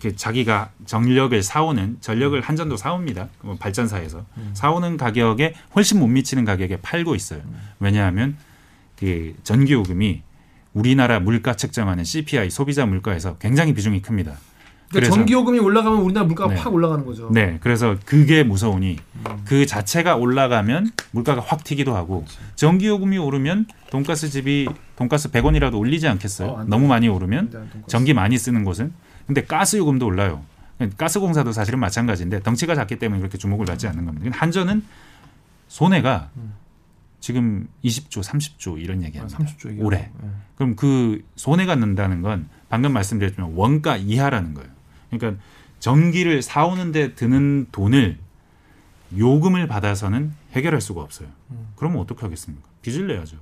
그 0.00 0.14
자기가 0.14 0.70
전력을 0.84 1.42
사오는 1.42 1.96
전력을 2.00 2.38
한전도 2.40 2.76
사옵니다. 2.76 3.28
뭐 3.40 3.56
발전사에서 3.56 4.26
사오는 4.52 4.98
가격에 4.98 5.54
훨씬 5.74 5.98
못 5.98 6.06
미치는 6.06 6.44
가격에 6.44 6.76
팔고 6.82 7.14
있어요. 7.14 7.40
왜냐하면 7.80 8.36
그 8.98 9.34
전기요금이 9.42 10.22
우리나라 10.76 11.20
물가 11.20 11.56
측정하는 11.56 12.04
CPI 12.04 12.50
소비자 12.50 12.84
물가에서 12.84 13.38
굉장히 13.38 13.72
비중이 13.72 14.02
큽니다. 14.02 14.36
그러니까 14.90 15.16
전기요금이 15.16 15.58
올라가면 15.58 16.00
우리나라 16.00 16.26
물가가 16.26 16.54
네. 16.54 16.60
확 16.60 16.72
올라가는 16.72 17.04
거죠. 17.04 17.30
네, 17.32 17.58
그래서 17.60 17.96
그게 18.04 18.44
무서우니 18.44 18.98
그 19.46 19.64
자체가 19.66 20.16
올라가면 20.16 20.90
물가가 21.10 21.40
확 21.40 21.64
튀기도 21.64 21.96
하고 21.96 22.24
전기요금이 22.56 23.16
오르면 23.18 23.66
돈가스 23.90 24.28
집이 24.28 24.68
돈가스 24.96 25.30
100원이라도 25.32 25.76
올리지 25.78 26.06
않겠어요? 26.08 26.48
어, 26.48 26.58
안 26.58 26.68
너무 26.68 26.86
많이 26.86 27.08
오르면. 27.08 27.70
전기 27.88 28.12
많이 28.14 28.36
쓰는 28.38 28.62
곳은 28.64 28.92
근데 29.26 29.42
가스 29.42 29.76
요금도 29.76 30.06
올라요. 30.06 30.44
가스공사도 30.98 31.52
사실은 31.52 31.80
마찬가지인데 31.80 32.42
덩치가 32.42 32.74
작기 32.74 32.98
때문에 32.98 33.20
그렇게 33.20 33.38
주목을 33.38 33.64
받지 33.64 33.88
않는 33.88 34.04
겁니다. 34.04 34.36
한전은 34.38 34.84
손해가 35.68 36.30
지금 37.26 37.66
20조, 37.84 38.22
30조 38.22 38.80
이런 38.80 38.98
음. 38.98 39.02
아, 39.02 39.06
얘기합니다. 39.06 39.38
30조 39.38 39.70
얘기. 39.72 39.82
올해. 39.82 40.12
그럼 40.54 40.76
그 40.76 41.24
손해가 41.34 41.74
난다는 41.74 42.22
건 42.22 42.48
방금 42.68 42.92
말씀드렸지만 42.92 43.54
원가 43.54 43.96
이하라는 43.96 44.54
거예요. 44.54 44.70
그러니까 45.10 45.42
전기를 45.80 46.40
사오는데 46.40 47.16
드는 47.16 47.66
돈을 47.72 48.18
요금을 49.18 49.66
받아서는 49.66 50.34
해결할 50.52 50.80
수가 50.80 51.00
없어요. 51.00 51.26
음. 51.50 51.66
그러면 51.74 51.98
어떻게 51.98 52.20
하겠습니까? 52.20 52.64
빚을 52.82 53.08
내야죠. 53.08 53.38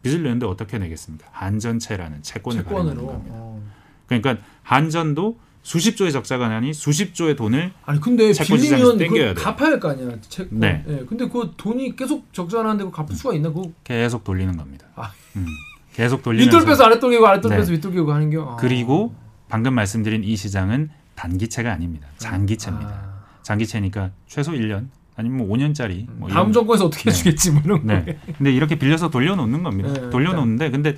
빚을 0.00 0.22
내는데 0.22 0.46
어떻게 0.46 0.78
내겠습니까? 0.78 1.28
한전채라는 1.30 2.22
채권을 2.22 2.62
채권으로. 2.62 3.06
겁니다. 3.08 3.34
어. 3.34 3.62
그러니까 4.06 4.38
한전도 4.62 5.38
수십 5.68 5.96
조의 5.98 6.12
적자가 6.12 6.48
나니 6.48 6.72
수십 6.72 7.14
조의 7.14 7.36
돈을 7.36 7.70
아니 7.84 8.00
근데 8.00 8.32
빌리면 8.32 8.96
그. 9.06 9.34
갚아야 9.34 9.72
할 9.72 9.78
거 9.80 9.90
아니야 9.90 10.08
채권. 10.22 10.60
네. 10.60 10.82
예. 10.88 11.04
근데 11.06 11.28
그 11.28 11.52
돈이 11.58 11.94
계속 11.94 12.32
적자 12.32 12.62
나는데 12.62 12.84
그거 12.84 12.96
갚을 13.04 13.14
수가 13.14 13.34
있나? 13.34 13.50
그거 13.50 13.70
계속 13.84 14.24
돌리는 14.24 14.56
겁니다. 14.56 14.86
아. 14.96 15.12
음, 15.36 15.44
계속 15.92 16.22
돌리면서 16.22 16.56
윗돌 16.56 16.66
빼서 16.70 16.84
아랫돌 16.84 17.10
개고 17.10 17.26
아랫돌 17.26 17.50
네. 17.50 17.58
빼서 17.58 17.72
윗돌 17.72 17.92
개고 17.92 18.10
하는 18.14 18.30
게. 18.30 18.38
아. 18.38 18.56
그리고 18.58 19.14
방금 19.50 19.74
말씀드린 19.74 20.24
이 20.24 20.36
시장은 20.36 20.88
단기채가 21.16 21.70
아닙니다. 21.70 22.08
장기채입니다. 22.16 22.88
아. 22.90 23.42
장기채니까 23.42 24.10
최소 24.26 24.52
1년 24.52 24.86
아니면 25.16 25.46
뭐 25.46 25.54
5년짜리 25.54 26.06
뭐 26.16 26.30
다음 26.30 26.50
정권에서 26.50 26.86
어떻게 26.86 27.04
네. 27.04 27.10
해주겠지 27.10 27.50
뭐 27.50 27.60
이런 27.62 27.86
거. 27.86 27.92
네. 27.92 28.18
근데 28.38 28.50
이렇게 28.54 28.76
빌려서 28.78 29.10
돌려놓는 29.10 29.62
겁니다. 29.62 29.92
네, 29.92 30.08
돌려놓는데 30.08 30.70
근데 30.70 30.96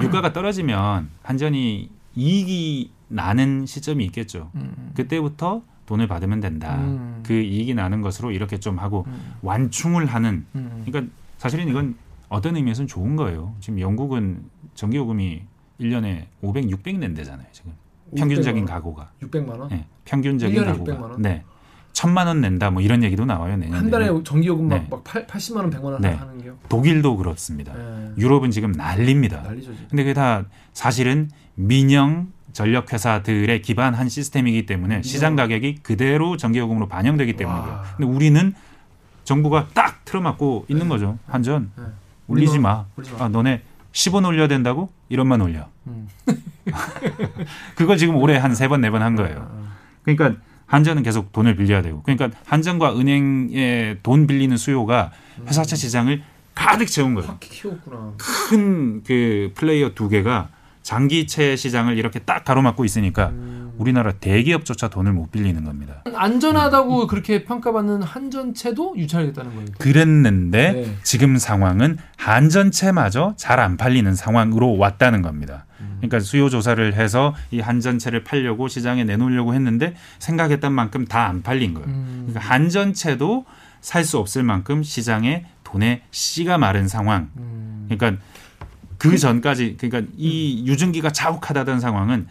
유가가 0.00 0.32
떨어지면 0.32 1.10
한전이 1.22 1.90
이익이 2.14 2.92
나는 3.08 3.66
시점이 3.66 4.04
있겠죠. 4.06 4.50
음. 4.54 4.92
그때부터 4.94 5.62
돈을 5.86 6.06
받으면 6.06 6.40
된다. 6.40 6.76
음. 6.76 7.22
그 7.26 7.32
이익이 7.32 7.74
나는 7.74 8.00
것으로 8.00 8.30
이렇게 8.30 8.58
좀 8.58 8.78
하고 8.78 9.04
음. 9.08 9.34
완충을 9.42 10.06
하는. 10.06 10.46
음. 10.54 10.82
그러니까 10.86 11.12
사실은 11.38 11.68
이건 11.68 11.96
어떤 12.28 12.56
의미에서는 12.56 12.86
좋은 12.86 13.16
거예요. 13.16 13.54
지금 13.60 13.80
영국은 13.80 14.44
전기요금이 14.74 15.42
1년에 15.80 16.26
500, 16.42 16.70
600 16.70 16.98
낸대잖아요. 16.98 17.46
지금 17.52 17.72
평균적인 18.16 18.64
600만 18.64 18.68
원? 18.68 18.74
가구가. 18.74 19.10
600만 19.22 19.58
원. 19.58 19.68
네, 19.68 19.86
평균적인 20.04 20.56
1년에 20.56 20.66
가구가. 20.66 20.92
600만 20.94 21.02
원? 21.02 21.22
네. 21.22 21.44
천만 21.92 22.28
원 22.28 22.40
낸다 22.40 22.70
뭐 22.70 22.82
이런 22.82 23.02
얘기도 23.02 23.24
나와요 23.24 23.56
내년에. 23.56 23.76
한 23.76 23.90
달에 23.90 24.08
전기요금 24.22 24.68
막, 24.68 24.76
네. 24.76 24.86
막 24.88 25.02
8, 25.02 25.26
80만 25.26 25.56
원, 25.56 25.70
100만 25.70 25.84
원 25.84 26.00
네. 26.00 26.14
하는 26.14 26.40
게요. 26.40 26.56
독일도 26.68 27.16
그렇습니다. 27.16 27.72
네. 27.74 28.12
유럽은 28.16 28.52
지금 28.52 28.70
난립니다. 28.72 29.42
난리죠 29.42 29.72
지금. 29.72 29.86
근데 29.90 30.04
그게 30.04 30.14
다 30.14 30.44
사실은 30.72 31.30
민영 31.66 32.28
전력 32.52 32.92
회사들에 32.92 33.60
기반한 33.60 34.08
시스템이기 34.08 34.66
때문에 34.66 35.02
시장 35.02 35.36
가격이 35.36 35.80
그대로 35.82 36.36
전기요금으로 36.36 36.88
반영되기 36.88 37.34
때문이에요. 37.34 37.66
와. 37.68 37.82
근데 37.96 38.10
우리는 38.10 38.54
정부가 39.24 39.68
딱 39.72 40.04
틀어막고 40.04 40.66
있는 40.68 40.88
거죠. 40.88 41.18
한전 41.28 41.70
네. 41.76 41.84
올리지 42.26 42.58
마. 42.58 42.86
올리지 42.96 43.14
마. 43.14 43.24
아 43.24 43.28
너네 43.28 43.62
10원 43.92 44.26
올려야 44.26 44.48
된다고? 44.48 44.90
1원만 45.10 45.42
올려. 45.42 45.68
음. 45.86 46.08
그걸 47.76 47.96
지금 47.96 48.16
올해 48.16 48.36
한 48.36 48.52
세 48.52 48.66
번 48.68 48.80
네 48.80 48.90
번 48.90 49.02
한 49.02 49.14
거예요. 49.16 49.48
그러니까 50.02 50.40
한전은 50.66 51.02
계속 51.02 51.32
돈을 51.32 51.56
빌려야 51.56 51.82
되고. 51.82 52.02
그러니까 52.02 52.30
한전과 52.46 52.98
은행에 52.98 53.98
돈 54.02 54.26
빌리는 54.26 54.56
수요가 54.56 55.10
회사채 55.46 55.76
시장을 55.76 56.22
가득 56.54 56.86
채운 56.86 57.14
거예요. 57.14 57.36
큰 58.18 59.02
그 59.04 59.52
플레이어 59.54 59.90
두 59.94 60.08
개가 60.08 60.48
장기채 60.90 61.54
시장을 61.54 61.96
이렇게 61.98 62.18
딱 62.18 62.44
가로막고 62.44 62.84
있으니까 62.84 63.28
음. 63.28 63.70
우리나라 63.78 64.10
대기업조차 64.10 64.88
돈을 64.88 65.12
못 65.12 65.30
빌리는 65.30 65.62
겁니다. 65.62 66.02
안전하다고 66.12 67.06
그렇게 67.06 67.44
평가받는 67.44 68.02
한전채도 68.02 68.94
유찰하겠다는 68.96 69.54
거예요. 69.54 69.68
그랬는데 69.78 70.72
네. 70.72 70.96
지금 71.04 71.36
상황은 71.38 71.98
한전채마저 72.16 73.34
잘 73.36 73.60
안 73.60 73.76
팔리는 73.76 74.12
상황으로 74.16 74.78
왔다는 74.78 75.22
겁니다. 75.22 75.64
그러니까 75.98 76.18
수요 76.18 76.48
조사를 76.48 76.94
해서 76.94 77.34
이 77.52 77.60
한전채를 77.60 78.24
팔려고 78.24 78.66
시장에 78.68 79.04
내놓으려고 79.04 79.54
했는데 79.54 79.94
생각했던 80.18 80.72
만큼 80.72 81.04
다 81.06 81.26
안 81.28 81.42
팔린 81.42 81.74
거예요. 81.74 81.88
음. 81.88 82.24
그러니까 82.26 82.52
한전채도 82.52 83.44
살 83.80 84.04
수 84.04 84.18
없을 84.18 84.42
만큼 84.42 84.82
시장에 84.82 85.44
돈의 85.62 86.02
씨가 86.10 86.58
마른 86.58 86.88
상황. 86.88 87.30
음. 87.36 87.86
그러니까 87.88 88.20
그 89.00 89.16
전까지 89.16 89.76
그러니까 89.78 90.12
이 90.18 90.64
유증기가 90.66 91.10
자욱하다던 91.10 91.80
상황은 91.80 92.26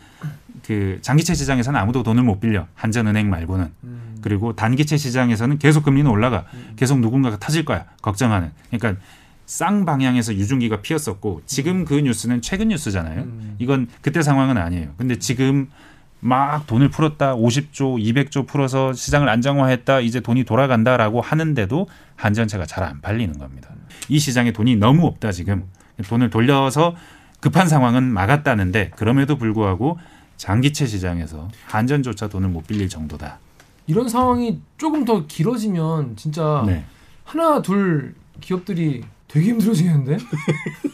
그 0.63 0.99
장기채 1.01 1.33
시장에서는 1.33 1.79
아무도 1.79 2.03
돈을 2.03 2.21
못 2.21 2.39
빌려. 2.39 2.67
한전은행 2.75 3.27
말고는. 3.27 3.71
음. 3.85 4.17
그리고 4.21 4.55
단기채 4.55 4.95
시장에서는 4.97 5.57
계속 5.57 5.83
금리는 5.83 6.09
올라가. 6.09 6.45
계속 6.75 6.99
누군가가 6.99 7.37
터질 7.39 7.65
거야. 7.65 7.85
걱정하는. 8.03 8.51
그러니까 8.69 9.01
쌍방향에서 9.47 10.35
유증기가 10.35 10.81
피었었고 10.81 11.41
지금 11.47 11.85
그 11.85 11.95
뉴스는 11.95 12.43
최근 12.43 12.67
뉴스잖아요. 12.67 13.21
음. 13.21 13.55
이건 13.57 13.87
그때 14.01 14.21
상황은 14.21 14.57
아니에요. 14.57 14.89
근데 14.95 15.17
지금 15.17 15.69
막 16.19 16.67
돈을 16.67 16.89
풀었다. 16.89 17.33
50조 17.35 17.97
200조 17.99 18.45
풀어서 18.45 18.93
시장을 18.93 19.27
안정화했다. 19.27 20.01
이제 20.01 20.19
돈이 20.19 20.43
돌아간다라고 20.43 21.19
하는데도 21.21 21.87
한전채가 22.15 22.67
잘 22.67 22.83
안 22.83 23.01
팔리는 23.01 23.39
겁니다. 23.39 23.69
이 24.07 24.19
시장에 24.19 24.51
돈이 24.51 24.75
너무 24.75 25.07
없다 25.07 25.31
지금 25.31 25.63
돈을 26.07 26.29
돌려서 26.29 26.95
급한 27.39 27.67
상황은 27.67 28.03
막았다는데 28.03 28.91
그럼에도 28.95 29.37
불구하고 29.37 29.97
장기채 30.37 30.85
시장에서 30.87 31.49
한전조차 31.65 32.27
돈을 32.27 32.49
못 32.49 32.65
빌릴 32.67 32.89
정도다. 32.89 33.39
이런 33.87 34.07
상황이 34.07 34.59
조금 34.77 35.03
더 35.03 35.25
길어지면 35.25 36.15
진짜 36.15 36.63
네. 36.65 36.85
하나 37.23 37.61
둘 37.61 38.13
기업들이 38.39 39.03
되게 39.27 39.49
힘들어지겠는데? 39.49 40.17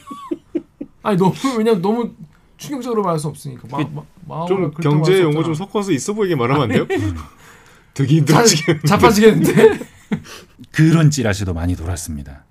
아니 1.03 1.17
너무 1.17 1.33
왜냐면 1.57 1.81
너무 1.81 2.11
충격적으로 2.57 3.03
말할 3.03 3.19
수 3.19 3.27
없으니까 3.27 3.67
마, 3.69 3.79
마, 3.89 4.01
마음을 4.27 4.47
좀 4.47 4.71
경제 4.81 5.21
용어 5.21 5.43
좀. 5.43 5.53
섞어서 5.53 5.91
있어 5.91 6.13
보이게 6.13 6.35
말하면 6.35 6.63
안 6.63 6.69
돼요? 6.69 6.87
되게 7.93 8.07
자, 8.25 8.43
힘들어지게. 8.43 8.79
자빠지겠는데? 8.87 9.79
그런 10.71 11.09
찌라시도 11.11 11.53
많이 11.53 11.75
돌았습니다. 11.75 12.43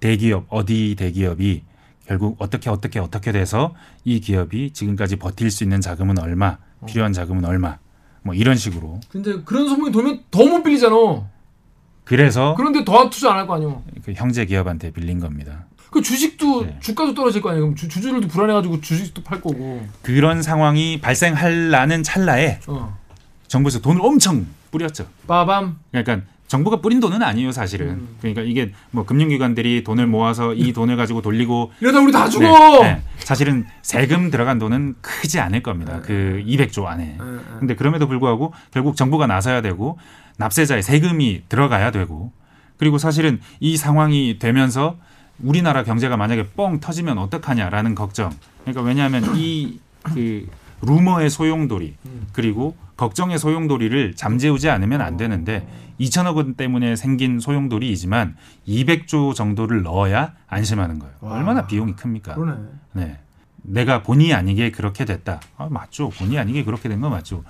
대기업 0.00 0.46
어디 0.48 0.94
대기업이 0.98 1.62
결국 2.10 2.34
어떻게 2.40 2.68
어떻게 2.70 2.98
어떻게 2.98 3.30
돼서 3.30 3.72
이 4.04 4.18
기업이 4.18 4.72
지금까지 4.72 5.14
버틸 5.14 5.48
수 5.48 5.62
있는 5.62 5.80
자금은 5.80 6.18
얼마, 6.18 6.56
필요한 6.84 7.12
자금은 7.12 7.44
얼마, 7.44 7.78
뭐 8.22 8.34
이런 8.34 8.56
식으로. 8.56 8.98
근데 9.10 9.40
그런 9.44 9.68
소문이 9.68 9.92
돌면 9.92 10.24
더 10.32 10.44
못 10.44 10.64
빌리잖아. 10.64 10.96
그래서 12.04 12.54
그런데 12.56 12.84
더 12.84 13.08
투자 13.10 13.30
안 13.30 13.38
할 13.38 13.46
거 13.46 13.54
아니야. 13.54 13.80
그 14.04 14.12
형제 14.12 14.44
기업한테 14.44 14.90
빌린 14.90 15.20
겁니다. 15.20 15.66
그 15.92 16.02
주식도 16.02 16.64
네. 16.66 16.76
주가도 16.80 17.14
떨어질 17.14 17.42
거 17.42 17.50
아니야. 17.50 17.60
그럼 17.60 17.76
주, 17.76 17.86
주주들도 17.86 18.26
불안해가지고 18.26 18.80
주식도 18.80 19.22
팔 19.22 19.40
거고. 19.40 19.86
그런 20.02 20.42
상황이 20.42 21.00
발생하려는 21.00 22.02
찰나에 22.02 22.58
어. 22.66 22.98
정부에서 23.46 23.80
돈을 23.80 24.00
엄청 24.02 24.46
뿌렸죠. 24.72 25.06
빠밤. 25.28 25.78
그러니까 25.92 26.22
정부가 26.50 26.80
뿌린 26.80 26.98
돈은 26.98 27.22
아니에요, 27.22 27.52
사실은. 27.52 27.90
음. 27.90 28.08
그러니까 28.18 28.42
이게 28.42 28.72
뭐 28.90 29.06
금융기관들이 29.06 29.84
돈을 29.84 30.08
모아서 30.08 30.52
이 30.52 30.72
돈을 30.72 30.96
가지고 30.96 31.22
돌리고 31.22 31.70
이러다 31.80 32.00
우리 32.00 32.10
다 32.10 32.28
죽어. 32.28 32.82
네, 32.82 32.94
네. 32.94 33.02
사실은 33.20 33.66
세금 33.82 34.32
들어간 34.32 34.58
돈은 34.58 34.96
크지 35.00 35.38
않을 35.38 35.62
겁니다. 35.62 36.00
그 36.02 36.42
200조 36.44 36.86
안에. 36.86 37.18
예, 37.22 37.24
예. 37.24 37.40
근데 37.60 37.76
그럼에도 37.76 38.08
불구하고 38.08 38.52
결국 38.72 38.96
정부가 38.96 39.28
나서야 39.28 39.62
되고 39.62 39.96
납세자의 40.38 40.82
세금이 40.82 41.42
들어가야 41.48 41.92
되고 41.92 42.32
그리고 42.78 42.98
사실은 42.98 43.38
이 43.60 43.76
상황이 43.76 44.40
되면서 44.40 44.96
우리나라 45.38 45.84
경제가 45.84 46.16
만약에 46.16 46.48
뻥 46.56 46.80
터지면 46.80 47.18
어떡하냐라는 47.18 47.94
걱정. 47.94 48.32
그러니까 48.64 48.82
왜냐하면 48.82 49.36
이 49.36 49.78
그 50.02 50.48
루머의 50.82 51.30
소용돌이 51.30 51.94
음. 52.06 52.26
그리고 52.32 52.76
걱정의 52.96 53.38
소용돌이를 53.38 54.14
잠재우지 54.14 54.68
않으면 54.70 55.00
안 55.00 55.16
되는데 55.16 55.66
2천억 56.00 56.36
원 56.36 56.54
때문에 56.54 56.96
생긴 56.96 57.40
소용돌이이지만 57.40 58.36
200조 58.66 59.34
정도를 59.34 59.82
넣어야 59.82 60.32
안심하는 60.46 60.98
거예요. 60.98 61.14
와. 61.20 61.32
얼마나 61.32 61.66
비용이 61.66 61.94
큽니까? 61.94 62.34
그러네. 62.34 62.60
네. 62.92 63.18
내가 63.62 64.02
본의 64.02 64.32
아니게 64.32 64.70
그렇게 64.70 65.04
됐다. 65.04 65.40
아, 65.58 65.68
맞죠. 65.70 66.08
본의 66.10 66.38
아니게 66.38 66.64
그렇게 66.64 66.88
된 66.88 67.00
거 67.00 67.10
맞죠. 67.10 67.44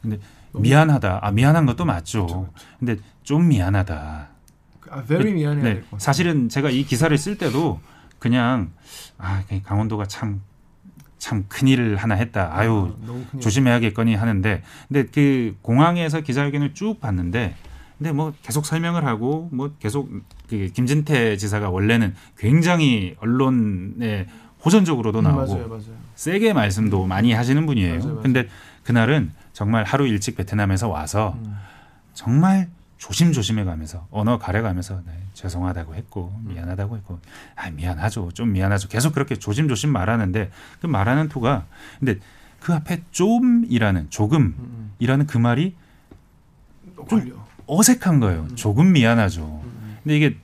근데 0.00 0.18
미안하다. 0.52 1.20
아, 1.22 1.30
미안한 1.32 1.66
것도 1.66 1.84
맞죠. 1.84 2.48
근데 2.78 2.96
좀 3.24 3.48
미안하다. 3.48 4.28
아, 4.90 5.02
very 5.04 5.32
미안해야 5.32 5.62
네. 5.74 5.82
사실은 5.98 6.48
제가 6.48 6.70
이 6.70 6.84
기사를 6.84 7.16
쓸 7.18 7.36
때도 7.38 7.80
그냥 8.18 8.70
아, 9.18 9.42
강원도가 9.64 10.06
참 10.06 10.40
참 11.20 11.44
큰일을 11.48 11.96
하나 11.96 12.14
했다. 12.16 12.50
아유, 12.52 12.96
큰일. 13.06 13.40
조심해야겠거니 13.40 14.14
하는데 14.16 14.62
근데 14.88 15.04
그 15.04 15.54
공항에서 15.62 16.22
기자회견을 16.22 16.74
쭉 16.74 16.98
봤는데 16.98 17.54
근데 17.98 18.12
뭐 18.12 18.32
계속 18.42 18.64
설명을 18.64 19.04
하고 19.04 19.48
뭐 19.52 19.70
계속 19.78 20.10
그 20.48 20.70
김진태 20.72 21.36
지사가 21.36 21.68
원래는 21.68 22.14
굉장히 22.38 23.14
언론에 23.20 24.26
호전적으로도 24.64 25.18
음, 25.20 25.24
나오고 25.24 25.54
맞아요, 25.54 25.68
맞아요. 25.68 25.82
세게 26.14 26.54
말씀도 26.54 27.06
많이 27.06 27.32
하시는 27.32 27.64
분이에요. 27.66 27.98
맞아요. 27.98 28.20
근데 28.22 28.48
그날은 28.84 29.30
정말 29.52 29.84
하루 29.84 30.06
일찍 30.06 30.36
베트남에서 30.36 30.88
와서 30.88 31.36
음. 31.44 31.54
정말 32.14 32.68
조심조심해 33.00 33.64
가면서 33.64 34.06
언어 34.10 34.38
가려가면서 34.38 35.00
네, 35.06 35.12
죄송하다고 35.32 35.94
했고 35.94 36.38
미안하다고 36.44 36.98
했고 36.98 37.18
아 37.56 37.70
미안하죠 37.70 38.30
좀 38.34 38.52
미안하죠 38.52 38.88
계속 38.88 39.14
그렇게 39.14 39.36
조심조심 39.36 39.90
말하는데 39.90 40.50
그 40.82 40.86
말하는 40.86 41.30
토가 41.30 41.64
근데 41.98 42.18
그 42.60 42.74
앞에 42.74 43.02
좀이라는 43.10 44.10
조금이라는 44.10 45.26
그 45.26 45.38
말이 45.38 45.74
걸려. 47.08 47.32
어색한 47.66 48.20
거예요 48.20 48.48
조금 48.54 48.92
미안하죠 48.92 49.62
음. 49.64 49.98
근데 50.04 50.16
이게 50.18 50.36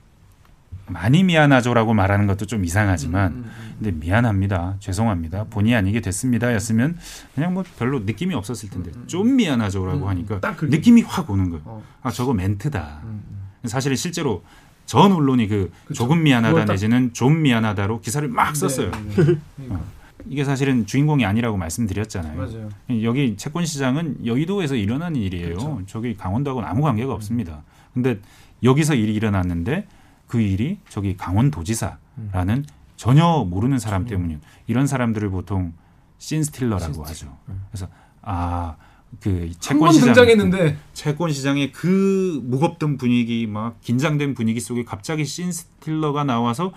많이 0.87 1.25
미안하죠라고 1.25 1.93
말하는 1.93 2.27
것도 2.27 2.47
좀 2.47 2.65
이상하지만 2.65 3.33
음, 3.33 3.37
음, 3.37 3.45
음. 3.45 3.66
근데 3.79 3.91
미안합니다. 3.93 4.77
죄송합니다. 4.81 5.45
본의 5.45 5.75
아니게 5.75 6.01
됐습니다 6.01 6.53
였으면 6.55 6.97
그냥 7.35 7.55
뭐 7.55 7.65
별로 7.79 8.01
느낌이 8.01 8.35
없었을 8.35 8.71
텐데 8.71 8.91
좀 9.07 9.37
미안하죠라고 9.37 10.05
음, 10.05 10.09
하니까. 10.09 10.41
느낌이 10.63 11.03
확 11.03 11.31
오는 11.31 11.51
거예요. 11.51 11.63
어. 11.67 11.83
아 12.03 12.11
저거 12.11 12.33
멘트다. 12.33 13.01
음, 13.05 13.23
음. 13.29 13.69
사실은 13.69 13.97
실제로 13.97 14.43
전 14.87 15.13
언론이 15.13 15.49
그 15.49 15.73
그쵸. 15.85 16.05
조금 16.05 16.23
미안하다 16.23 16.65
내지는 16.65 17.13
좀 17.13 17.43
미안하다로 17.43 18.01
기사를 18.01 18.27
막 18.29 18.55
썼어요. 18.57 18.91
네, 18.91 18.99
네, 18.99 19.25
네. 19.25 19.39
그러니까. 19.57 19.81
이게 20.29 20.45
사실은 20.45 20.87
주인공이 20.87 21.25
아니라고 21.25 21.57
말씀드렸잖아요. 21.57 22.37
맞아요. 22.37 22.69
여기 23.03 23.37
채권 23.37 23.65
시장은 23.65 24.27
여의도에서 24.27 24.75
일어나는 24.75 25.21
일이에요. 25.21 25.47
그렇죠. 25.49 25.83
저기 25.87 26.17
강원도하고는 26.17 26.69
아무 26.69 26.83
관계가 26.83 27.13
없습니다. 27.13 27.63
근데 27.95 28.19
여기서 28.63 28.95
일이 28.95 29.15
일어났는데 29.15 29.87
그 30.27 30.41
일이 30.41 30.79
저기 30.89 31.17
강원도지사라는 31.17 32.65
전혀 32.97 33.45
모르는 33.49 33.79
사람 33.79 34.03
전혀. 34.03 34.11
때문이에요. 34.17 34.41
이런 34.67 34.87
사람들을 34.87 35.31
보통 35.31 35.75
신스틸러라고 36.19 36.93
신스틸러. 37.05 37.31
하죠. 37.31 37.39
그래서 37.71 37.89
아그한 38.23 39.55
채권 39.61 39.81
번 39.81 39.93
시장 39.93 40.07
등장했는데 40.15 40.77
채권 40.95 41.31
시장의 41.33 41.73
그 41.73 42.41
무겁던 42.45 42.97
분위기 42.97 43.47
막 43.47 43.81
긴장된 43.83 44.35
분위기 44.35 44.61
속에 44.61 44.85
갑자기 44.85 45.25
신스틸러가 45.25 46.25
나와서 46.25 46.73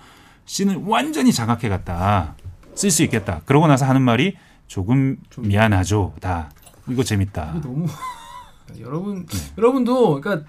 씬을 0.45 0.83
완전히 0.85 1.31
장악해 1.31 1.69
갔다. 1.69 2.35
쓸 2.75 2.91
수 2.91 3.03
있겠다. 3.03 3.41
그러고 3.45 3.67
나서 3.67 3.85
하는 3.85 4.01
말이 4.01 4.35
조금 4.67 5.17
좀- 5.29 5.47
미안하죠. 5.47 6.13
다 6.21 6.51
이거 6.87 7.03
재밌다. 7.03 7.59
너무 7.61 7.85
여러분 8.79 9.25
네. 9.25 9.37
여러분도 9.57 10.21
그러니까 10.21 10.47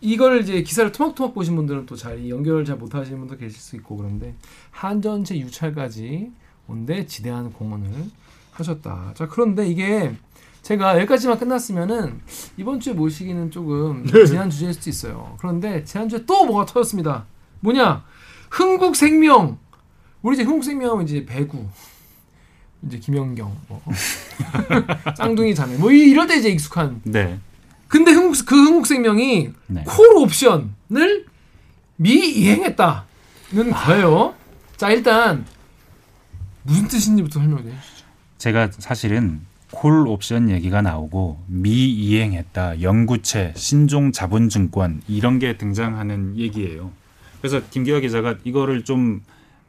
이- 0.00 0.12
이걸 0.12 0.40
이제 0.42 0.62
기사를 0.62 0.90
토막토막 0.92 1.34
보신 1.34 1.56
분들은 1.56 1.86
또 1.86 1.96
잘 1.96 2.28
연결 2.28 2.64
잘 2.64 2.76
못하시는 2.76 3.18
분도 3.18 3.36
계실 3.36 3.58
수 3.60 3.76
있고 3.76 3.96
그런데 3.96 4.34
한전체 4.70 5.36
유찰까지 5.38 6.30
온데 6.68 7.06
지대한 7.06 7.52
공헌을 7.52 7.90
하셨다. 8.52 9.12
자 9.14 9.26
그런데 9.28 9.66
이게 9.68 10.14
제가 10.62 10.96
여기까지만 10.96 11.38
끝났으면은 11.38 12.20
이번 12.56 12.80
주에 12.80 12.92
모시기는 12.92 13.50
조금 13.50 14.04
지난 14.26 14.50
주제일 14.50 14.74
수도 14.74 14.90
있어요. 14.90 15.36
그런데 15.38 15.84
지난 15.84 16.08
주에 16.08 16.24
또 16.26 16.44
뭐가 16.44 16.66
터졌습니다. 16.66 17.24
뭐냐? 17.60 18.04
흥국생명. 18.50 19.58
우리 20.22 20.34
이제 20.34 20.42
흥국생명은 20.42 21.04
이제 21.04 21.24
배구. 21.24 21.66
이제 22.86 22.98
김연경, 22.98 23.56
뭐 23.68 23.80
쌍둥이 25.16 25.54
자매, 25.54 25.76
뭐 25.76 25.90
이- 25.90 26.10
이럴 26.10 26.26
때 26.26 26.36
이제 26.36 26.48
익숙한. 26.50 27.00
네. 27.04 27.38
근데 27.88 28.12
흥국 28.12 28.44
그 28.46 28.54
흥국생명이 28.54 29.50
네. 29.68 29.84
콜 29.86 30.16
옵션을 30.16 31.26
미이행했다는 31.96 33.70
거예요. 33.72 34.34
자 34.76 34.90
일단 34.90 35.46
무슨 36.62 36.88
뜻인지부터 36.88 37.40
설명해 37.40 37.64
주시죠. 37.64 38.06
제가 38.38 38.70
사실은 38.72 39.40
콜 39.70 40.06
옵션 40.06 40.50
얘기가 40.50 40.82
나오고 40.82 41.42
미이행했다. 41.46 42.82
영구채, 42.82 43.52
신종 43.56 44.12
자본증권 44.12 45.02
이런 45.08 45.38
게 45.38 45.56
등장하는 45.56 46.36
얘기예요. 46.36 46.92
그래서 47.40 47.60
김기화 47.70 48.00
기자가 48.00 48.36
이거를 48.44 48.84
좀 48.84 49.22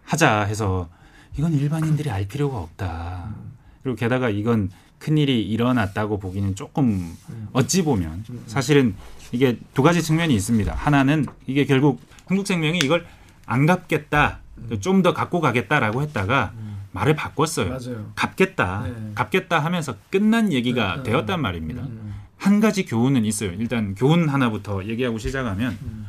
하자 0.03 0.43
해서 0.43 0.89
이건 1.38 1.53
일반인들이 1.53 2.09
알 2.09 2.28
필요가 2.28 2.57
없다. 2.57 3.36
그리고 3.84 3.95
게다가 3.95 4.30
이건 4.30 4.70
큰일이 4.99 5.41
일어났다고 5.43 6.19
보기는 6.19 6.55
조금 6.55 7.15
어찌 7.53 7.83
보면 7.83 8.23
사실은 8.47 8.95
이게 9.31 9.57
두 9.73 9.83
가지 9.83 10.01
측면이 10.01 10.33
있습니다. 10.35 10.73
하나는 10.73 11.25
이게 11.45 11.65
결국 11.65 12.01
한국생명이 12.25 12.79
이걸 12.79 13.05
안 13.45 13.65
갚겠다. 13.65 14.39
좀 14.79 15.03
더 15.03 15.13
갖고 15.13 15.39
가겠다라고 15.39 16.01
했다가 16.01 16.53
말을 16.91 17.15
바꿨어요. 17.15 17.69
맞아요. 17.69 18.11
갚겠다, 18.15 18.83
네. 18.87 19.11
갚겠다 19.13 19.59
하면서 19.59 19.95
끝난 20.09 20.51
얘기가 20.51 20.95
네, 20.97 21.03
네. 21.03 21.11
되었단 21.11 21.39
말입니다. 21.41 21.83
음, 21.83 22.15
한 22.37 22.59
가지 22.59 22.85
교훈은 22.85 23.23
있어요. 23.25 23.51
일단 23.51 23.93
교훈 23.93 24.27
하나부터 24.29 24.83
얘기하고 24.85 25.19
시작하면 25.19 25.77
음. 25.83 26.07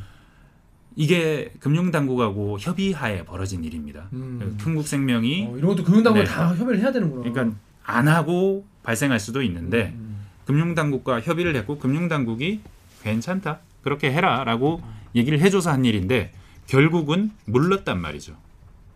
이게 0.95 1.51
금융당국하고 1.59 2.57
협의하에 2.59 3.23
벌어진 3.23 3.63
일입니다. 3.63 4.07
음. 4.13 4.57
흥국생명이 4.59 5.45
어, 5.51 5.57
이런 5.57 5.69
것도 5.69 5.83
금융당국에 5.83 6.25
네. 6.25 6.29
다 6.29 6.49
협의를 6.55 6.81
해야 6.81 6.91
되는구나. 6.91 7.29
그러니까 7.31 7.55
안 7.83 8.07
하고 8.07 8.65
발생할 8.83 9.19
수도 9.19 9.41
있는데 9.43 9.93
음, 9.95 10.25
금융당국과 10.45 11.21
협의를 11.21 11.55
했고 11.55 11.77
금융당국이 11.79 12.61
괜찮다 13.03 13.59
그렇게 13.83 14.11
해라라고 14.11 14.81
음. 14.83 14.93
얘기를 15.15 15.39
해줘서 15.39 15.71
한 15.71 15.85
일인데 15.85 16.31
결국은 16.67 17.31
물렀단 17.45 17.99
말이죠. 17.99 18.35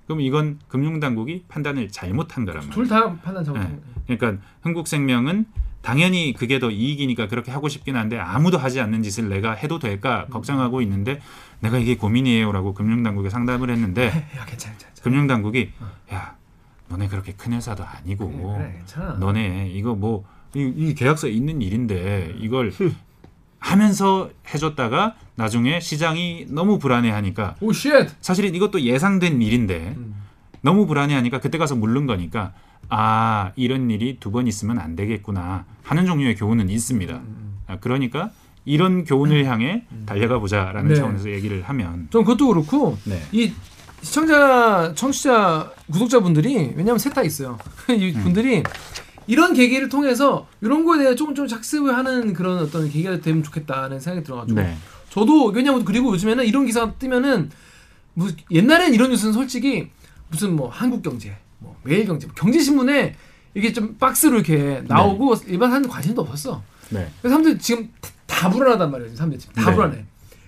그럼 0.05 0.21
이건 0.21 0.59
금융당국이 0.67 1.45
판단을 1.47 1.89
잘못한 1.89 2.45
거란 2.45 2.67
말이에요. 2.67 2.73
둘 2.73 2.87
다 2.87 3.15
판단 3.21 3.43
잘못한 3.43 3.69
네. 3.71 3.79
거예요. 3.79 4.17
그러니까 4.19 4.43
흥국생명은 4.61 5.45
당연히 5.81 6.33
그게 6.33 6.59
더 6.59 6.69
이익이니까 6.71 7.27
그렇게 7.27 7.51
하고 7.51 7.67
싶긴 7.67 7.95
한데 7.97 8.17
아무도 8.17 8.57
하지 8.57 8.79
않는 8.79 9.03
짓을 9.03 9.27
내가 9.29 9.53
해도 9.53 9.79
될까 9.79 10.27
걱정하고 10.29 10.81
있는데 10.81 11.19
내가 11.61 11.77
이게 11.77 11.97
고민이에요라고 11.97 12.73
금융당국에 12.73 13.29
상담을 13.29 13.69
했는데 13.69 14.07
야 14.37 14.45
괜찮아, 14.45 14.75
괜찮아. 14.77 14.93
금융당국이 15.01 15.71
야 16.13 16.35
너네 16.93 17.07
그렇게 17.07 17.33
큰 17.33 17.53
회사도 17.53 17.83
아니고 17.83 18.29
그래, 18.55 18.83
그래. 18.93 19.05
너네 19.19 19.71
이거 19.73 19.95
뭐 19.95 20.23
이, 20.55 20.59
이 20.75 20.93
계약서에 20.93 21.31
있는 21.31 21.59
일인데 21.61 22.35
이걸 22.39 22.71
하면서 23.57 24.29
해줬다가 24.53 25.15
나중에 25.35 25.79
시장이 25.79 26.47
너무 26.49 26.77
불안해하니까. 26.77 27.55
사실은 28.21 28.53
이것도 28.53 28.81
예상된 28.81 29.41
일인데 29.41 29.95
음. 29.97 30.13
너무 30.61 30.85
불안해하니까 30.85 31.39
그때 31.39 31.57
가서 31.57 31.75
물른 31.75 32.05
거니까 32.05 32.53
아 32.89 33.51
이런 33.55 33.89
일이 33.89 34.17
두 34.19 34.29
번 34.31 34.45
있으면 34.47 34.77
안 34.77 34.95
되겠구나 34.95 35.65
하는 35.81 36.05
종류의 36.05 36.35
교훈은 36.35 36.69
있습니다. 36.69 37.15
음. 37.15 37.57
아, 37.67 37.77
그러니까 37.79 38.29
이런 38.65 39.03
교훈을 39.05 39.45
향해 39.45 39.85
달려가 40.05 40.37
보자라는 40.39 40.89
네. 40.89 40.95
차원에서 40.95 41.31
얘기를 41.31 41.63
하면 41.63 42.07
전 42.11 42.23
그것도 42.23 42.47
그렇고 42.49 42.97
네. 43.05 43.19
이 43.31 43.51
시청자, 44.03 44.93
청취자, 44.95 45.71
구독자분들이 45.91 46.73
왜냐하면 46.75 46.99
셋 46.99 47.13
다 47.13 47.23
있어요. 47.23 47.57
이 47.89 48.11
음. 48.15 48.23
분들이 48.23 48.63
이런 49.27 49.53
계기를 49.53 49.87
통해서 49.89 50.47
이런 50.61 50.83
거에 50.83 50.99
대해 50.99 51.15
조금 51.15 51.33
좀 51.33 51.47
착습을 51.47 51.95
하는 51.95 52.33
그런 52.33 52.59
어떤 52.59 52.89
계기가 52.89 53.19
되면 53.21 53.41
좋겠다는 53.43 53.99
생각이 53.99 54.25
들어가지고 54.25 54.59
네. 54.59 54.75
저도 55.09 55.45
왜냐면 55.47 55.85
그리고 55.85 56.11
요즘에는 56.13 56.45
이런 56.45 56.65
기사 56.65 56.91
뜨면은 56.93 57.49
무슨 58.13 58.35
옛날엔 58.51 58.93
이런 58.93 59.09
뉴스는 59.11 59.33
솔직히 59.33 59.89
무슨 60.29 60.55
뭐 60.55 60.69
한국경제, 60.69 61.35
뭐 61.59 61.77
매일경제, 61.83 62.27
뭐 62.27 62.35
경제신문에 62.35 63.15
이게 63.55 63.71
좀 63.71 63.95
박스로 63.97 64.35
이렇게 64.35 64.83
나오고 64.87 65.35
일반 65.47 65.69
사람들 65.69 65.89
관심도 65.89 66.21
없었어. 66.23 66.61
네. 66.89 67.07
그래서 67.21 67.37
사람들 67.37 67.59
지금 67.59 67.89
다, 68.01 68.09
다 68.27 68.49
불안하단 68.49 68.91
말이에요. 68.91 69.15
사람들 69.15 69.39
지금 69.39 69.53
다 69.53 69.69
네. 69.69 69.75
불안해. 69.75 70.05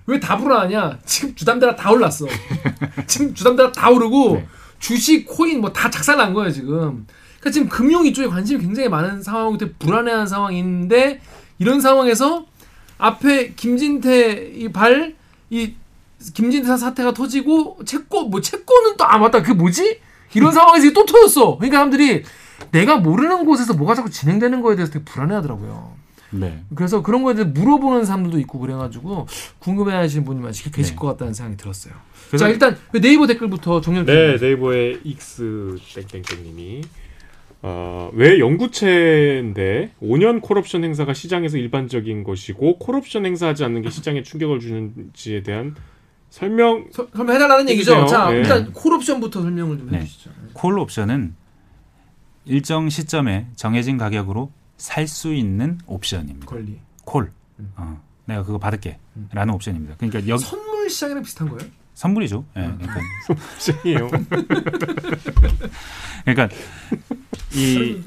왜 0.07 0.19
다 0.19 0.37
불안하냐? 0.37 0.99
지금 1.05 1.33
주담대가 1.35 1.75
다 1.75 1.91
올랐어. 1.91 2.25
지금 3.07 3.33
주담대가 3.33 3.71
다 3.71 3.89
오르고 3.89 4.35
네. 4.35 4.47
주식, 4.79 5.25
코인 5.25 5.61
뭐 5.61 5.71
다 5.73 5.89
작살난 5.89 6.33
거예요 6.33 6.51
지금. 6.51 7.07
그러니까 7.39 7.51
지금 7.51 7.69
금융 7.69 8.05
이쪽에 8.05 8.27
관심이 8.27 8.61
굉장히 8.61 8.89
많은 8.89 9.23
상황이고 9.23 9.57
되게 9.57 9.73
불안해하는 9.79 10.27
상황인데 10.27 11.21
이런 11.59 11.81
상황에서 11.81 12.45
앞에 12.97 13.53
김진태 13.55 14.53
이 14.55 14.71
발이 14.71 15.15
김진태 16.33 16.77
사태가 16.77 17.13
터지고 17.13 17.77
채권 17.85 18.29
뭐 18.29 18.41
채권은 18.41 18.97
또 18.97 19.05
아 19.05 19.17
맞다 19.17 19.41
그게 19.41 19.53
뭐지? 19.53 19.99
이런 20.33 20.51
상황에서 20.53 20.91
또 20.93 21.05
터졌어. 21.05 21.57
그러니까 21.57 21.77
사람들이 21.77 22.23
내가 22.71 22.97
모르는 22.97 23.45
곳에서 23.45 23.73
뭐가 23.73 23.95
자꾸 23.95 24.09
진행되는 24.09 24.61
거에 24.61 24.75
대해서 24.75 24.91
되게 24.93 25.05
불안해하더라고요. 25.05 25.93
네. 26.39 26.63
그래서 26.75 27.01
그런 27.01 27.23
거에 27.23 27.33
대해서 27.35 27.51
물어보는 27.51 28.05
사람들도 28.05 28.39
있고 28.39 28.59
그래가지고 28.59 29.27
궁금해하시는 29.59 30.25
분이 30.25 30.41
많이 30.41 30.53
계실 30.71 30.93
네. 30.93 30.95
것 30.95 31.07
같다는 31.07 31.33
생각이 31.33 31.57
들었어요. 31.57 31.93
자 32.37 32.49
일단 32.49 32.75
그 32.91 32.99
네이버 33.01 33.27
댓글부터 33.27 33.81
정렬 33.81 34.05
좀. 34.05 34.13
네, 34.15 34.37
네이버의 34.37 35.01
익스 35.03 35.77
땡땡땡님이 35.95 36.81
어, 37.61 38.11
왜 38.13 38.39
영구채인데 38.39 39.91
5년 40.01 40.41
콜옵션 40.41 40.83
행사가 40.83 41.13
시장에서 41.13 41.57
일반적인 41.57 42.23
것이고 42.23 42.77
콜옵션 42.79 43.25
행사하지 43.25 43.63
않는 43.63 43.81
게 43.81 43.89
시장에 43.89 44.21
충격을 44.23 44.59
주는지에 44.59 45.43
대한 45.43 45.75
설명 46.29 46.85
서- 46.91 47.07
설명해달라는 47.15 47.69
얘기죠. 47.69 47.93
해주세요. 47.93 48.07
자 48.07 48.29
네. 48.29 48.37
일단 48.37 48.71
콜옵션부터 48.73 49.41
설명을 49.41 49.77
좀 49.77 49.89
네. 49.91 49.99
해주시죠. 49.99 50.29
콜 50.53 50.77
옵션은 50.79 51.35
일정 52.45 52.89
시점에 52.89 53.47
정해진 53.55 53.97
가격으로 53.97 54.51
살 54.77 55.07
수 55.07 55.33
있는 55.33 55.79
옵션입니다. 55.85 56.45
권리. 56.45 56.79
콜. 57.03 57.31
어, 57.77 58.01
내가 58.25 58.43
그거 58.43 58.57
받을게. 58.57 58.97
라는 59.31 59.53
옵션입니다. 59.53 59.95
그러니까 59.97 60.27
여기 60.27 60.43
선물 60.43 60.89
시장이랑 60.89 61.23
비슷한 61.23 61.49
거예요? 61.49 61.69
선물이죠. 61.93 62.43
예, 62.57 62.61
그러니까, 62.61 62.99
시장이에요. 63.57 64.09
그러니까 66.25 66.49
이, 67.53 68.01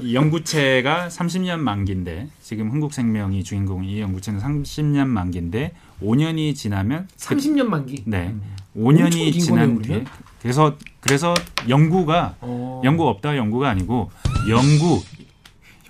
이 0.00 0.14
연구체가 0.14 1.08
30년 1.08 1.58
만기인데 1.58 2.28
지금 2.40 2.70
흥국생명이 2.70 3.44
주인공인 3.44 3.90
이 3.90 4.00
연구체는 4.00 4.40
30년 4.40 5.06
만기인데 5.08 5.74
5년이 6.02 6.54
지나면 6.54 7.08
30년 7.18 7.64
만기. 7.66 8.04
네. 8.06 8.34
엄청 8.74 9.06
5년이 9.06 9.32
긴 9.32 9.40
지난 9.40 9.74
거네요, 9.74 9.82
뒤에? 9.82 10.04
그래서 10.40 10.76
그래서 11.00 11.34
연구가 11.68 12.36
어. 12.40 12.80
연구 12.84 13.06
없다 13.08 13.36
연구가 13.36 13.68
아니고 13.68 14.10
연구 14.48 15.02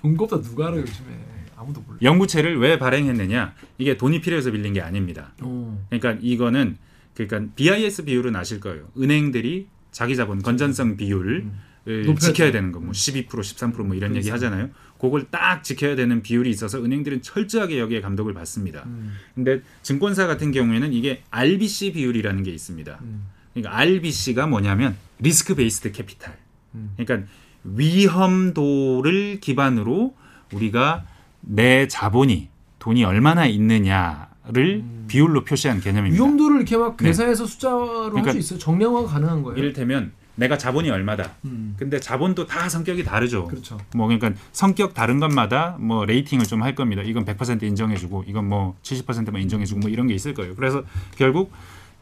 연구보다 0.05 0.41
누가 0.41 0.67
알아요 0.67 0.81
요즘에 0.81 1.25
아무도 1.55 1.81
몰라. 1.81 1.97
연구체를 2.01 2.59
왜 2.59 2.77
발행했느냐 2.77 3.53
이게 3.77 3.97
돈이 3.97 4.21
필요해서 4.21 4.51
빌린 4.51 4.73
게 4.73 4.81
아닙니다. 4.81 5.33
어. 5.41 5.83
그러니까 5.89 6.17
이거는 6.21 6.77
그러니까 7.13 7.51
BIS 7.55 8.05
비율은 8.05 8.35
아실 8.35 8.59
거예요. 8.59 8.87
은행들이 8.97 9.67
자기 9.91 10.15
자본 10.15 10.41
건전성 10.41 10.97
비율을 10.97 11.45
높여야 11.85 12.15
지켜야 12.15 12.47
돼. 12.47 12.53
되는 12.53 12.71
거, 12.71 12.79
뭐 12.79 12.91
12% 12.91 13.27
13%뭐 13.29 13.95
이런 13.95 14.15
얘기 14.15 14.29
그래서. 14.29 14.33
하잖아요. 14.47 14.69
그걸 14.99 15.25
딱 15.29 15.63
지켜야 15.63 15.95
되는 15.95 16.21
비율이 16.21 16.49
있어서 16.49 16.83
은행들은 16.83 17.21
철저하게 17.21 17.79
여기에 17.79 18.01
감독을 18.01 18.33
받습니다. 18.33 18.83
음. 18.87 19.13
근데 19.35 19.61
증권사 19.83 20.25
같은 20.27 20.51
경우에는 20.51 20.91
이게 20.93 21.21
RBC 21.29 21.93
비율이라는 21.93 22.43
게 22.43 22.51
있습니다. 22.51 22.99
음. 23.01 23.27
그러니까 23.53 23.77
RBC가 23.77 24.47
뭐냐면 24.47 24.97
risk-based 25.19 25.91
capital. 25.91 26.35
음. 26.75 26.93
그러니까 26.97 27.29
위험도를 27.65 29.39
기반으로 29.39 30.13
우리가 30.53 31.03
내 31.41 31.87
자본이 31.87 32.49
돈이 32.79 33.03
얼마나 33.03 33.45
있느냐를 33.45 34.83
비율로 35.07 35.43
표시한 35.43 35.79
개념입니다. 35.81 36.15
음. 36.15 36.15
위험도를 36.15 36.57
이렇게 36.57 36.77
막 36.77 36.97
네. 36.97 37.07
계산해서 37.07 37.45
숫자로 37.45 38.03
할 38.03 38.09
그러니까 38.11 38.31
수 38.33 38.37
있어요. 38.37 38.59
정량화가 38.59 39.07
가능한 39.07 39.43
거예요. 39.43 39.57
이를테면 39.57 40.11
내가 40.35 40.57
자본이 40.57 40.89
얼마다. 40.89 41.31
음. 41.45 41.75
근데 41.79 41.99
자본도 41.99 42.45
다 42.45 42.67
성격이 42.67 43.03
다르죠. 43.03 43.45
그렇죠. 43.45 43.77
뭐 43.95 44.07
그러니까 44.07 44.33
성격 44.51 44.93
다른 44.93 45.19
것마다 45.19 45.77
뭐 45.79 46.05
rating을 46.05 46.45
좀 46.45 46.61
할 46.61 46.75
겁니다. 46.75 47.01
이건 47.03 47.25
100% 47.25 47.63
인정해주고 47.63 48.25
이건 48.27 48.47
뭐 48.49 48.75
70%만 48.83 49.41
인정해주고 49.41 49.79
뭐 49.81 49.89
이런 49.89 50.07
게 50.07 50.13
있을 50.13 50.33
거예요. 50.33 50.55
그래서 50.55 50.83
결국 51.17 51.51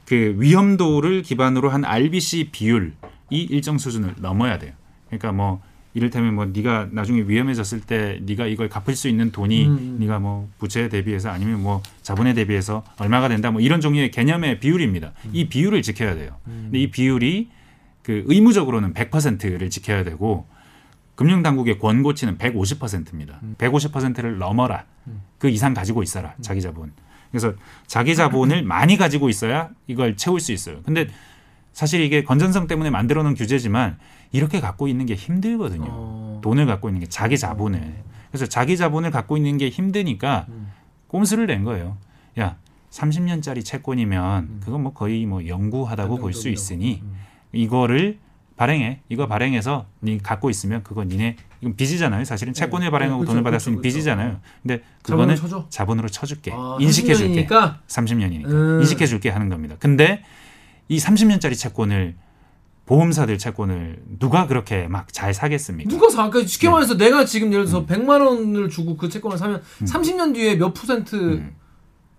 그 0.05 0.36
위험도를 0.38 1.22
기반으로 1.22 1.70
한 1.70 1.86
RBC 1.86 2.49
비율이 2.51 2.91
일정 3.30 3.78
수준을 3.78 4.16
넘어야 4.18 4.57
돼요. 4.57 4.74
그러니까 5.18 5.32
뭐 5.32 5.61
이를테면 5.93 6.34
뭐 6.34 6.45
네가 6.45 6.89
나중에 6.91 7.22
위험해졌을 7.22 7.82
때 7.82 8.20
네가 8.24 8.47
이걸 8.47 8.68
갚을 8.68 8.95
수 8.95 9.07
있는 9.07 9.32
돈이 9.32 9.68
음. 9.68 9.97
네가 9.99 10.20
뭐 10.20 10.49
부채에 10.57 10.89
대비해서 10.89 11.30
아니면 11.30 11.61
뭐 11.61 11.84
자본에 12.01 12.34
대비해서 12.34 12.84
얼마가 12.97 13.30
된다 13.30 13.51
뭐 13.51 13.61
이런 13.61 13.80
종류의 13.80 14.11
개념의 14.11 14.59
비율입니다. 14.59 15.14
이 15.32 15.47
비율을 15.49 15.82
지켜야 15.84 16.16
돼요. 16.16 16.36
근데 16.45 16.80
이 16.80 16.89
비율이 16.89 17.49
그 18.01 18.24
의무적으로는 18.26 18.93
100%를 18.93 19.70
지켜야 19.70 20.03
되고 20.03 20.45
금융당국의 21.16 21.78
권고치는 21.78 22.38
150%입니다. 22.39 23.39
150%를 23.59 24.39
넘어라. 24.39 24.86
그 25.38 25.49
이상 25.49 25.74
가지고 25.74 26.01
있어라. 26.01 26.34
자기 26.41 26.61
자본. 26.61 26.91
그래서 27.30 27.53
자기 27.88 28.16
자본을 28.16 28.64
많이 28.66 28.97
가지고 28.97 29.30
있어야 29.30 29.70
이걸 29.88 30.18
채울 30.18 30.39
수 30.39 30.51
있어요. 30.51 30.82
근데 30.84 31.07
사실 31.72 32.01
이게 32.01 32.24
건전성 32.24 32.68
때문에 32.68 32.89
만들어 32.89 33.24
놓은 33.24 33.34
규제지만 33.36 33.97
이렇게 34.34 34.60
갖고 34.60 34.88
있는 34.90 35.06
게 35.06 35.14
힘들거든요. 35.16 35.88
어. 35.90 36.40
돈을 36.44 36.66
갖고 36.66 36.90
있는 36.90 37.00
게 37.00 37.06
자기 37.08 37.38
자본을. 37.38 38.04
그래서 38.30 38.46
자기 38.48 38.76
자본을 38.76 39.12
갖고 39.12 39.38
있는 39.38 39.58
게 39.58 39.70
힘드니까 39.70 40.48
꼼수를 41.08 41.46
낸 41.48 41.64
거예요. 41.64 41.98
야, 42.40 42.58
30년짜리 42.90 43.64
채권이면 43.64 44.62
그건 44.66 44.82
뭐 44.84 44.94
거의 44.94 45.26
뭐 45.26 45.48
영구하다고 45.48 46.18
볼 46.18 46.34
수 46.34 46.50
있으니 46.50 47.02
이거를 47.54 48.18
발행해. 48.56 49.02
이거 49.10 49.28
발행해서 49.28 49.86
니 50.04 50.18
갖고 50.22 50.50
있으면 50.50 50.84
그건 50.84 51.08
니네 51.10 51.36
이건 51.62 51.76
빚이잖아요. 51.76 52.24
사실은 52.26 52.54
채권을 52.54 52.90
발행하고 52.92 53.20
그렇죠, 53.20 53.32
돈을 53.34 53.44
그렇죠, 53.44 53.52
받았으니 53.52 53.76
그렇죠. 53.78 53.82
빚이잖아요. 53.94 54.40
근데 54.64 54.84
그거는 55.04 55.36
쳐줘? 55.36 55.68
자본으로 55.70 56.10
쳐줄게. 56.10 56.52
아, 56.54 56.78
인식해줄게. 56.80 57.46
30년이니까? 57.48 57.78
30년이니까 57.88 58.46
음. 58.46 58.80
인식해줄게 58.82 59.30
하는 59.30 59.50
겁니다. 59.50 59.76
근데 59.80 60.24
이 60.88 60.98
30년짜리 60.98 61.58
채권을 61.58 62.16
보험사들 62.86 63.38
채권을 63.38 64.00
누가 64.20 64.48
그렇게 64.48 64.88
막 64.88 65.08
잘 65.12 65.34
사겠습니까? 65.34 65.90
누가 65.90 66.10
사? 66.10 66.30
그러니까 66.30 66.48
쉽게 66.50 66.68
네. 66.68 66.72
말해서 66.74 66.98
내가 66.98 67.24
지금 67.26 67.52
예를 67.54 67.64
음. 67.64 67.68
들어서 67.68 67.86
100만 67.86 68.26
원을 68.26 68.70
주고 68.70 68.98
그 68.98 69.08
채권을 69.10 69.38
사면 69.38 69.62
30년 69.84 70.34
뒤에 70.34 70.56
몇 70.58 70.74
퍼센트 70.74 71.44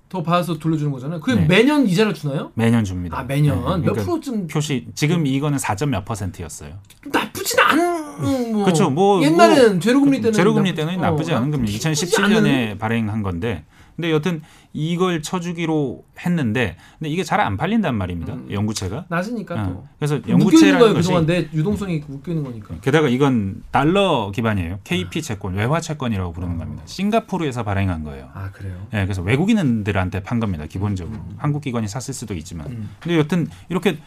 더 0.09 0.23
받아서 0.23 0.59
돌려주는 0.59 0.93
거잖아요. 0.93 1.21
그게 1.21 1.33
음. 1.37 1.41
네. 1.49 1.57
매년 1.57 1.87
이자를 1.89 2.15
주나요? 2.15 2.53
매년 2.55 2.85
줍니다. 2.85 3.19
아 3.19 3.25
매년 3.25 3.57
네, 3.59 3.63
몇 3.65 3.81
그러니까 3.81 4.03
프로쯤 4.05 4.47
표시 4.47 4.87
지금 4.95 5.27
이거는 5.27 5.59
4점 5.59 5.89
몇 5.89 6.05
퍼센트였어요. 6.05 6.75
나쁘진 7.13 7.59
않은 7.59 8.53
뭐 8.53 8.65
그렇죠. 8.65 8.91
뭐 8.91 9.23
옛날에는 9.23 9.71
뭐 9.73 9.81
제로금리 9.81 10.19
때는 10.21 10.33
제로금리 10.33 10.71
나쁘- 10.71 10.77
때는 10.77 10.99
어, 10.99 11.11
나쁘지 11.11 11.33
않은 11.35 11.51
금리. 11.51 11.73
나쁘지 11.73 12.07
2017년에 12.07 12.75
않은- 12.75 12.79
발행한 12.79 13.23
건데, 13.23 13.65
근데 13.97 14.11
여튼 14.11 14.43
이걸 14.73 15.23
쳐주기로 15.23 16.05
했는데, 16.19 16.77
근데 16.99 17.11
이게 17.11 17.23
잘 17.23 17.41
안 17.41 17.57
팔린단 17.57 17.95
말입니다. 17.95 18.37
연구체가. 18.51 19.05
낮으니까 19.09 19.55
어, 19.55 19.67
또 19.67 19.87
그래서 19.99 20.21
연구체라는 20.27 20.79
거예요 20.81 20.95
것이 20.95 21.09
그동안 21.09 21.27
내 21.27 21.49
유동성이 21.53 22.03
묶여 22.07 22.33
있는 22.33 22.45
거니까. 22.45 22.75
게다가 22.81 23.09
이건 23.09 23.63
달러 23.71 24.33
기반이에요. 24.35 24.81
KP 24.85 25.23
채권, 25.23 25.55
외화 25.55 25.81
채권이라고 25.81 26.33
부르는 26.33 26.59
겁니다. 26.59 26.83
싱가포르에서 26.87 27.63
발행한 27.65 28.03
거예요. 28.05 28.31
아 28.35 28.51
그래요. 28.51 28.75
예, 28.95 29.05
그래서 29.05 29.23
외국인들한테 29.23 30.23
판 30.23 30.41
겁니다. 30.41 30.65
기본적으로 30.67 31.19
한국 31.37 31.63
기관이 31.63 31.87
샀을 31.87 32.15
수도 32.15 32.35
있지만, 32.35 32.67
음. 32.69 32.91
근데 33.01 33.19
여튼 33.19 33.47
이렇게 33.69 33.99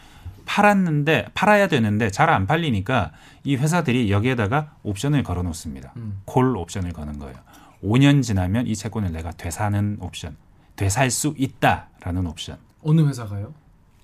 팔았는데 0.46 1.26
팔아야 1.34 1.68
되는데 1.68 2.10
잘 2.10 2.28
안 2.30 2.46
팔리니까 2.46 3.12
이 3.44 3.56
회사들이 3.56 4.10
여기에다가 4.10 4.72
옵션을 4.82 5.22
걸어 5.22 5.42
놓습니다. 5.42 5.92
음. 5.96 6.20
콜 6.24 6.56
옵션을 6.56 6.92
거는 6.92 7.18
거예요. 7.18 7.36
5년 7.82 8.22
지나면 8.22 8.66
이 8.66 8.74
채권을 8.74 9.12
내가 9.12 9.30
되사는 9.32 9.98
옵션, 10.00 10.36
되살 10.76 11.10
수 11.10 11.34
있다라는 11.36 12.26
옵션. 12.26 12.56
어느 12.82 13.00
회사가요? 13.02 13.54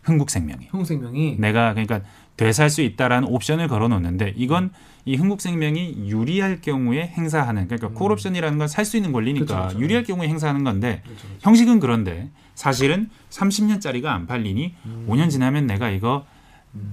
흥국생명이 0.03 0.67
흥생명이 0.71 1.37
내가 1.39 1.73
그러니까 1.73 2.01
되살 2.37 2.69
수 2.69 2.83
있다라는 2.83 3.27
옵션을 3.29 3.69
걸어 3.69 3.89
놓는데 3.89 4.35
이건 4.37 4.71
이 5.07 5.17
흥국생명이 5.17 6.09
유리할 6.11 6.61
경우에 6.61 7.07
행사하는 7.07 7.69
그러니까 7.69 7.89
콜 7.89 8.13
옵션이라는 8.13 8.59
건 8.59 8.69
살 8.69 8.85
수 8.85 8.97
있는 8.99 9.13
권리니까 9.13 9.47
그렇죠, 9.47 9.63
그렇죠. 9.69 9.81
유리할 9.81 10.05
경우에 10.05 10.29
행사하는 10.29 10.63
건데 10.65 11.01
그렇죠, 11.05 11.27
그렇죠. 11.27 11.41
형식은 11.43 11.81
그런데 11.81 12.29
사실은 12.55 13.09
30년짜리가 13.31 14.07
안 14.07 14.27
팔리니 14.27 14.75
음. 14.85 15.07
5년 15.09 15.31
지나면 15.31 15.67
내가 15.67 15.89
이거 15.91 16.27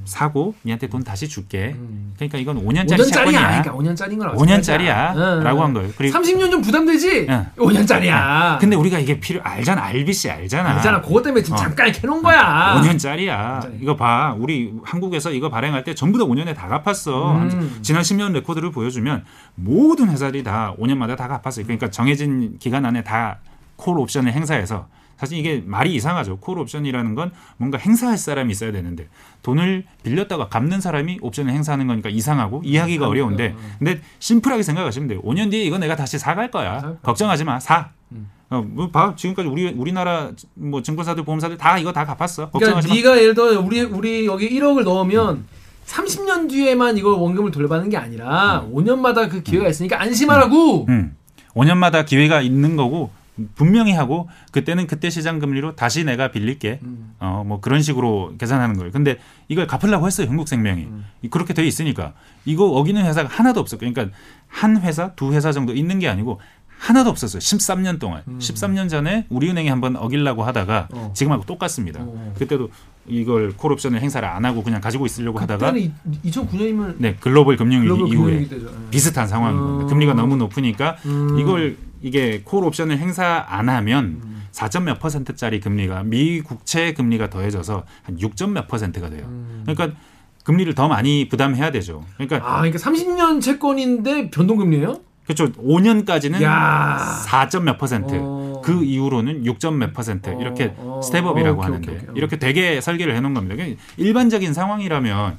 사고 0.05 0.53
니한테 0.63 0.87
돈 0.87 1.03
다시 1.03 1.27
줄게. 1.27 1.73
음. 1.75 2.13
그러니까 2.15 2.37
이건 2.37 2.63
5년짜리 2.65 2.97
5년짜리야. 2.99 3.13
채권이야. 3.13 3.61
그러니까 3.63 3.71
5년짜리인 3.73 4.19
걸 4.19 4.31
5년짜리야라고 4.35 5.57
한 5.59 5.73
거예요. 5.73 5.89
그리고 5.97 6.17
30년 6.17 6.51
좀 6.51 6.61
부담되지? 6.61 7.27
응. 7.29 7.45
5년짜리야. 7.57 8.59
근데 8.59 8.75
우리가 8.75 8.99
이게 8.99 9.19
필요 9.19 9.41
알잖아. 9.43 9.83
RBC 9.85 10.29
알잖아. 10.29 10.69
알잖아. 10.75 11.01
그것 11.01 11.23
때문에 11.23 11.43
지금 11.43 11.55
어. 11.57 11.59
잠깐 11.61 11.87
이렇게 11.87 12.01
해놓은 12.03 12.21
거야. 12.21 12.79
5년짜리야. 12.81 13.61
진짜. 13.61 13.69
이거 13.79 13.95
봐. 13.95 14.35
우리 14.37 14.73
한국에서 14.83 15.31
이거 15.31 15.49
발행할 15.49 15.83
때 15.83 15.95
전부 15.95 16.17
다 16.19 16.25
5년에 16.25 16.55
다 16.55 16.67
갚았어. 16.67 17.33
음. 17.37 17.79
지난 17.81 18.01
10년 18.03 18.31
레코드를 18.33 18.71
보여주면 18.71 19.23
모든 19.55 20.09
회사들이 20.09 20.43
다 20.43 20.73
5년마다 20.79 21.17
다 21.17 21.27
갚았어요. 21.27 21.65
그러니까 21.65 21.89
정해진 21.89 22.57
기간 22.59 22.85
안에 22.85 23.03
다 23.03 23.37
콜 23.77 23.97
옵션을 23.97 24.31
행사해서 24.33 24.85
사실 25.21 25.37
이게 25.37 25.61
말이 25.63 25.93
이상하죠. 25.93 26.37
콜 26.37 26.57
옵션이라는 26.57 27.13
건 27.13 27.31
뭔가 27.57 27.77
행사할 27.77 28.17
사람이 28.17 28.51
있어야 28.53 28.71
되는데 28.71 29.07
돈을 29.43 29.85
빌렸다가 30.01 30.47
갚는 30.47 30.81
사람이 30.81 31.19
옵션을 31.21 31.53
행사하는 31.53 31.85
거니까 31.85 32.09
이상하고 32.09 32.63
이해하기가 32.65 33.07
어려운데 33.07 33.55
근데 33.77 34.01
심플하게 34.17 34.63
생각하시면 34.63 35.09
돼요. 35.09 35.21
5년 35.21 35.51
뒤에 35.51 35.63
이거 35.63 35.77
내가 35.77 35.95
다시 35.95 36.17
사갈 36.17 36.49
거야. 36.49 36.95
걱정하지 37.03 37.43
마. 37.43 37.59
사. 37.59 37.89
음. 38.11 38.31
어, 38.49 38.63
뭐 38.67 38.89
봐. 38.89 39.13
지금까지 39.15 39.47
우리 39.47 39.71
우리나라 39.71 40.31
뭐 40.55 40.81
증권사들 40.81 41.23
보험사들 41.23 41.55
다 41.55 41.77
이거 41.77 41.93
다 41.93 42.03
갚았어. 42.03 42.49
그러니까 42.49 42.57
걱정하지 42.57 42.87
마. 42.87 42.95
네가 42.95 43.21
예를 43.21 43.35
들어 43.35 43.61
우리 43.61 43.81
우리 43.81 44.25
여기 44.25 44.49
1억을 44.49 44.83
넣으면 44.83 45.45
30년 45.85 46.49
뒤에만 46.49 46.97
이걸 46.97 47.13
원금을 47.13 47.51
돌려받는 47.51 47.91
게 47.91 47.97
아니라 47.97 48.65
5년마다 48.73 49.29
그 49.29 49.43
기회가 49.43 49.69
있으니까 49.69 50.01
안심하라고. 50.01 50.87
음. 50.89 51.15
5년마다 51.53 52.07
기회가 52.07 52.41
있는 52.41 52.75
거고 52.75 53.11
분명히 53.55 53.91
하고 53.93 54.29
그때는 54.51 54.87
그때 54.87 55.09
시장 55.09 55.39
금리로 55.39 55.75
다시 55.75 56.03
내가 56.03 56.31
빌릴게. 56.31 56.79
음. 56.83 57.13
어뭐 57.19 57.59
그런 57.61 57.81
식으로 57.81 58.33
계산하는 58.37 58.77
거예요. 58.77 58.91
근데 58.91 59.17
이걸 59.47 59.67
갚으려고 59.67 60.07
했어요. 60.07 60.27
한국생명이. 60.27 60.83
음. 60.83 61.05
그렇게 61.29 61.53
돼 61.53 61.65
있으니까 61.65 62.13
이거 62.45 62.65
어기는 62.65 63.03
회사가 63.05 63.29
하나도 63.29 63.59
없었고 63.59 63.79
그러니까 63.79 64.15
한 64.47 64.81
회사, 64.81 65.13
두 65.13 65.33
회사 65.33 65.51
정도 65.51 65.73
있는 65.73 65.99
게 65.99 66.07
아니고 66.07 66.39
하나도 66.77 67.11
없었어요. 67.11 67.39
13년 67.39 67.99
동안. 67.99 68.23
13년 68.39 68.89
전에 68.89 69.27
우리은행이 69.29 69.69
한번 69.69 69.95
어기려고 69.95 70.43
하다가 70.43 70.87
음. 70.93 70.97
어. 70.97 71.11
지금하고 71.13 71.45
똑같습니다. 71.45 71.99
어. 72.03 72.33
그때도 72.39 72.69
이걸 73.07 73.53
콜옵션을 73.55 74.01
행사를 74.01 74.27
안 74.27 74.45
하고 74.45 74.63
그냥 74.63 74.81
가지고 74.81 75.05
있으려고 75.05 75.39
하다가 75.39 75.71
그때는 75.73 75.93
2009년이면 76.25 76.95
네 76.97 77.15
글로벌 77.19 77.55
금융위기 77.57 77.87
글로벌 77.87 78.07
이후에 78.13 78.31
금융위기. 78.47 78.55
예. 78.55 78.89
비슷한 78.89 79.27
상황인 79.27 79.59
어. 79.59 79.61
겁니다. 79.61 79.89
금리가 79.89 80.13
너무 80.15 80.37
높으니까 80.37 80.97
음. 81.05 81.37
이걸 81.39 81.77
이게 82.01 82.41
콜 82.43 82.63
옵션을 82.65 82.97
행사 82.97 83.45
안 83.47 83.69
하면 83.69 84.21
4점 84.51 84.83
몇 84.83 84.99
퍼센트짜리 84.99 85.59
금리가 85.59 86.03
미 86.03 86.41
국채 86.41 86.93
금리가 86.93 87.29
더해져서 87.29 87.83
한 88.03 88.17
6점 88.17 88.51
몇 88.51 88.67
퍼센트가 88.67 89.09
돼요. 89.09 89.25
음. 89.27 89.63
그러니까 89.65 89.97
금리를 90.43 90.73
더 90.73 90.87
많이 90.87 91.27
부담해야 91.29 91.71
되죠. 91.71 92.05
그러니까 92.17 92.37
아, 92.37 92.61
그러니까 92.61 92.79
30년 92.79 93.41
채권인데 93.41 94.31
변동금리예요? 94.31 94.99
그렇죠. 95.25 95.51
5년까지는 95.51 96.41
야. 96.41 97.23
4점 97.27 97.63
몇 97.63 97.77
퍼센트. 97.77 98.17
어. 98.19 98.61
그 98.63 98.83
이후로는 98.83 99.43
6점 99.43 99.73
몇 99.73 99.93
퍼센트 99.93 100.29
어, 100.29 100.39
이렇게 100.39 100.73
어. 100.77 101.01
step-up이라고 101.03 101.49
어, 101.49 101.59
오케이, 101.59 101.63
하는데 101.63 101.91
오케이, 101.91 102.03
오케이. 102.03 102.15
이렇게 102.15 102.37
되게 102.37 102.81
설계를 102.81 103.15
해놓은 103.15 103.33
겁니다. 103.33 103.55
그러니까 103.55 103.81
일반적인 103.97 104.53
상황이라면 104.53 105.37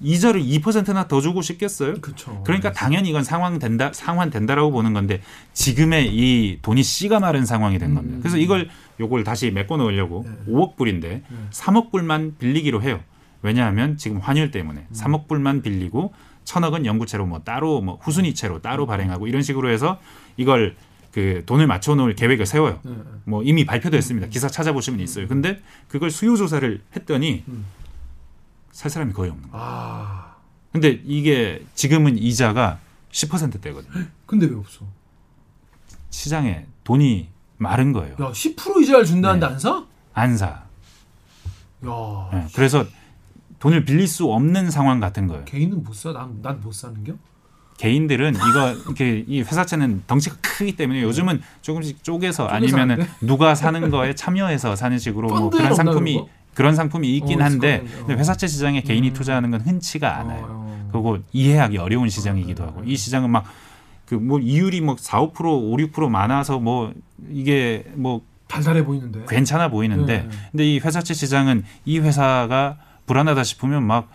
이자를 0.00 0.42
2%나 0.42 1.08
더 1.08 1.20
주고 1.20 1.42
싶겠어요? 1.42 1.94
그렇죠. 2.00 2.42
그러니까 2.44 2.72
당연히 2.72 3.10
이건 3.10 3.22
상황 3.22 3.58
된다 3.58 3.90
상환 3.92 4.30
된다라고 4.30 4.70
보는 4.70 4.94
건데 4.94 5.20
지금의 5.52 6.08
이 6.14 6.58
돈이 6.62 6.82
씨가 6.82 7.20
마른 7.20 7.44
상황이 7.44 7.78
된 7.78 7.94
겁니다. 7.94 8.16
음. 8.16 8.20
그래서 8.20 8.38
이걸 8.38 8.68
요걸 8.98 9.24
다시 9.24 9.50
메꿔 9.50 9.76
놓으려고 9.76 10.24
네. 10.26 10.52
5억 10.52 10.76
불인데 10.76 11.22
3억 11.50 11.90
불만 11.90 12.34
빌리기로 12.38 12.82
해요. 12.82 13.00
왜냐하면 13.42 13.96
지금 13.96 14.18
환율 14.18 14.50
때문에 14.50 14.86
음. 14.88 14.94
3억 14.94 15.28
불만 15.28 15.62
빌리고 15.62 16.12
천억은 16.44 16.86
연구채로 16.86 17.26
뭐 17.26 17.40
따로 17.40 17.80
뭐 17.80 17.98
후순위채로 18.02 18.56
음. 18.56 18.62
따로 18.62 18.86
발행하고 18.86 19.26
이런 19.26 19.42
식으로 19.42 19.70
해서 19.70 19.98
이걸 20.36 20.76
그 21.12 21.42
돈을 21.44 21.66
맞춰 21.66 21.94
놓을 21.94 22.14
계획을 22.14 22.46
세워요. 22.46 22.80
네. 22.84 22.92
뭐 23.24 23.42
이미 23.42 23.64
발표됐습니다. 23.66 24.28
기사 24.28 24.48
찾아보시면 24.48 25.00
있어요. 25.00 25.28
근데 25.28 25.60
그걸 25.88 26.10
수요 26.10 26.36
조사를 26.36 26.80
했더니 26.96 27.44
음. 27.48 27.64
살 28.72 28.90
사람이 28.90 29.12
거의 29.12 29.30
없는 29.30 29.50
거예요. 29.50 29.64
아. 29.66 30.34
근데 30.72 31.00
이게 31.04 31.64
지금은 31.74 32.16
이자가 32.18 32.78
10%대거든요. 33.12 34.06
근데 34.26 34.46
왜 34.46 34.54
없어? 34.54 34.84
시장에 36.10 36.66
돈이 36.84 37.28
마른 37.56 37.92
거예요. 37.92 38.12
야, 38.20 38.30
10% 38.32 38.82
이자를 38.82 39.04
준다는데 39.04 39.46
네. 39.46 39.52
안 39.52 39.58
사? 39.58 39.84
안 40.14 40.36
사. 40.36 40.46
야. 40.46 42.30
예, 42.34 42.46
그래서 42.54 42.84
돈을 43.58 43.84
빌릴 43.84 44.06
수 44.06 44.26
없는 44.32 44.70
상황 44.70 45.00
같은 45.00 45.26
거예요. 45.26 45.44
개인은 45.44 45.82
못 45.82 45.94
사? 45.94 46.12
난 46.12 46.40
난 46.42 46.60
못 46.60 46.72
사는겨? 46.72 47.14
개인들은 47.78 48.34
이거 48.34 48.72
이렇게 48.72 49.24
이 49.26 49.40
회사채는 49.40 50.02
덩치가 50.06 50.36
크기 50.42 50.76
때문에 50.76 51.02
요즘은 51.02 51.40
조금씩 51.62 52.04
쪼개서 52.04 52.46
아니면은 52.46 52.96
하는데? 53.00 53.10
누가 53.26 53.54
사는 53.54 53.90
거에 53.90 54.14
참여해서 54.14 54.76
사는 54.76 54.98
식으로 54.98 55.28
뭐 55.28 55.48
그런 55.50 55.74
상품이 55.74 56.22
그런 56.54 56.74
상품이 56.74 57.16
있긴 57.16 57.40
어, 57.40 57.44
한데. 57.44 57.84
근데 57.98 58.14
어. 58.14 58.16
회사채 58.16 58.46
시장에 58.46 58.82
개인이 58.82 59.08
음. 59.08 59.12
투자하는 59.12 59.50
건 59.50 59.60
흔치가 59.60 60.18
않아요. 60.18 60.46
어, 60.48 60.88
그리고 60.92 61.18
이해하기 61.32 61.78
어려운 61.78 62.08
시장이기도 62.08 62.62
어, 62.62 62.66
하고 62.66 62.80
어, 62.80 62.82
이 62.84 62.96
시장은 62.96 63.30
막 63.30 63.44
그 64.10 64.16
뭐 64.16 64.40
이율이 64.40 64.80
뭐 64.80 64.96
4, 64.98 65.20
5%, 65.20 65.44
5, 65.44 65.76
6% 65.76 66.08
많아서 66.08 66.58
뭐 66.58 66.92
이게 67.30 67.84
뭐 67.94 68.22
달달해 68.48 68.84
보이는데. 68.84 69.24
괜찮아 69.28 69.68
보이는데 69.68 70.22
네, 70.22 70.28
네. 70.28 70.36
근데 70.50 70.64
이 70.66 70.80
회사채 70.80 71.14
시장은 71.14 71.62
이 71.84 72.00
회사가 72.00 72.78
불안하다 73.06 73.44
싶으면 73.44 73.84
막 73.84 74.10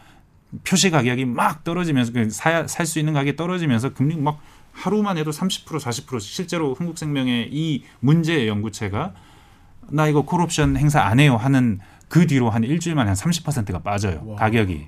표시 0.67 0.89
가격이 0.89 1.23
막 1.23 1.63
떨어지면서 1.63 2.11
그살수 2.11 2.99
있는 2.99 3.13
가격이 3.13 3.37
떨어지면서 3.37 3.93
금리 3.93 4.17
막 4.17 4.39
하루만 4.73 5.17
해도 5.17 5.31
30% 5.31 5.65
40% 5.65 6.19
실제로 6.19 6.73
흥국생명의 6.73 7.49
이 7.53 7.85
문제의 8.01 8.49
연구체가 8.49 9.13
나 9.91 10.07
이거 10.07 10.23
콜옵션 10.23 10.75
행사 10.75 11.01
안 11.01 11.21
해요 11.21 11.37
하는 11.37 11.79
그 12.07 12.27
뒤로 12.27 12.49
한 12.49 12.63
일주일 12.63 12.95
만에 12.95 13.09
한 13.09 13.15
30%가 13.15 13.79
빠져요 13.79 14.21
와. 14.25 14.35
가격이 14.35 14.87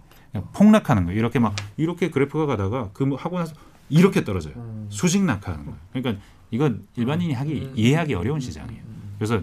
폭락하는 0.53 1.05
거예요 1.05 1.19
이렇게 1.19 1.39
막 1.39 1.55
이렇게 1.77 2.09
그래프가 2.09 2.45
가다가 2.45 2.89
그 2.93 3.15
하고 3.17 3.39
나서 3.39 3.53
이렇게 3.89 4.23
떨어져요 4.23 4.53
음. 4.55 4.87
수직 4.89 5.23
낙하하는 5.23 5.65
거예요 5.65 5.77
그러니까 5.93 6.23
이건 6.51 6.85
일반인이 6.95 7.33
하기 7.33 7.53
음. 7.53 7.73
이해하기 7.75 8.13
어려운 8.13 8.39
시장이에요 8.39 8.81
그래서 9.17 9.41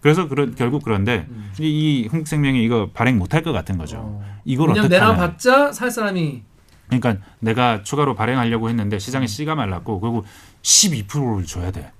그래서 0.00 0.28
그런 0.28 0.54
결국 0.54 0.82
그런데 0.82 1.26
음. 1.28 1.52
이 1.58 2.08
흥국생명이 2.10 2.64
이거 2.64 2.90
발행 2.92 3.18
못할 3.18 3.42
것 3.42 3.52
같은 3.52 3.76
거죠. 3.76 3.98
어. 3.98 4.24
이걸 4.44 4.70
어떻게. 4.70 4.88
내놔봤자 4.88 5.72
살 5.72 5.90
사람이 5.90 6.42
그러니까 6.86 7.24
내가 7.38 7.82
추가로 7.82 8.14
발행하려고 8.14 8.68
했는데 8.68 8.96
음. 8.96 8.98
시장에 8.98 9.26
씨가 9.26 9.54
말랐고 9.54 10.00
그리고 10.00 10.24
12%를 10.62 11.44
줘야 11.44 11.70
돼. 11.70 11.92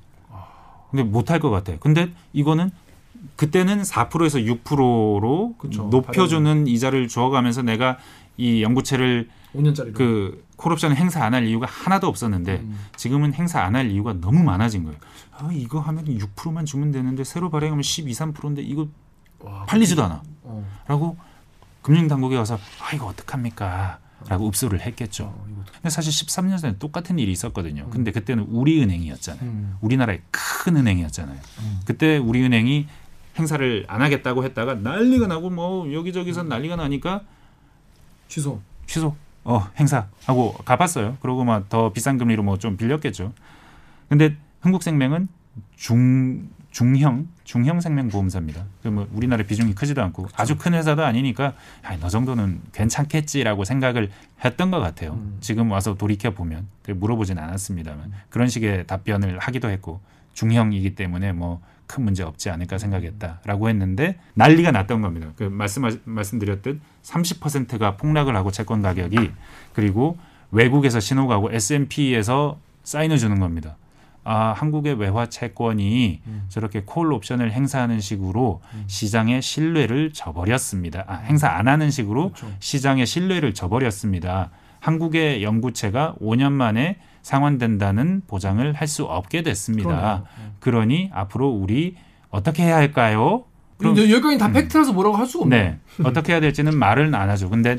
근데 0.91 1.05
못할 1.05 1.39
것 1.39 1.51
같아. 1.51 1.73
근데 1.79 2.13
이거는 2.33 2.71
그때는 3.37 3.83
4%에서 3.83 4.39
6%로 4.39 5.55
그쵸. 5.59 5.85
높여주는 5.91 6.67
이자를 6.67 7.09
주어가면서 7.09 7.63
내가 7.63 7.99
이 8.37 8.63
연구채를 8.63 9.29
5년짜리. 9.55 9.93
그 9.95 10.45
콜옵션 10.57 10.95
행사 10.95 11.25
안 11.25 11.35
할 11.35 11.47
이유가 11.47 11.67
하나도 11.67 12.07
없었는데 12.07 12.57
음. 12.63 12.79
지금은 12.97 13.35
행사 13.35 13.63
안 13.63 13.75
할 13.75 13.91
이유가 13.91 14.13
너무 14.15 14.43
많아진 14.43 14.85
거예요. 14.85 14.99
아 15.33 15.49
이거 15.53 15.81
하면 15.81 16.05
6%만 16.05 16.65
주면 16.67 16.93
되는데 16.93 17.25
새로 17.25 17.51
발행하면 17.51 17.83
12, 17.83 18.13
3%인데 18.13 18.63
이거 18.63 18.89
와, 19.41 19.65
팔리지도 19.67 20.03
않아. 20.05 20.23
어. 20.43 20.67
라고 20.87 21.17
금융당국에 21.83 22.37
와서 22.37 22.59
아 22.81 22.95
이거 22.95 23.07
어떡합니까? 23.07 23.99
라고 24.29 24.47
읍소를 24.49 24.83
했겠죠. 24.83 25.25
어. 25.35 25.47
근데 25.73 25.89
사실 25.89 26.13
13년 26.13 26.59
전에 26.59 26.77
똑같은 26.79 27.19
일이 27.19 27.33
있었거든요. 27.33 27.89
근데 27.91 28.13
그때는 28.13 28.45
우리은행이었잖아요. 28.45 29.43
음. 29.43 29.77
우리나라의 29.81 30.21
큰 30.31 30.77
은행이었잖아요. 30.77 31.39
음. 31.61 31.81
그때 31.87 32.19
우리은행이 32.19 32.87
행사를 33.41 33.85
안 33.89 34.03
하겠다고 34.03 34.45
했다가 34.45 34.75
난리가 34.75 35.27
나고 35.27 35.51
뭐 35.51 35.93
여기저기서 35.93 36.45
난리가 36.45 36.77
나니까 36.77 37.23
취소. 38.29 38.61
취소. 38.87 39.17
어, 39.45 39.69
행사 39.79 40.07
하고 40.27 40.53
갚았어요. 40.65 41.17
그러고 41.21 41.45
막 41.45 41.69
더 41.69 41.93
비싼 41.93 42.19
금리로 42.19 42.43
뭐 42.43 42.57
좀 42.59 42.77
빌렸겠죠. 42.77 43.33
근데 44.09 44.37
흥국생명은 44.61 45.29
중 45.77 46.49
중형 46.71 47.27
중형 47.45 47.81
생명보험사입니다. 47.81 48.65
그뭐 48.83 49.09
우리나라 49.13 49.43
비중이 49.43 49.75
크지도 49.75 50.03
않고 50.05 50.29
아주 50.37 50.57
큰 50.57 50.75
회사도 50.75 51.05
아니니까 51.05 51.55
아, 51.83 51.97
너 51.97 52.09
정도는 52.09 52.61
괜찮겠지라고 52.73 53.65
생각을 53.65 54.11
했던 54.45 54.71
것 54.71 54.79
같아요. 54.79 55.15
음. 55.15 55.39
지금 55.41 55.71
와서 55.73 55.95
돌이켜 55.97 56.31
보면 56.31 56.69
물어보진 56.87 57.39
않았습니다만 57.39 58.13
그런 58.29 58.49
식의 58.49 58.87
답변을 58.87 59.39
하기도 59.41 59.69
했고 59.71 60.01
중형이기 60.35 60.95
때문에 60.95 61.33
뭐 61.33 61.61
큰 61.91 62.05
문제 62.05 62.23
없지 62.23 62.51
않을까 62.51 62.79
생각했다라고 62.79 63.69
했는데 63.69 64.17
난리가 64.35 64.71
났던 64.71 65.03
겁니다. 65.03 65.33
그 65.35 65.43
말씀 65.43 65.83
말씀드렸듯 66.05 66.81
30%가 67.03 67.97
폭락을 67.97 68.37
하고 68.37 68.53
채권 68.53 68.81
가격이 68.81 69.33
그리고 69.73 70.17
외국에서 70.53 71.01
신호가 71.01 71.39
오고 71.39 71.53
S&P에서 71.53 72.61
사인을 72.85 73.19
주는 73.19 73.41
겁니다. 73.41 73.77
아, 74.23 74.53
한국의 74.53 74.95
외화 74.95 75.27
채권이 75.27 76.21
음. 76.25 76.45
저렇게 76.49 76.83
콜 76.85 77.13
옵션을 77.13 77.51
행사하는 77.51 78.01
식으로 78.01 78.61
시장의 78.87 79.43
신뢰를 79.43 80.13
저버렸습니다. 80.13 81.05
아, 81.09 81.15
행사 81.17 81.49
안 81.49 81.67
하는 81.67 81.91
식으로 81.91 82.31
그렇죠. 82.31 82.53
시장의 82.61 83.07
신뢰를 83.07 83.55
저버렸습니다. 83.55 84.51
한국의 84.79 85.43
연구체가 85.43 86.17
5년 86.21 86.53
만에 86.53 86.99
상환된다는 87.23 88.23
보장을 88.27 88.73
할 88.73 88.89
수 88.89 89.05
없게 89.05 89.43
됐습니다. 89.43 89.89
그러네요. 89.89 90.27
음. 90.39 90.53
그러니 90.59 91.11
앞으로 91.13 91.49
우리 91.49 91.95
어떻게 92.31 92.65
해야 92.65 92.77
할까요? 92.77 93.45
그럼 93.77 93.97
여기까지 93.97 94.37
다 94.37 94.51
팩트라서 94.53 94.93
뭐라고 94.93 95.17
할 95.17 95.27
수가 95.27 95.45
없네. 95.45 95.63
네. 95.63 95.79
어떻게 96.05 96.33
해야 96.33 96.41
될지는 96.41 96.77
말을 96.77 97.15
안 97.15 97.31
하죠. 97.31 97.49
근데 97.49 97.77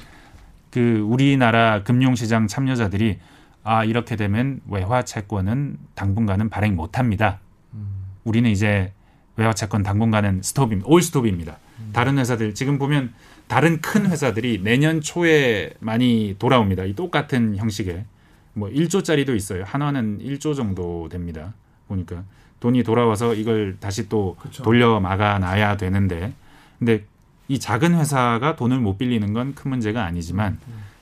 그 0.71 0.99
우리나라 1.07 1.83
금융시장 1.83 2.47
참여자들이 2.47 3.19
아 3.63 3.83
이렇게 3.83 4.15
되면 4.15 4.61
외화 4.69 5.03
채권은 5.03 5.77
당분간은 5.95 6.49
발행 6.49 6.75
못 6.75 6.97
합니다. 6.97 7.39
음. 7.73 8.05
우리는 8.23 8.49
이제 8.49 8.93
외화 9.35 9.53
채권 9.53 9.83
당분간은 9.83 10.41
스톱입니다. 10.43 10.87
올 10.89 11.01
스톱입니다. 11.01 11.57
다른 11.93 12.17
회사들 12.17 12.53
지금 12.55 12.77
보면 12.79 13.13
다른 13.47 13.81
큰 13.81 14.05
회사들이 14.09 14.61
내년 14.63 15.01
초에 15.01 15.71
많이 15.79 16.35
돌아옵니다. 16.39 16.85
이 16.85 16.93
똑같은 16.95 17.57
형식의 17.57 18.05
뭐 18.53 18.69
1조짜리도 18.69 19.35
있어요. 19.35 19.63
한화는 19.65 20.19
1조 20.19 20.55
정도 20.55 21.07
됩니다. 21.09 21.53
보니까 21.87 22.23
돈이 22.59 22.83
돌아와서 22.83 23.33
이걸 23.33 23.77
다시 23.79 24.07
또 24.09 24.35
그쵸. 24.39 24.63
돌려 24.63 24.99
막아 24.99 25.39
놔야 25.39 25.77
되는데 25.77 26.33
근데 26.79 27.05
이 27.47 27.59
작은 27.59 27.93
회사가 27.95 28.55
돈을 28.55 28.79
못 28.79 28.97
빌리는 28.97 29.33
건 29.33 29.53
큰 29.55 29.69
문제가 29.71 30.05
아니지만 30.05 30.57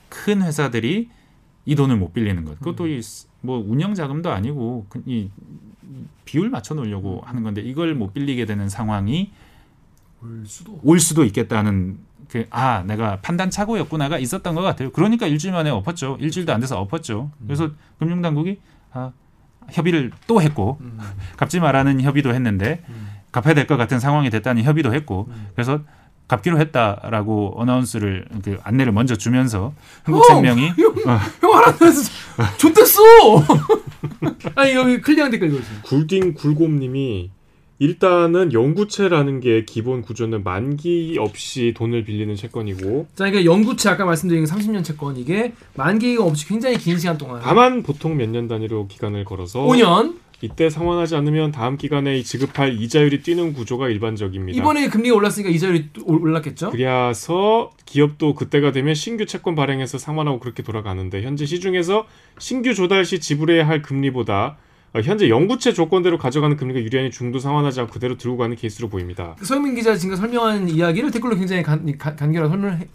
큰 0.08 0.42
회사들이 0.42 1.08
이 1.66 1.74
돈을 1.76 1.96
못 1.96 2.12
빌리는 2.12 2.44
것 2.44 2.58
그것도 2.58 2.86
이 2.88 3.00
뭐 3.42 3.64
운영 3.66 3.94
자금도 3.94 4.30
아니고 4.30 4.84
그이 4.90 5.30
비율 6.26 6.50
맞춰 6.50 6.74
놓으려고 6.74 7.22
하는 7.24 7.42
건데 7.42 7.62
이걸 7.62 7.94
못 7.94 8.12
빌리게 8.12 8.44
되는 8.44 8.68
상황이 8.68 9.30
올 10.22 10.44
수도. 10.46 10.78
올 10.82 11.00
수도 11.00 11.24
있겠다는 11.24 11.98
그 12.30 12.46
아 12.50 12.82
내가 12.86 13.18
판단 13.20 13.50
착오였구나가 13.50 14.18
있었던 14.18 14.54
것 14.54 14.62
같아요. 14.62 14.90
그러니까 14.92 15.26
일주일 15.26 15.52
만에 15.52 15.70
엎었죠. 15.70 16.16
일주일도 16.20 16.52
안 16.52 16.60
돼서 16.60 16.78
엎었죠. 16.80 17.30
그래서 17.44 17.70
금융당국이 17.98 18.60
아 18.92 19.12
협의를 19.70 20.10
또 20.26 20.40
했고 20.40 20.78
음. 20.80 20.98
갚지 21.36 21.60
말라는 21.60 22.00
협의도 22.00 22.32
했는데 22.34 22.82
갚아야 23.32 23.54
될 23.54 23.66
것 23.66 23.76
같은 23.76 24.00
상황이 24.00 24.30
됐다는 24.30 24.62
협의도 24.62 24.92
했고 24.94 25.26
음. 25.30 25.48
그래서 25.54 25.80
갚기로 26.28 26.60
했다라고 26.60 27.54
어나운스를 27.60 28.26
그 28.44 28.58
안내를 28.62 28.92
먼저 28.92 29.16
주면서 29.16 29.72
한국생명이 30.04 30.70
어, 31.06 31.18
형 31.40 31.56
알았어. 31.56 32.10
좋댔어. 32.58 33.00
아니 34.54 34.72
여기 34.74 35.00
클리앙 35.00 35.30
댓글 35.30 35.48
읽어주세요. 35.48 35.80
굴딩 35.82 36.34
굴곰님이 36.34 37.30
일단은 37.80 38.52
영구채라는 38.52 39.40
게 39.40 39.64
기본 39.64 40.02
구조는 40.02 40.44
만기 40.44 41.16
없이 41.18 41.72
돈을 41.74 42.04
빌리는 42.04 42.36
채권이고 42.36 43.06
자, 43.16 43.26
이게 43.26 43.46
영구채 43.46 43.88
아까 43.88 44.04
말씀드린 44.04 44.44
30년 44.44 44.84
채권 44.84 45.16
이게 45.16 45.54
만기가 45.74 46.22
없이 46.22 46.46
굉장히 46.46 46.76
긴 46.76 46.98
시간 46.98 47.16
동안 47.16 47.40
다만 47.42 47.82
보통 47.82 48.16
몇 48.16 48.28
년 48.30 48.46
단위로 48.46 48.86
기간을 48.86 49.24
걸어서 49.24 49.60
5년 49.66 50.14
이때 50.42 50.68
상환하지 50.70 51.16
않으면 51.16 51.52
다음 51.52 51.76
기간에 51.78 52.22
지급할 52.22 52.80
이자율이 52.80 53.22
뛰는 53.22 53.52
구조가 53.54 53.88
일반적입니다. 53.88 54.56
이번에 54.58 54.88
금리가 54.88 55.14
올랐으니까 55.16 55.50
이자율이 55.50 55.88
올- 56.04 56.20
올랐겠죠? 56.22 56.70
그래서 56.70 57.70
기업도 57.86 58.34
그때가 58.34 58.72
되면 58.72 58.94
신규 58.94 59.24
채권 59.26 59.54
발행해서 59.54 59.96
상환하고 59.98 60.38
그렇게 60.38 60.62
돌아가는데 60.62 61.22
현재 61.22 61.44
시중에서 61.46 62.06
신규 62.38 62.72
조달 62.74 63.04
시 63.06 63.20
지불해야 63.20 63.66
할 63.66 63.82
금리보다 63.82 64.56
어, 64.56 64.69
현재 64.94 65.28
영구채 65.28 65.72
조건대로 65.72 66.18
가져가는 66.18 66.56
금리가 66.56 66.80
유리하니 66.80 67.12
중도 67.12 67.38
상환하지 67.38 67.80
않고 67.80 67.92
그대로 67.92 68.16
들고 68.16 68.36
가는 68.38 68.56
케이스로 68.56 68.88
보입니다. 68.88 69.36
서영민 69.40 69.76
기자 69.76 69.96
지금 69.96 70.16
설명한 70.16 70.68
이야기를 70.68 71.12
댓글로 71.12 71.36
굉장히 71.36 71.62
간, 71.62 71.96
간, 71.96 72.16
간결한 72.16 72.50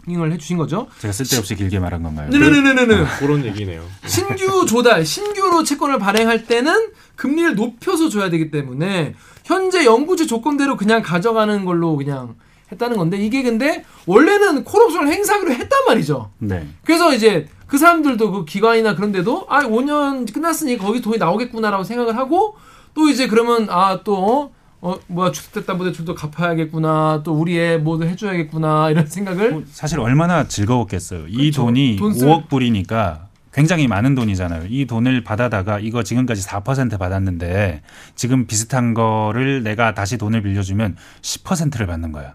설명을 0.06 0.32
해주신 0.32 0.58
거죠. 0.58 0.88
제가 0.98 1.12
쓸데없이 1.12 1.54
길게 1.54 1.78
말한 1.78 2.02
건가요? 2.02 2.28
네네네네네. 2.28 3.04
그런 3.18 3.44
얘기네요. 3.46 3.82
신규 4.04 4.66
조달, 4.66 5.06
신규로 5.06 5.64
채권을 5.64 5.98
발행할 5.98 6.44
때는 6.44 6.90
금리를 7.16 7.54
높여서 7.54 8.10
줘야 8.10 8.28
되기 8.28 8.50
때문에 8.50 9.14
현재 9.44 9.86
영구제 9.86 10.26
조건대로 10.26 10.76
그냥 10.76 11.00
가져가는 11.00 11.64
걸로 11.64 11.96
그냥 11.96 12.34
했다는 12.72 12.96
건데 12.98 13.16
이게 13.16 13.42
근데 13.42 13.84
원래는 14.06 14.64
콜옵션을 14.64 15.08
행사하기로 15.12 15.52
했단 15.52 15.84
말이죠. 15.86 16.30
네. 16.38 16.66
그래서 16.84 17.14
이제 17.14 17.46
그 17.66 17.78
사람들도 17.78 18.30
그 18.30 18.44
기관이나 18.44 18.94
그런 18.94 19.12
데도 19.12 19.46
아 19.48 19.60
5년 19.62 20.32
끝났으니 20.32 20.78
거기 20.78 21.00
돈이 21.00 21.18
나오겠구나라고 21.18 21.84
생각을 21.84 22.16
하고 22.16 22.56
또 22.94 23.08
이제 23.08 23.26
그러면 23.26 23.68
아또 23.68 24.52
어, 24.80 24.94
뭐야 25.08 25.32
주택됐다 25.32 25.76
보다 25.76 25.90
좀더 25.90 26.14
갚아야겠구나 26.14 27.22
또 27.24 27.32
우리 27.34 27.58
애 27.58 27.76
뭐도 27.76 28.06
해줘야겠구나 28.06 28.90
이런 28.90 29.06
생각을 29.06 29.50
뭐 29.50 29.62
사실 29.66 29.98
얼마나 29.98 30.46
즐거웠겠어요. 30.46 31.26
이 31.28 31.46
그쵸. 31.50 31.62
돈이 31.62 31.96
돈 31.96 32.12
쓸- 32.14 32.28
5억 32.28 32.48
불이니까 32.48 33.26
굉장히 33.52 33.88
많은 33.88 34.14
돈이잖아요. 34.14 34.66
이 34.68 34.84
돈을 34.86 35.24
받아다가 35.24 35.80
이거 35.80 36.02
지금까지 36.02 36.42
4% 36.46 36.98
받았는데 36.98 37.82
지금 38.14 38.46
비슷한 38.46 38.92
거를 38.92 39.62
내가 39.62 39.94
다시 39.94 40.18
돈을 40.18 40.42
빌려주면 40.42 40.96
10%를 41.22 41.86
받는 41.86 42.12
거야. 42.12 42.34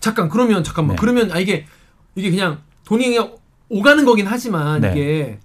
잠깐 0.00 0.28
그러면 0.28 0.62
잠깐만 0.62 0.94
네. 0.94 1.00
그러면 1.00 1.32
아 1.32 1.38
이게 1.40 1.66
이게 2.14 2.30
그냥 2.30 2.60
돈이 2.84 3.04
그냥 3.06 3.32
오가는 3.68 4.04
거긴 4.04 4.26
하지만 4.26 4.80
네. 4.80 4.90
이게 4.92 5.38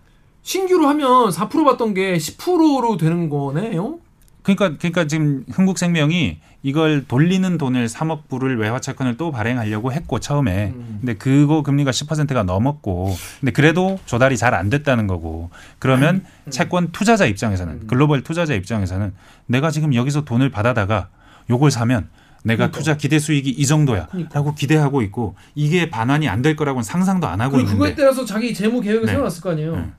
신규로 0.44 0.88
하면 0.90 1.30
4% 1.30 1.66
받던 1.66 1.94
게 1.94 2.18
10%로 2.18 2.98
되는 2.98 3.30
거네요. 3.30 4.00
그러니까 4.42 4.78
그러니까 4.78 5.08
지금 5.08 5.46
흥국생명이 5.52 6.38
이걸 6.64 7.06
돌리는 7.08 7.58
돈을 7.58 7.88
3억 7.88 8.28
불을 8.30 8.58
외화채권을 8.60 9.16
또 9.16 9.32
발행하려고 9.32 9.94
했고 9.94 10.20
처음에 10.20 10.74
음. 10.76 10.98
근데 11.00 11.14
그거 11.14 11.62
금리가 11.64 11.92
10%가 11.92 12.44
넘었고 12.44 13.16
근데 13.40 13.52
그래도 13.54 14.00
조달이 14.06 14.38
잘 14.38 14.54
안 14.54 14.70
됐다는 14.70 15.08
거고 15.08 15.50
그러면 15.80 16.26
음. 16.46 16.52
채권 16.52 16.92
투자자 16.92 17.26
입장에서는 17.26 17.88
글로벌 17.88 18.22
투자자 18.24 18.54
입장에서는 18.54 19.14
내가 19.46 19.72
지금 19.72 19.96
여기서 19.96 20.26
돈을 20.26 20.50
받아다가 20.50 21.08
요걸 21.50 21.72
사면 21.72 22.10
내가 22.44 22.58
그러니까. 22.68 22.78
투자 22.78 22.98
기대 22.98 23.20
수익이 23.20 23.50
이 23.50 23.66
정도야라고 23.66 24.54
기대하고 24.56 25.02
있고 25.04 25.36
이게 25.56 25.90
반환이 25.90 26.28
안 26.30 26.42
될 26.44 26.56
거라고는 26.58 26.84
상상도 26.84 27.26
안 27.28 27.40
하고 27.42 27.54
그리고 27.56 27.70
그거에 27.72 27.90
있는데 27.90 28.02
따라서 28.04 28.26
자기 28.26 28.54
재무 28.54 28.82
계획을 28.82 29.06
네. 29.06 29.12
세워놨을 29.14 29.42
거 29.42 29.52
아니에요. 29.52 29.76
네. 29.78 29.92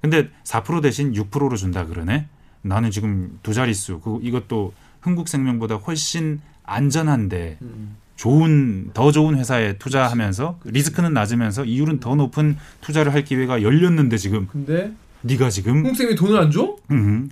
근데 0.00 0.28
4% 0.44 0.82
대신 0.82 1.12
6%로 1.12 1.54
준다 1.56 1.84
그러네. 1.86 2.26
나는 2.62 2.90
지금 2.90 3.38
두 3.42 3.52
자릿수. 3.54 4.00
그 4.00 4.18
이것도 4.22 4.72
흥국생명보다 5.02 5.76
훨씬 5.76 6.40
안전한데 6.64 7.58
음. 7.60 7.96
좋은 8.16 8.90
더 8.94 9.10
좋은 9.12 9.36
회사에 9.36 9.76
투자하면서 9.78 10.60
리스크는 10.64 11.12
낮으면서 11.12 11.64
이율은 11.64 12.00
더 12.00 12.14
높은 12.14 12.56
투자를 12.80 13.12
할 13.12 13.24
기회가 13.24 13.62
열렸는데 13.62 14.16
지금 14.16 14.46
근데 14.50 14.92
네가 15.22 15.50
지금 15.50 15.76
한국생이 15.76 16.14
돈을 16.14 16.38
안 16.38 16.50
줘? 16.50 16.76
음, 16.90 17.30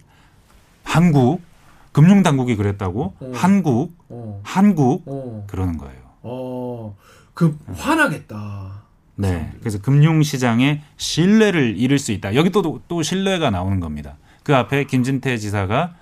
한국 0.84 1.40
금융 1.92 2.22
당국이 2.22 2.56
그랬다고 2.56 3.14
어. 3.18 3.32
한국 3.34 3.96
어. 4.08 4.40
한국 4.44 5.02
어. 5.06 5.44
그러는 5.46 5.76
거예요. 5.76 6.00
어. 6.22 6.96
그 7.34 7.58
화나겠다. 7.74 8.82
네. 9.16 9.52
그래서 9.60 9.80
금융 9.80 10.22
시장의 10.22 10.82
신뢰를 10.96 11.76
잃을 11.78 11.98
수 11.98 12.12
있다. 12.12 12.34
여기 12.34 12.50
또또 12.50 13.02
신뢰가 13.02 13.50
나오는 13.50 13.80
겁니다. 13.80 14.16
그 14.42 14.54
앞에 14.56 14.84
김진태 14.84 15.36
지사가 15.36 15.94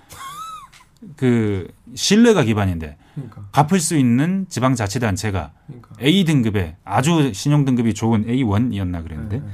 그 1.15 1.67
신뢰가 1.95 2.43
기반인데 2.43 2.97
그러니까. 3.15 3.45
갚을 3.51 3.79
수 3.79 3.97
있는 3.97 4.45
지방자치단체가 4.49 5.51
그러니까. 5.67 5.89
A 6.01 6.23
등급에 6.23 6.77
아주 6.85 7.33
신용 7.33 7.65
등급이 7.65 7.93
좋은 7.93 8.25
A1이었나 8.25 9.03
그랬는데 9.03 9.39
네, 9.39 9.45
네. 9.45 9.51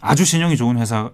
아주 0.00 0.24
신용이 0.24 0.56
좋은 0.56 0.78
회사 0.78 1.10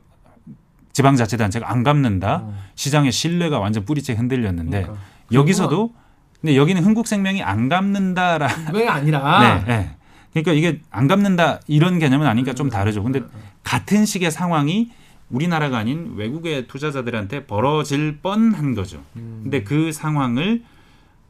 지방자치단체가 0.96 1.70
안 1.70 1.82
갚는다. 1.82 2.40
어. 2.44 2.54
시장의 2.74 3.12
신뢰가 3.12 3.58
완전 3.58 3.84
뿌리째 3.84 4.14
흔들렸는데 4.14 4.82
그러니까. 4.82 5.04
여기서도 5.30 5.92
근데 6.40 6.56
여기는 6.56 6.82
흥국생명이 6.82 7.42
안 7.42 7.68
갚는다라 7.68 8.48
그게 8.66 8.88
아니라 8.88 9.40
네, 9.44 9.64
네. 9.66 9.96
그러니까 10.32 10.52
이게 10.52 10.80
안 10.90 11.06
갚는다 11.06 11.60
이런 11.66 11.98
개념은 11.98 12.26
아니니까 12.26 12.54
좀 12.54 12.70
다르죠. 12.70 13.02
근데 13.02 13.20
같은 13.62 14.06
식의 14.06 14.30
상황이 14.30 14.90
우리나라가 15.28 15.76
아닌 15.76 16.14
외국의 16.16 16.66
투자자들한테 16.66 17.44
벌어질 17.44 18.20
뻔한 18.22 18.74
거죠. 18.74 19.02
음. 19.16 19.40
근데 19.42 19.64
그 19.64 19.92
상황을 19.92 20.62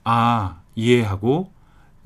아 0.05 0.59
이해하고 0.77 1.51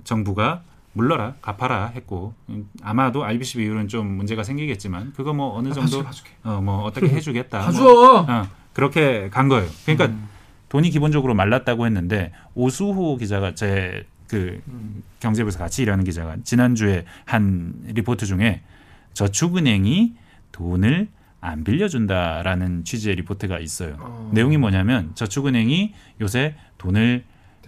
정부가 0.04 0.62
물러라 0.92 1.34
갚아라 1.40 1.86
했고 1.94 2.34
음, 2.48 2.68
아마도 2.82 3.24
RBC 3.24 3.58
비율은 3.58 3.88
좀 3.88 4.06
문제가 4.08 4.42
생기겠지만 4.42 5.12
그거 5.14 5.32
뭐 5.32 5.56
어느 5.56 5.72
정도. 5.72 6.04
어 6.44 6.60
뭐 6.60 6.82
어떻게 6.84 7.08
해주겠다. 7.14 7.70
뭐, 7.72 8.20
어, 8.20 8.46
그렇게 8.72 9.28
간 9.30 9.48
거예요. 9.48 9.68
그러니까 9.84 10.06
음. 10.06 10.28
돈이 10.68 10.90
기본적으로 10.90 11.34
말랐다고 11.34 11.86
했는데 11.86 12.32
오수호 12.54 13.16
기자가 13.16 13.54
제그 13.54 14.60
음. 14.68 15.02
경제부에서 15.20 15.58
같이 15.58 15.82
일하는 15.82 16.04
기자가 16.04 16.36
지난주에 16.44 17.04
한 17.24 17.72
리포트 17.86 18.26
중에 18.26 18.62
저축은행이 19.14 20.14
돈을 20.52 21.08
안 21.40 21.64
빌려준다라는 21.64 22.84
취지의 22.84 23.16
리포트가 23.16 23.58
있어요. 23.60 23.96
어. 23.98 24.30
내용이 24.34 24.58
뭐냐면 24.58 25.12
저축은행이 25.14 25.94
요새 26.20 26.54
돈을 26.78 27.24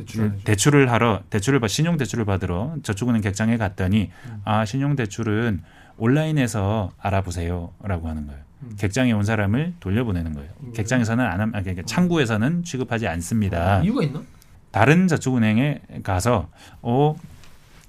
대출. 0.06 0.32
대출을 0.44 0.90
하러 0.90 1.22
대출을 1.30 1.60
받 1.60 1.68
신용 1.68 1.96
대출을 1.96 2.24
받으러 2.24 2.74
저축은행 2.82 3.22
객장에 3.22 3.56
갔더니 3.56 4.10
아 4.44 4.64
신용 4.64 4.96
대출은 4.96 5.62
온라인에서 5.98 6.90
알아보세요라고 6.98 8.08
하는 8.08 8.26
거예요. 8.26 8.40
객장에 8.78 9.12
온 9.12 9.24
사람을 9.24 9.74
돌려보내는 9.80 10.34
거예요. 10.34 10.48
객장에서는 10.74 11.24
안 11.24 11.40
함, 11.40 11.54
아, 11.54 11.60
그러니까 11.62 11.82
창구에서는 11.84 12.62
취급하지 12.64 13.08
않습니다. 13.08 13.82
이유가 13.82 14.02
있나? 14.04 14.22
다른 14.70 15.08
저축은행에 15.08 15.80
가서 16.02 16.48
어 16.82 17.16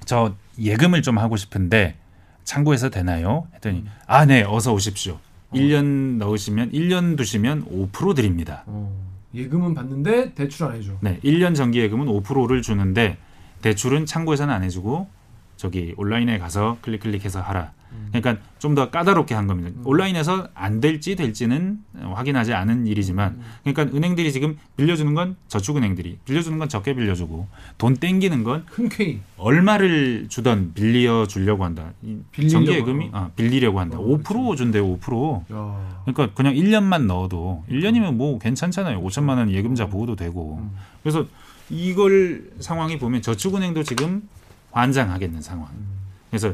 저 0.06 0.36
예금을 0.60 1.02
좀 1.02 1.18
하고 1.18 1.38
싶은데 1.38 1.96
창구에서 2.44 2.90
되나요? 2.90 3.48
했더니 3.54 3.86
아 4.06 4.26
네 4.26 4.44
어서 4.44 4.74
오십시오. 4.74 5.18
1년 5.54 6.18
넣으시면 6.18 6.72
1년 6.72 7.16
두시면 7.16 7.66
5% 7.92 8.16
드립니다. 8.16 8.64
어. 8.66 8.92
예금은 9.34 9.74
받는데 9.74 10.34
대출 10.34 10.66
안 10.66 10.76
해줘. 10.76 10.94
네, 11.02 11.20
1년 11.24 11.56
정기 11.56 11.80
예금은 11.80 12.08
5%를 12.08 12.62
주는데 12.62 13.18
대출은 13.62 14.06
창구에서는 14.06 14.54
안 14.54 14.64
해주고 14.64 15.10
저기 15.58 15.94
온라인에 15.98 16.38
가서 16.38 16.78
클릭 16.82 17.02
클릭해서 17.02 17.42
하라. 17.42 17.72
그러니까 18.14 18.44
좀 18.60 18.74
더 18.76 18.90
까다롭게 18.90 19.36
한 19.36 19.46
겁니다. 19.46 19.72
온라인에서 19.84 20.48
안 20.56 20.80
될지 20.80 21.16
될지는 21.16 21.80
확인하지 21.94 22.54
않은 22.54 22.88
일이지만 22.88 23.40
그러니까 23.64 23.96
은행들이 23.96 24.32
지금 24.32 24.58
빌려주는 24.78 25.14
건 25.14 25.36
저축은행들이 25.48 26.18
빌려주는 26.26 26.58
건 26.58 26.70
적게 26.70 26.94
빌려주고 26.96 27.48
돈 27.78 27.98
땡기는 27.98 28.44
건 28.44 28.66
흔쾌히 28.68 29.20
얼마를 29.38 30.28
주던 30.30 30.74
빌려 30.74 31.28
주려고 31.28 31.66
한다. 31.66 31.92
이 32.02 32.18
빌리려고 32.32 32.66
정기 32.66 32.80
예금이 32.80 33.10
아, 33.12 33.30
빌리려고 33.36 33.80
한다. 33.80 33.98
어, 34.00 34.04
5% 34.04 34.58
준대요. 34.58 34.98
5%. 34.98 35.54
야. 35.54 36.02
그러니까 36.06 36.34
그냥 36.36 36.54
1년만 36.56 37.06
넣어도 37.06 37.64
1년이면 37.70 38.14
뭐 38.16 38.40
괜찮잖아요. 38.40 39.02
5천만 39.04 39.38
원 39.38 39.52
예금자 39.52 39.88
보호도 39.88 40.16
되고. 40.16 40.60
음. 40.62 40.72
그래서 41.04 41.26
이걸 41.70 42.50
상황이 42.60 42.98
보면 42.98 43.22
저축은행도 43.22 43.84
지금 43.84 44.28
환장하겠는 44.72 45.42
상황. 45.42 45.68
음. 45.72 45.86
그래서 46.30 46.54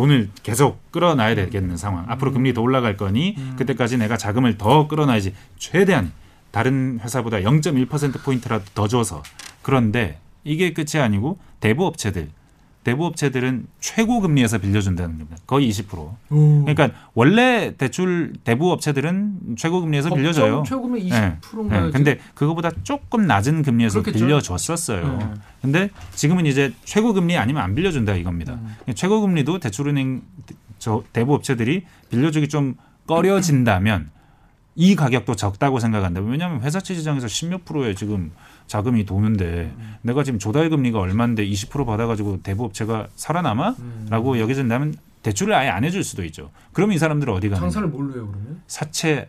돈을 0.00 0.30
계속 0.42 0.90
끌어놔야 0.92 1.34
되겠는 1.34 1.76
상황. 1.76 2.06
앞으로 2.08 2.32
금리 2.32 2.54
더 2.54 2.62
올라갈 2.62 2.96
거니 2.96 3.34
음. 3.36 3.54
그때까지 3.58 3.98
내가 3.98 4.16
자금을 4.16 4.56
더 4.56 4.88
끌어놔야지. 4.88 5.34
최대한 5.58 6.12
다른 6.50 6.98
회사보다 7.02 7.38
0.1% 7.38 8.22
포인트라도 8.22 8.64
더 8.74 8.88
줘서. 8.88 9.22
그런데 9.60 10.18
이게 10.42 10.72
끝이 10.72 11.02
아니고 11.02 11.38
대부 11.60 11.84
업체들 11.84 12.30
대부 12.82 13.04
업체들은 13.04 13.66
최고 13.78 14.20
금리에서 14.20 14.58
빌려준다는 14.58 15.18
겁니다. 15.18 15.36
거의 15.46 15.70
20%. 15.70 15.98
오. 16.30 16.64
그러니까 16.64 16.90
원래 17.12 17.74
대출 17.76 18.32
대부 18.42 18.72
업체들은 18.72 19.56
최고 19.58 19.82
금리에서 19.82 20.14
빌려줘요. 20.14 20.62
최고면 20.66 21.08
네. 21.08 21.38
20%인가요? 21.42 21.86
네, 21.86 21.90
근데 21.92 22.18
그거보다 22.34 22.70
조금 22.82 23.26
낮은 23.26 23.62
금리에서 23.62 24.00
그렇겠죠. 24.00 24.24
빌려줬었어요. 24.24 25.18
네. 25.18 25.34
근데 25.60 25.90
지금은 26.14 26.46
이제 26.46 26.72
최고 26.84 27.12
금리 27.12 27.36
아니면 27.36 27.62
안 27.62 27.74
빌려준다 27.74 28.14
이겁니다. 28.14 28.54
음. 28.54 28.94
최고 28.94 29.20
금리도 29.20 29.58
대출은행 29.58 30.22
저 30.78 31.02
대부 31.12 31.34
업체들이 31.34 31.84
빌려주기 32.10 32.48
좀 32.48 32.76
꺼려진다면 33.06 34.10
이 34.74 34.96
가격도 34.96 35.36
적다고 35.36 35.80
생각한다. 35.80 36.22
왜냐하면 36.22 36.62
회사채 36.62 36.94
시장에서 36.94 37.28
십몇 37.28 37.66
프로에 37.66 37.94
지금 37.94 38.32
자금이 38.70 39.04
도는데 39.04 39.72
음. 39.76 39.96
내가 40.02 40.22
지금 40.22 40.38
조달 40.38 40.70
금리가 40.70 41.00
얼마인데 41.00 41.44
20% 41.44 41.84
받아가지고 41.84 42.38
대부 42.44 42.64
업체가 42.64 43.08
살아남아? 43.16 43.70
음. 43.80 44.06
라고 44.08 44.38
여겨진다면 44.38 44.94
대출을 45.24 45.52
아예 45.54 45.68
안 45.68 45.82
해줄 45.82 46.04
수도 46.04 46.24
있죠. 46.26 46.50
그럼 46.72 46.92
이 46.92 46.98
사람들은 46.98 47.34
어디 47.34 47.48
가는 47.48 47.60
장사를 47.60 47.88
뭘로 47.88 48.14
해요 48.14 48.28
그러면? 48.30 48.60
사채 48.68 49.28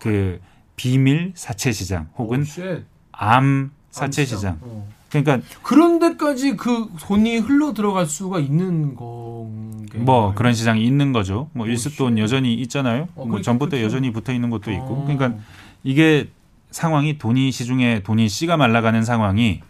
그 0.00 0.40
비밀 0.74 1.30
사채 1.36 1.70
시장 1.70 2.08
혹은 2.18 2.40
오, 2.40 2.44
shit. 2.44 2.84
암 3.12 3.70
사채 3.92 4.22
암시장. 4.22 4.38
시장. 4.38 4.58
어. 4.62 4.88
그러니까 5.10 5.40
그런 5.62 6.00
데까지 6.00 6.56
그 6.56 6.88
돈이 7.00 7.38
흘러 7.38 7.72
들어갈 7.72 8.06
수가 8.06 8.40
있는 8.40 8.96
건게 8.96 9.98
뭐 9.98 10.34
그런 10.34 10.52
시장이 10.52 10.84
있는 10.84 11.12
거죠. 11.12 11.48
뭐 11.52 11.66
오, 11.66 11.68
일수돈 11.70 12.16
shit. 12.16 12.22
여전히 12.22 12.54
있잖아요. 12.54 13.02
어, 13.14 13.24
뭐 13.24 13.26
그렇- 13.36 13.42
전부터 13.42 13.70
그렇죠. 13.76 13.84
여전히 13.84 14.12
붙어 14.12 14.32
있는 14.32 14.50
것도 14.50 14.72
있고. 14.72 14.84
어. 14.84 15.04
그러니까 15.06 15.38
이게 15.84 16.28
상황이 16.70 17.18
돈이 17.18 17.50
시중에 17.52 18.02
돈이 18.02 18.28
씨가 18.28 18.56
말라가는 18.56 19.02
상황이 19.04 19.62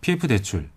PF 0.00 0.26
대출 0.28 0.68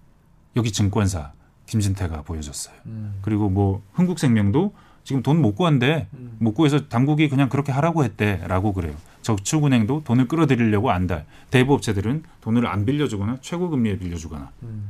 여기 0.55 0.71
증권사 0.71 1.33
김진태가 1.65 2.21
보여줬어요. 2.23 2.75
음. 2.85 3.19
그리고 3.21 3.49
뭐 3.49 3.83
흥국생명도 3.93 4.73
지금 5.03 5.23
돈 5.23 5.41
못 5.41 5.55
구한대. 5.55 6.07
음. 6.13 6.35
못 6.39 6.53
구해서 6.53 6.87
당국이 6.89 7.29
그냥 7.29 7.49
그렇게 7.49 7.71
하라고 7.71 8.03
했대라고 8.03 8.73
그래요. 8.73 8.93
저축은행도 9.21 10.03
돈을 10.03 10.27
끌어들이려고 10.27 10.91
안달. 10.91 11.25
대부 11.49 11.73
업체들은 11.73 12.23
돈을 12.41 12.67
안 12.67 12.85
빌려주거나 12.85 13.37
최고 13.41 13.69
금리에 13.69 13.97
빌려주거나 13.99 14.51
음. 14.63 14.89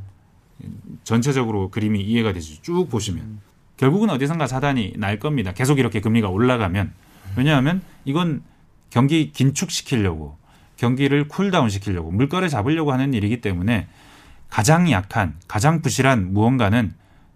전체적으로 1.03 1.69
그림이 1.69 2.01
이해가 2.01 2.33
되죠. 2.33 2.61
쭉 2.61 2.89
보시면 2.89 3.23
음. 3.23 3.41
결국은 3.77 4.09
어디선가 4.09 4.47
사단이 4.47 4.93
날 4.97 5.19
겁니다. 5.19 5.53
계속 5.53 5.77
이렇게 5.79 6.01
금리가 6.01 6.29
올라가면 6.29 6.93
왜냐하면 7.35 7.81
이건 8.05 8.41
경기 8.89 9.31
긴축시키려고 9.31 10.37
경기를 10.77 11.27
cool 11.27 11.48
down 11.48 11.69
시키려고 11.69 12.11
물가를 12.11 12.49
잡으려고 12.49 12.91
하는 12.93 13.13
일이기 13.13 13.41
때문에 13.41 13.87
가장 14.49 14.89
약한 14.91 15.35
가장 15.47 15.81
부실한 15.81 16.33
무언가는 16.33 16.93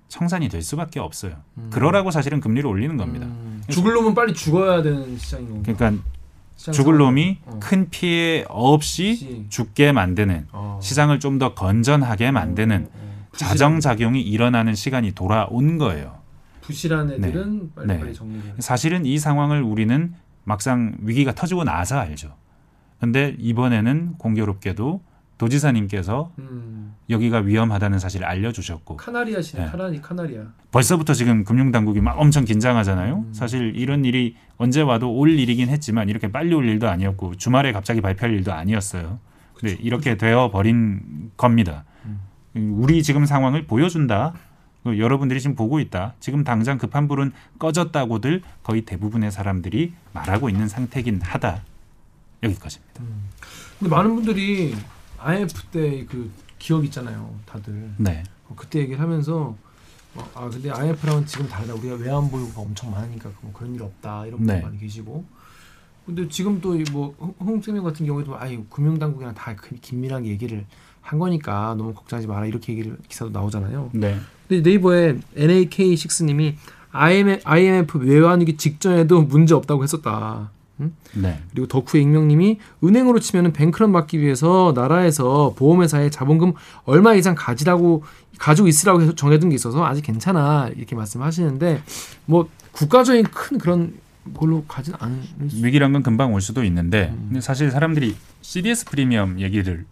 청산이 0.07 0.49
될 0.49 0.61
수밖에 0.61 0.99
없어요. 0.99 1.33
그러라고 1.69 2.11
사실은 2.11 2.39
금리를 2.39 2.67
올리는 2.69 2.95
겁니다. 2.97 3.25
음. 3.25 3.61
죽을 3.69 3.93
놈은 3.93 4.13
빨리 4.13 4.33
죽어야 4.33 4.81
되는 4.81 5.17
시장인 5.17 5.49
건가? 5.63 5.73
그러니까 5.73 6.03
시장 6.57 6.73
죽을. 6.73 6.97
놈이 6.97 7.39
어. 7.45 7.59
큰 7.61 7.89
피해 7.89 8.45
없이 8.47 9.15
시. 9.15 9.45
죽게 9.49 9.91
만드는 9.93 10.47
어. 10.51 10.79
시장을 10.81 11.19
좀 11.19 11.39
더 11.39 11.53
건전하게 11.53 12.31
만드는 12.31 12.89
어, 12.93 12.97
어. 12.97 13.37
자정 13.37 13.79
작용이 13.79 14.21
일어나는 14.21 14.75
시간이 14.75 15.13
돌아온 15.13 15.77
거예요. 15.77 16.19
부실한 16.61 17.11
애들은 17.11 17.71
빨리 17.73 17.87
네. 17.87 17.99
빨리 17.99 18.13
정리를. 18.13 18.55
사실은 18.59 19.05
이 19.05 19.17
상황을 19.17 19.63
우리는 19.63 20.13
막상 20.43 20.95
위기가 21.01 21.33
터지고 21.33 21.63
나서 21.63 21.97
알죠. 21.97 22.35
근데 23.01 23.35
이번에는 23.39 24.13
공교롭게도 24.19 25.01
도지사님께서 25.39 26.31
음. 26.37 26.93
여기가 27.09 27.39
위험하다는 27.39 27.97
사실을 27.97 28.27
알려주셨고 28.27 28.97
카나리아시네. 28.97 29.63
네. 29.63 29.71
카나리 29.71 29.99
카나리아. 29.99 30.43
벌써부터 30.71 31.15
지금 31.15 31.43
금융당국이 31.43 31.99
막 31.99 32.19
엄청 32.19 32.45
긴장하잖아요. 32.45 33.25
음. 33.27 33.33
사실 33.33 33.73
이런 33.75 34.05
일이 34.05 34.35
언제 34.57 34.81
와도 34.81 35.11
올 35.11 35.31
일이긴 35.31 35.69
했지만 35.69 36.09
이렇게 36.09 36.31
빨리 36.31 36.53
올 36.53 36.69
일도 36.69 36.87
아니었고 36.87 37.37
주말에 37.37 37.71
갑자기 37.71 38.01
발표할 38.01 38.35
일도 38.35 38.53
아니었어요. 38.53 39.17
근데 39.55 39.75
이렇게 39.81 40.15
되어 40.15 40.51
버린 40.51 41.31
겁니다. 41.37 41.85
우리 42.53 43.01
지금 43.01 43.25
상황을 43.25 43.65
보여준다. 43.65 44.33
그 44.83 44.99
여러분들이 44.99 45.41
지금 45.41 45.55
보고 45.55 45.79
있다. 45.79 46.13
지금 46.19 46.43
당장 46.43 46.77
급한 46.77 47.07
불은 47.07 47.31
꺼졌다고들 47.57 48.43
거의 48.61 48.81
대부분의 48.81 49.31
사람들이 49.31 49.93
말하고 50.13 50.49
있는 50.49 50.67
상태긴 50.67 51.21
하다. 51.23 51.61
여기까지입니다. 52.43 53.03
근데 53.79 53.89
많은 53.89 54.15
분들이 54.15 54.75
IMF 55.19 55.63
때 55.71 56.05
그 56.09 56.29
기억 56.59 56.83
있잖아요. 56.85 57.33
다들 57.45 57.91
네. 57.97 58.23
어, 58.47 58.53
그때 58.55 58.79
얘기를 58.79 58.99
하면서 58.99 59.55
어, 60.13 60.29
아 60.35 60.47
근데 60.49 60.69
IMF랑은 60.69 61.25
지금 61.25 61.47
다르다. 61.47 61.73
우리가 61.73 61.95
외환 61.95 62.29
보유고가 62.29 62.61
엄청 62.61 62.91
많으니까 62.91 63.31
뭐 63.41 63.51
그런 63.53 63.73
일 63.73 63.81
없다. 63.81 64.25
이런 64.27 64.39
분들 64.39 64.55
네. 64.55 64.61
많이 64.61 64.77
계시고. 64.79 65.25
근데 66.05 66.27
지금 66.27 66.59
또뭐 66.61 67.35
홍생명 67.39 67.83
같은 67.83 68.05
경우에도 68.05 68.37
아유 68.37 68.63
금융당국이랑 68.69 69.33
다 69.35 69.55
그- 69.55 69.75
긴밀하게 69.75 70.27
얘기를 70.29 70.65
한 70.99 71.17
거니까 71.19 71.73
너무 71.77 71.93
걱정하지 71.93 72.27
마라 72.27 72.45
이렇게 72.45 72.73
얘기를 72.73 72.97
기사도 73.07 73.31
나오잖아요. 73.31 73.89
네. 73.93 74.17
근데 74.47 74.69
네이버에 74.69 75.17
NAK6님이 75.35 76.55
IMF, 76.91 77.41
IMF 77.45 77.97
외환위기 77.99 78.57
직전에도 78.57 79.21
문제 79.23 79.53
없다고 79.55 79.83
했었다. 79.83 80.51
응? 80.81 80.93
네. 81.13 81.39
그리고 81.51 81.67
덕후의 81.67 82.03
익명님이 82.03 82.59
은행으로 82.83 83.19
치면은 83.19 83.53
뱅크런 83.53 83.91
막기 83.91 84.19
위해서 84.19 84.73
나라에서 84.75 85.53
보험회사에 85.55 86.09
자본금 86.09 86.53
얼마 86.85 87.13
이상 87.13 87.35
가지라고 87.35 88.03
가지고 88.37 88.67
있으라고 88.67 89.01
해서 89.01 89.13
정해둔 89.15 89.49
게 89.49 89.55
있어서 89.55 89.85
아직 89.85 90.01
괜찮아 90.01 90.69
이렇게 90.75 90.95
말씀하시는데 90.95 91.81
뭐 92.25 92.49
국가적인 92.71 93.25
큰 93.25 93.57
그런 93.57 93.93
걸로 94.33 94.63
가진 94.65 94.93
않을 94.99 95.49
수. 95.49 95.65
위기란 95.65 95.93
건 95.93 96.03
금방 96.03 96.33
올 96.33 96.41
수도 96.41 96.63
있는데 96.63 97.09
음. 97.13 97.25
근데 97.29 97.41
사실 97.41 97.71
사람들이 97.71 98.15
CDS 98.41 98.85
프리미엄 98.85 99.39
얘기를 99.39 99.85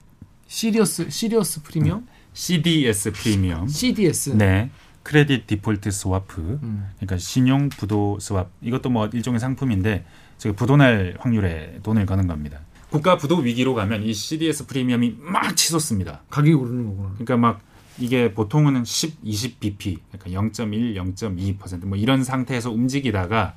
시리어스 0.47 1.09
시리어스 1.09 1.63
프리미엄 1.63 2.07
CDS 2.33 3.11
프리미엄 3.11 3.67
CDS. 3.67 4.31
네. 4.31 4.69
credit 5.03 5.47
default 5.47 5.89
swap 5.91 6.59
음. 6.61 6.89
그러니까 6.97 7.17
신용 7.17 7.69
부도 7.69 8.19
스왑 8.19 8.47
이것도 8.61 8.89
뭐 8.89 9.07
일종의 9.11 9.39
상품인데 9.39 10.05
지금 10.39 10.55
부도날 10.55 11.15
확률에 11.19 11.79
돈을 11.83 12.05
거는 12.05 12.25
겁니다. 12.25 12.59
국가 12.89 13.17
부도 13.17 13.35
위기로 13.37 13.75
가면 13.75 14.03
이 14.03 14.13
CDS 14.13 14.65
프리미엄이 14.65 15.17
막 15.19 15.55
치솟습니다. 15.55 16.21
가격이 16.29 16.53
오르는 16.53 16.87
거구나. 16.87 17.09
그러니까 17.15 17.37
막 17.37 17.59
이게 17.99 18.33
보통은 18.33 18.85
10, 18.85 19.17
20 19.21 19.59
bp, 19.59 19.99
그러니까 20.11 20.41
0.1, 20.41 20.95
0.2%뭐 20.95 21.97
이런 21.97 22.23
상태에서 22.23 22.71
움직이다가 22.71 23.53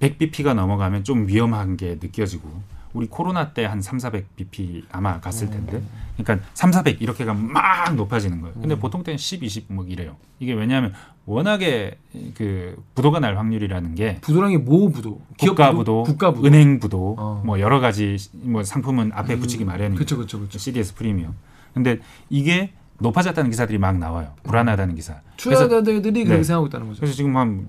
100 0.00 0.18
bp가 0.18 0.54
넘어가면 0.54 1.04
좀 1.04 1.28
위험한 1.28 1.76
게 1.76 1.96
느껴지고 2.02 2.62
우리 2.92 3.06
코로나 3.06 3.52
때 3.52 3.64
한 3.64 3.80
3, 3.80 3.98
400 4.00 4.36
bp 4.36 4.86
아마 4.90 5.20
갔을 5.20 5.48
텐데 5.48 5.82
그러니까 6.16 6.44
3, 6.54 6.72
400 6.72 7.00
이렇게 7.00 7.24
가면 7.24 7.52
막 7.52 7.94
높아지는 7.94 8.40
거예요. 8.40 8.54
근데 8.60 8.76
보통 8.76 9.04
때는 9.04 9.18
10, 9.18 9.44
20 9.44 9.66
뭐 9.72 9.86
이래요. 9.86 10.16
이게 10.40 10.52
왜냐하면 10.52 10.92
워낙에 11.26 11.98
그 12.34 12.82
부도가 12.94 13.18
날 13.20 13.36
확률이라는 13.36 13.94
게 13.96 14.18
부도랑이 14.20 14.58
모 14.58 14.90
부도? 14.90 15.20
국가 15.38 15.72
부도, 15.72 16.04
국가 16.04 16.32
부도. 16.32 16.46
은행 16.46 16.78
부도, 16.78 17.16
어. 17.18 17.42
뭐 17.44 17.58
여러 17.60 17.80
가지 17.80 18.16
뭐 18.32 18.62
상품은 18.62 19.10
앞에 19.12 19.36
붙이기 19.38 19.64
마련이에요. 19.64 19.96
그렇죠, 19.96 20.16
그렇죠, 20.16 20.38
그렇죠. 20.38 20.58
CDS 20.58 20.94
프리미엄. 20.94 21.34
근데 21.74 21.98
이게 22.30 22.72
높아졌다는 23.00 23.50
기사들이 23.50 23.76
막 23.78 23.98
나와요. 23.98 24.32
불안하다는 24.44 24.94
기사. 24.94 25.20
투자자들이 25.36 26.00
그렇게 26.00 26.24
네. 26.24 26.42
생각하고 26.42 26.68
있다는 26.68 26.86
거죠. 26.88 27.00
그래서 27.00 27.14
지금 27.14 27.36
한 27.36 27.68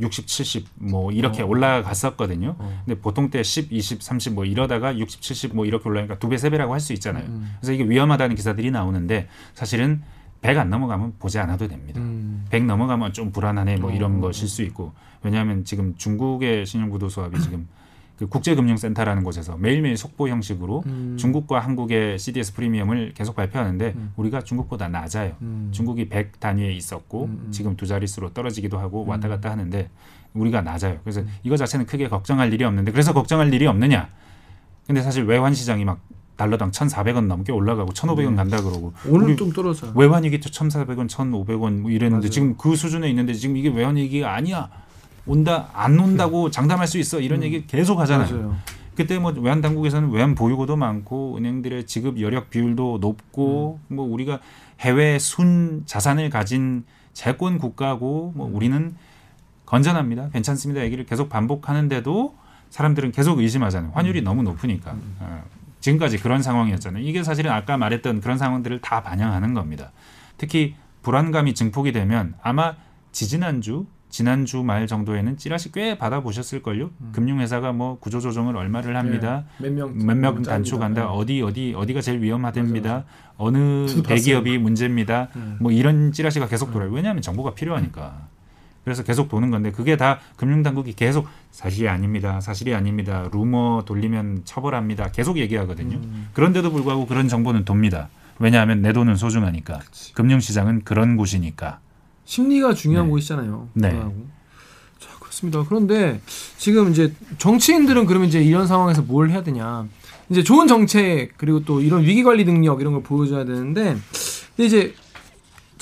60, 0.00 0.26
70 0.26 0.66
뭐 0.76 1.12
이렇게 1.12 1.42
올라갔었거든요. 1.42 2.54
어. 2.58 2.82
근데 2.84 2.98
보통 3.00 3.28
때 3.30 3.42
10, 3.42 3.72
20, 3.72 4.02
30 4.02 4.34
뭐 4.34 4.44
이러다가 4.44 4.96
60, 4.96 5.20
70 5.20 5.54
뭐 5.54 5.66
이렇게 5.66 5.88
올라가니까 5.88 6.18
두 6.18 6.28
배, 6.28 6.36
세 6.38 6.48
배라고 6.48 6.72
할 6.72 6.80
수 6.80 6.92
있잖아요. 6.94 7.24
음. 7.26 7.54
그래서 7.60 7.72
이게 7.72 7.84
위험하다는 7.84 8.36
기사들이 8.36 8.70
나오는데 8.70 9.28
사실은 9.52 10.02
100안 10.44 10.68
넘어가면 10.68 11.14
보지 11.18 11.38
않아도 11.38 11.66
됩니다. 11.66 12.00
음. 12.00 12.44
100 12.50 12.64
넘어가면 12.64 13.14
좀 13.14 13.32
불안하네 13.32 13.78
뭐 13.78 13.90
이런 13.90 14.18
어. 14.18 14.20
것일 14.20 14.46
수 14.46 14.62
있고 14.62 14.92
왜냐하면 15.22 15.64
지금 15.64 15.94
중국의 15.96 16.66
신용구도 16.66 17.08
수합이 17.08 17.40
지금 17.40 17.66
그 18.18 18.28
국제금융센터라는 18.28 19.24
곳에서 19.24 19.56
매일매일 19.56 19.96
속보 19.96 20.28
형식으로 20.28 20.84
음. 20.86 21.16
중국과 21.18 21.60
한국의 21.60 22.18
CDS 22.18 22.54
프리미엄을 22.54 23.12
계속 23.14 23.34
발표하는데 23.34 23.94
음. 23.96 24.12
우리가 24.16 24.42
중국보다 24.44 24.88
낮아요. 24.88 25.34
음. 25.40 25.70
중국이 25.72 26.08
100 26.08 26.38
단위에 26.38 26.72
있었고 26.72 27.24
음, 27.24 27.42
음. 27.46 27.50
지금 27.50 27.76
두 27.76 27.86
자릿수로 27.86 28.34
떨어지기도 28.34 28.78
하고 28.78 29.04
왔다 29.06 29.28
음. 29.28 29.30
갔다 29.30 29.50
하는데 29.50 29.90
우리가 30.34 30.60
낮아요. 30.60 30.98
그래서 31.02 31.22
이거 31.42 31.56
자체는 31.56 31.86
크게 31.86 32.08
걱정할 32.08 32.52
일이 32.52 32.64
없는데 32.64 32.92
그래서 32.92 33.12
걱정할 33.14 33.52
일이 33.52 33.66
없느냐? 33.66 34.08
근데 34.86 35.02
사실 35.02 35.24
외환 35.24 35.54
시장이 35.54 35.84
막 35.84 36.00
달러당 36.36 36.70
1,400원 36.72 37.26
넘게 37.26 37.52
올라가고 37.52 37.92
1,500원 37.92 38.30
네. 38.30 38.36
간다 38.36 38.56
그러고 38.60 38.92
오늘 39.08 39.36
좀 39.36 39.52
떨어져. 39.52 39.92
외환 39.94 40.24
위기 40.24 40.40
때 40.40 40.50
1,400원, 40.50 41.08
1,500원 41.08 41.80
뭐 41.80 41.90
이랬는데 41.90 42.26
맞아요. 42.26 42.30
지금 42.30 42.56
그 42.56 42.74
수준에 42.74 43.08
있는데 43.10 43.34
지금 43.34 43.56
이게 43.56 43.68
외환 43.68 43.96
위기가 43.96 44.34
아니야. 44.34 44.68
온다 45.26 45.68
안 45.72 45.98
온다고 45.98 46.50
장담할 46.50 46.86
수 46.86 46.98
있어 46.98 47.20
이런 47.20 47.42
얘기 47.42 47.66
계속 47.66 48.00
하잖아요. 48.00 48.28
음. 48.34 48.36
맞아요. 48.36 48.56
그때 48.96 49.18
뭐 49.18 49.32
외환 49.38 49.60
당국에서는 49.60 50.10
외환 50.10 50.34
보유고도 50.34 50.76
많고 50.76 51.36
은행들의 51.36 51.86
지급 51.86 52.20
여력 52.20 52.50
비율도 52.50 52.98
높고 53.00 53.80
음. 53.88 53.96
뭐 53.96 54.06
우리가 54.06 54.40
해외 54.80 55.18
순 55.18 55.82
자산을 55.86 56.30
가진 56.30 56.84
채권 57.12 57.58
국가고 57.58 58.32
뭐 58.34 58.48
음. 58.48 58.56
우리는 58.56 58.94
건전합니다. 59.66 60.30
괜찮습니다. 60.30 60.82
얘기를 60.82 61.06
계속 61.06 61.28
반복하는데도 61.28 62.34
사람들은 62.70 63.12
계속 63.12 63.38
의심하잖아요. 63.38 63.92
환율이 63.94 64.20
음. 64.20 64.24
너무 64.24 64.42
높으니까. 64.42 64.96
어, 65.84 65.90
지금까지 65.94 66.18
그런 66.18 66.42
상황이었잖아요. 66.42 67.04
이게 67.04 67.22
사실은 67.22 67.50
아까 67.50 67.76
말했던 67.76 68.20
그런 68.20 68.38
상황들을 68.38 68.80
다 68.80 69.02
반영하는 69.02 69.52
겁니다. 69.52 69.92
특히 70.38 70.74
불안감이 71.02 71.54
증폭이 71.54 71.92
되면 71.92 72.34
아마 72.42 72.74
지지난주 73.12 73.86
지난주 74.08 74.62
말 74.62 74.86
정도에는 74.86 75.36
찌라시 75.36 75.72
꽤 75.72 75.98
받아보셨을걸요. 75.98 76.90
금융회사가 77.12 77.72
뭐 77.72 77.98
구조조정을 77.98 78.56
얼마를 78.56 78.96
합니다. 78.96 79.44
음. 79.60 79.64
네. 79.64 79.70
몇명 79.70 80.06
몇명 80.06 80.42
단축한다. 80.42 81.10
어디 81.10 81.42
어디 81.42 81.74
어디가 81.76 82.00
제일 82.00 82.22
위험하답니다. 82.22 83.04
어느 83.36 83.86
대기업이 84.04 84.58
문제입니다. 84.58 85.28
음. 85.36 85.56
뭐 85.60 85.72
이런 85.72 86.12
찌라시가 86.12 86.46
계속 86.46 86.72
돌아요. 86.72 86.90
왜냐하면 86.92 87.22
정보가 87.22 87.54
필요하니까. 87.54 88.28
그래서 88.84 89.02
계속 89.02 89.28
도는 89.28 89.50
건데 89.50 89.72
그게 89.72 89.96
다 89.96 90.20
금융당국이 90.36 90.92
계속 90.92 91.26
사실이 91.50 91.88
아닙니다. 91.88 92.40
사실이 92.40 92.74
아닙니다. 92.74 93.28
루머 93.32 93.84
돌리면 93.86 94.42
처벌합니다. 94.44 95.10
계속 95.10 95.38
얘기하거든요. 95.38 95.96
음. 95.96 96.28
그런데도 96.34 96.70
불구하고 96.70 97.06
그런 97.06 97.28
정보는 97.28 97.64
돕니다. 97.64 98.08
왜냐하면 98.38 98.82
내 98.82 98.92
돈은 98.92 99.16
소중하니까. 99.16 99.80
금융시장은 100.14 100.82
그런 100.84 101.16
곳이니까. 101.16 101.78
심리가 102.26 102.74
중요한 102.74 103.06
네. 103.06 103.10
곳이잖아요. 103.10 103.68
네. 103.72 103.90
그거하고. 103.90 104.26
자, 104.98 105.10
그렇습니다. 105.18 105.64
그런데 105.66 106.20
지금 106.58 106.90
이제 106.90 107.14
정치인들은 107.38 108.06
그러면 108.06 108.28
이제 108.28 108.42
이런 108.42 108.66
상황에서 108.66 109.02
뭘 109.02 109.30
해야 109.30 109.42
되냐? 109.42 109.86
이제 110.28 110.42
좋은 110.42 110.66
정책 110.66 111.36
그리고 111.36 111.64
또 111.64 111.80
이런 111.80 112.02
위기 112.02 112.22
관리 112.22 112.44
능력 112.44 112.80
이런 112.80 112.92
걸 112.94 113.02
보여줘야 113.02 113.44
되는데 113.44 113.96
근데 114.56 114.66
이제 114.66 114.94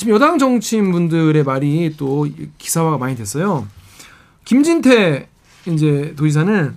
지금 0.02 0.16
여당 0.16 0.36
정치인 0.36 0.90
분들의 0.90 1.44
말이 1.44 1.94
또 1.96 2.26
기사화가 2.58 2.98
많이 2.98 3.14
됐어요. 3.14 3.68
김진태 4.44 5.28
이제 5.66 6.14
도지사는 6.16 6.76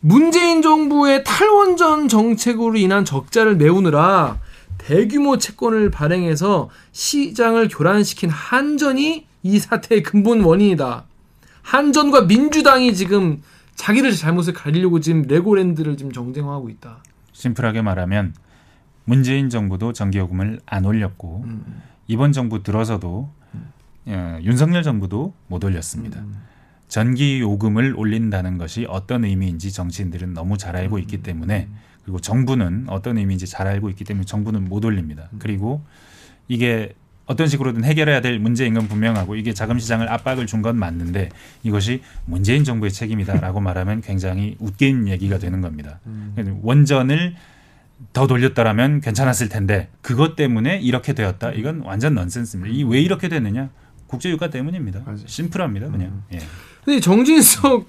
문재인 0.00 0.60
정부의 0.60 1.22
탈원전 1.22 2.08
정책으로 2.08 2.76
인한 2.76 3.04
적자를 3.04 3.54
메우느라 3.54 4.40
대규모 4.78 5.38
채권을 5.38 5.92
발행해서 5.92 6.70
시장을 6.90 7.68
교란시킨 7.68 8.30
한전이 8.30 9.26
이 9.44 9.58
사태의 9.60 10.02
근본 10.02 10.40
원인이다. 10.40 11.04
한전과 11.62 12.22
민주당이 12.22 12.96
지금 12.96 13.44
자기들 13.76 14.10
잘못을 14.10 14.54
가리려고 14.54 14.98
지금 14.98 15.22
레고랜드를 15.22 15.96
지금 15.96 16.10
정쟁화하고 16.10 16.68
있다. 16.68 17.04
심플하게 17.30 17.82
말하면 17.82 18.34
문재인 19.04 19.50
정부도 19.50 19.92
전기요금을 19.92 20.58
안 20.66 20.84
올렸고 20.84 21.44
음. 21.46 21.82
이번 22.10 22.32
정부 22.32 22.64
들어서도 22.64 23.30
예, 24.08 24.40
윤석열 24.42 24.82
정부도 24.82 25.32
못 25.46 25.62
올렸습니다. 25.62 26.18
음. 26.20 26.34
전기 26.88 27.38
요금을 27.38 27.94
올린다는 27.96 28.58
것이 28.58 28.84
어떤 28.88 29.24
의미인지 29.24 29.70
정치인들은 29.72 30.34
너무 30.34 30.58
잘 30.58 30.74
알고 30.74 30.98
있기 30.98 31.18
음. 31.18 31.22
때문에 31.22 31.68
그리고 32.02 32.18
정부는 32.18 32.86
어떤 32.88 33.16
의미인지 33.16 33.46
잘 33.46 33.68
알고 33.68 33.90
있기 33.90 34.02
때문에 34.02 34.24
정부는 34.24 34.64
못 34.64 34.84
올립니다. 34.84 35.28
음. 35.32 35.38
그리고 35.38 35.82
이게 36.48 36.94
어떤 37.26 37.46
식으로든 37.46 37.84
해결해야 37.84 38.20
될 38.20 38.40
문제인 38.40 38.74
건 38.74 38.88
분명하고 38.88 39.36
이게 39.36 39.54
자금 39.54 39.78
시장을 39.78 40.08
압박을 40.10 40.48
준 40.48 40.62
건 40.62 40.76
맞는데 40.78 41.28
이것이 41.62 42.02
문재인 42.24 42.64
정부의 42.64 42.90
책임이다라고 42.90 43.60
말하면 43.62 44.00
굉장히 44.00 44.56
웃긴 44.58 45.06
얘기가 45.06 45.38
되는 45.38 45.60
겁니다. 45.60 46.00
음. 46.06 46.58
원전을 46.64 47.36
더 48.12 48.26
돌렸더라면 48.26 49.00
괜찮았을 49.00 49.48
텐데 49.48 49.88
그것 50.02 50.34
때문에 50.36 50.78
이렇게 50.80 51.12
되었다. 51.12 51.52
이건 51.52 51.80
완전 51.84 52.14
넌센스입니다. 52.14 52.74
이 52.74 52.82
왜 52.84 53.00
이렇게 53.00 53.28
됐느냐? 53.28 53.70
국제유가 54.06 54.50
때문입니다. 54.50 55.00
맞아요. 55.04 55.18
심플합니다, 55.26 55.90
그냥. 55.90 56.22
예. 56.34 56.38
근데 56.84 56.98
정진석 57.00 57.86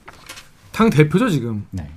당 0.72 0.90
대표죠 0.90 1.30
지금. 1.30 1.66
네. 1.72 1.90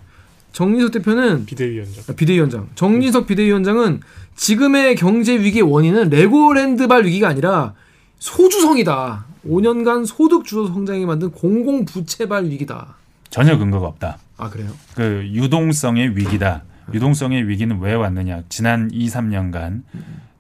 정진석 0.53 0.93
대표는 0.93 1.45
비대위원장. 1.45 2.05
아, 2.09 2.13
비대위원장. 2.15 2.69
정진석 2.75 3.27
비대위원장은 3.27 4.01
지금의 4.37 4.95
경제 4.97 5.39
위기의 5.39 5.63
원인은 5.63 6.09
레고랜드발 6.11 7.05
위기가 7.05 7.29
아니라 7.29 7.75
소주성이다. 8.21 9.27
5년간 9.47 10.07
소득 10.07 10.45
주도 10.47 10.67
성장이 10.69 11.05
만든 11.05 11.31
공공 11.31 11.85
부채발 11.85 12.47
위기다. 12.47 12.97
전혀 13.29 13.59
근거가 13.59 13.87
없다. 13.89 14.19
아 14.39 14.49
그래요? 14.49 14.71
그 14.95 15.29
유동성의 15.33 16.17
위기다. 16.17 16.63
유동성의 16.93 17.49
위기는 17.49 17.79
왜 17.81 17.95
왔느냐? 17.95 18.43
지난 18.49 18.91
2, 18.93 19.07
3년간 19.07 19.83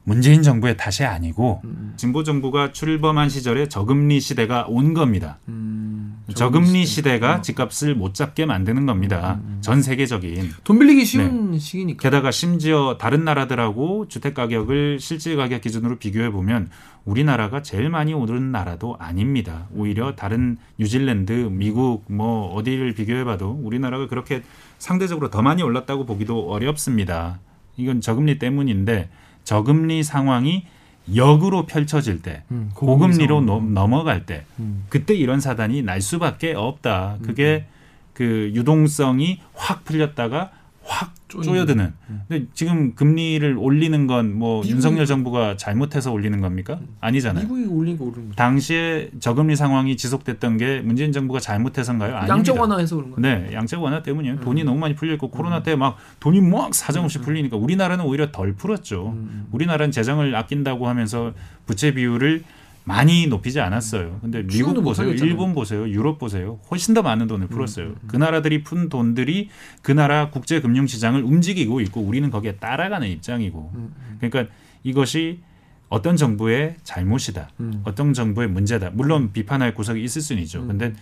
문재인 0.04 0.42
정부의 0.42 0.76
탓이 0.76 1.04
아니고 1.04 1.62
진보 1.96 2.22
정부가 2.24 2.72
출범한 2.72 3.28
시절에 3.30 3.68
저금리 3.68 4.20
시대가 4.20 4.66
온 4.68 4.92
겁니다. 4.92 5.38
음, 5.48 6.18
저금리 6.34 6.84
시대가 6.84 7.40
집값을 7.40 7.94
못 7.94 8.12
잡게 8.14 8.44
만드는 8.44 8.84
겁니다. 8.84 9.40
전 9.62 9.80
세계적인. 9.80 10.50
돈 10.62 10.78
빌리기 10.78 11.04
쉬운 11.06 11.58
시기니까. 11.58 12.02
게다가 12.02 12.30
심지어 12.30 12.96
다른 12.98 13.24
나라들하고 13.24 14.08
주택 14.08 14.34
가격을 14.34 15.00
실질 15.00 15.36
가격 15.36 15.62
기준으로 15.62 15.96
비교해 15.98 16.30
보면 16.30 16.68
우리나라가 17.04 17.62
제일 17.62 17.88
많이 17.88 18.14
오른 18.14 18.52
나라도 18.52 18.96
아닙니다. 18.98 19.68
오히려 19.74 20.14
다른 20.16 20.56
뉴질랜드, 20.78 21.32
미국 21.50 22.04
뭐 22.08 22.54
어디를 22.54 22.94
비교해 22.94 23.24
봐도 23.24 23.58
우리나라가 23.62 24.06
그렇게 24.08 24.42
상대적으로 24.88 25.30
더 25.30 25.40
많이 25.40 25.62
올랐다고 25.62 26.04
보기도 26.04 26.50
어렵습니다. 26.52 27.40
이건 27.78 28.02
저금리 28.02 28.38
때문인데 28.38 29.08
저금리 29.42 30.02
상황이 30.02 30.66
역으로 31.14 31.64
펼쳐질 31.64 32.20
때 32.20 32.42
음, 32.50 32.70
고금리로. 32.74 33.40
노- 33.40 33.62
넘어갈 33.62 34.26
때 34.26 34.44
음. 34.58 34.84
그때 34.90 35.14
이런 35.14 35.40
사단이 35.40 35.82
날 35.82 36.02
수밖에 36.02 36.52
없다. 36.52 37.16
그게 37.22 37.64
그 38.12 38.52
유동성이 38.54 39.40
확 39.54 39.84
풀렸다가 39.86 40.50
확. 40.84 41.12
쪼여드는. 41.42 41.92
근데 42.28 42.46
지금 42.54 42.94
금리를 42.94 43.56
올리는 43.58 44.06
건 44.06 44.34
뭐 44.38 44.62
윤석열 44.64 45.04
정부가 45.04 45.56
잘못해서 45.56 46.12
올리는 46.12 46.40
겁니까? 46.40 46.78
아니잖아요. 47.00 47.42
미국이 47.44 47.64
올린 47.66 47.98
거 47.98 48.04
오른 48.04 48.22
거죠. 48.26 48.36
당시에 48.36 49.10
저금리 49.18 49.56
상황이 49.56 49.96
지속됐던 49.96 50.58
게 50.58 50.80
문재인 50.80 51.10
정부가 51.10 51.40
잘못해서인가요? 51.40 52.14
아닙니다. 52.14 52.34
양적 52.36 52.60
완화해서 52.60 52.94
그런 52.96 53.10
거. 53.10 53.20
네, 53.20 53.50
양적 53.52 53.82
완화 53.82 54.00
때문이에요. 54.02 54.40
돈이 54.40 54.62
너무 54.62 54.78
많이 54.78 54.94
풀려 54.94 55.14
있고 55.14 55.28
코로나 55.30 55.62
때 55.64 55.74
막 55.74 55.96
돈이 56.20 56.40
막 56.40 56.72
사정없이 56.72 57.18
풀리니까 57.18 57.56
우리나라는 57.56 58.04
오히려 58.04 58.30
덜 58.30 58.52
풀었죠. 58.54 59.08
음. 59.16 59.48
우리나라는 59.50 59.90
재정을 59.90 60.36
아낀다고 60.36 60.86
하면서 60.88 61.32
부채 61.66 61.92
비율을 61.94 62.44
많이 62.84 63.26
높이지 63.26 63.60
않았어요. 63.60 64.18
근데 64.20 64.46
미국 64.46 64.82
보세요. 64.82 65.10
일본 65.10 65.54
보세요, 65.54 65.88
유럽 65.88 66.18
보세요. 66.18 66.60
훨씬 66.70 66.92
더 66.92 67.02
많은 67.02 67.26
돈을 67.26 67.46
풀었어요. 67.48 67.86
음, 67.88 67.96
그 68.06 68.16
나라들이 68.16 68.62
푼 68.62 68.90
돈들이 68.90 69.48
그 69.80 69.90
나라 69.90 70.28
국제 70.30 70.60
금융 70.60 70.86
시장을 70.86 71.22
움직이고 71.22 71.80
있고 71.80 72.02
우리는 72.02 72.28
거기에 72.30 72.56
따라가는 72.56 73.08
입장이고. 73.08 73.72
음, 73.74 73.94
그러니까 74.20 74.52
이것이 74.82 75.40
어떤 75.88 76.16
정부의 76.16 76.76
잘못이다. 76.82 77.48
음. 77.60 77.80
어떤 77.84 78.12
정부의 78.12 78.48
문제다. 78.48 78.90
물론 78.90 79.32
비판할 79.32 79.74
구석이 79.74 80.02
있을 80.02 80.20
수는 80.20 80.42
있죠. 80.42 80.66
근데 80.66 80.92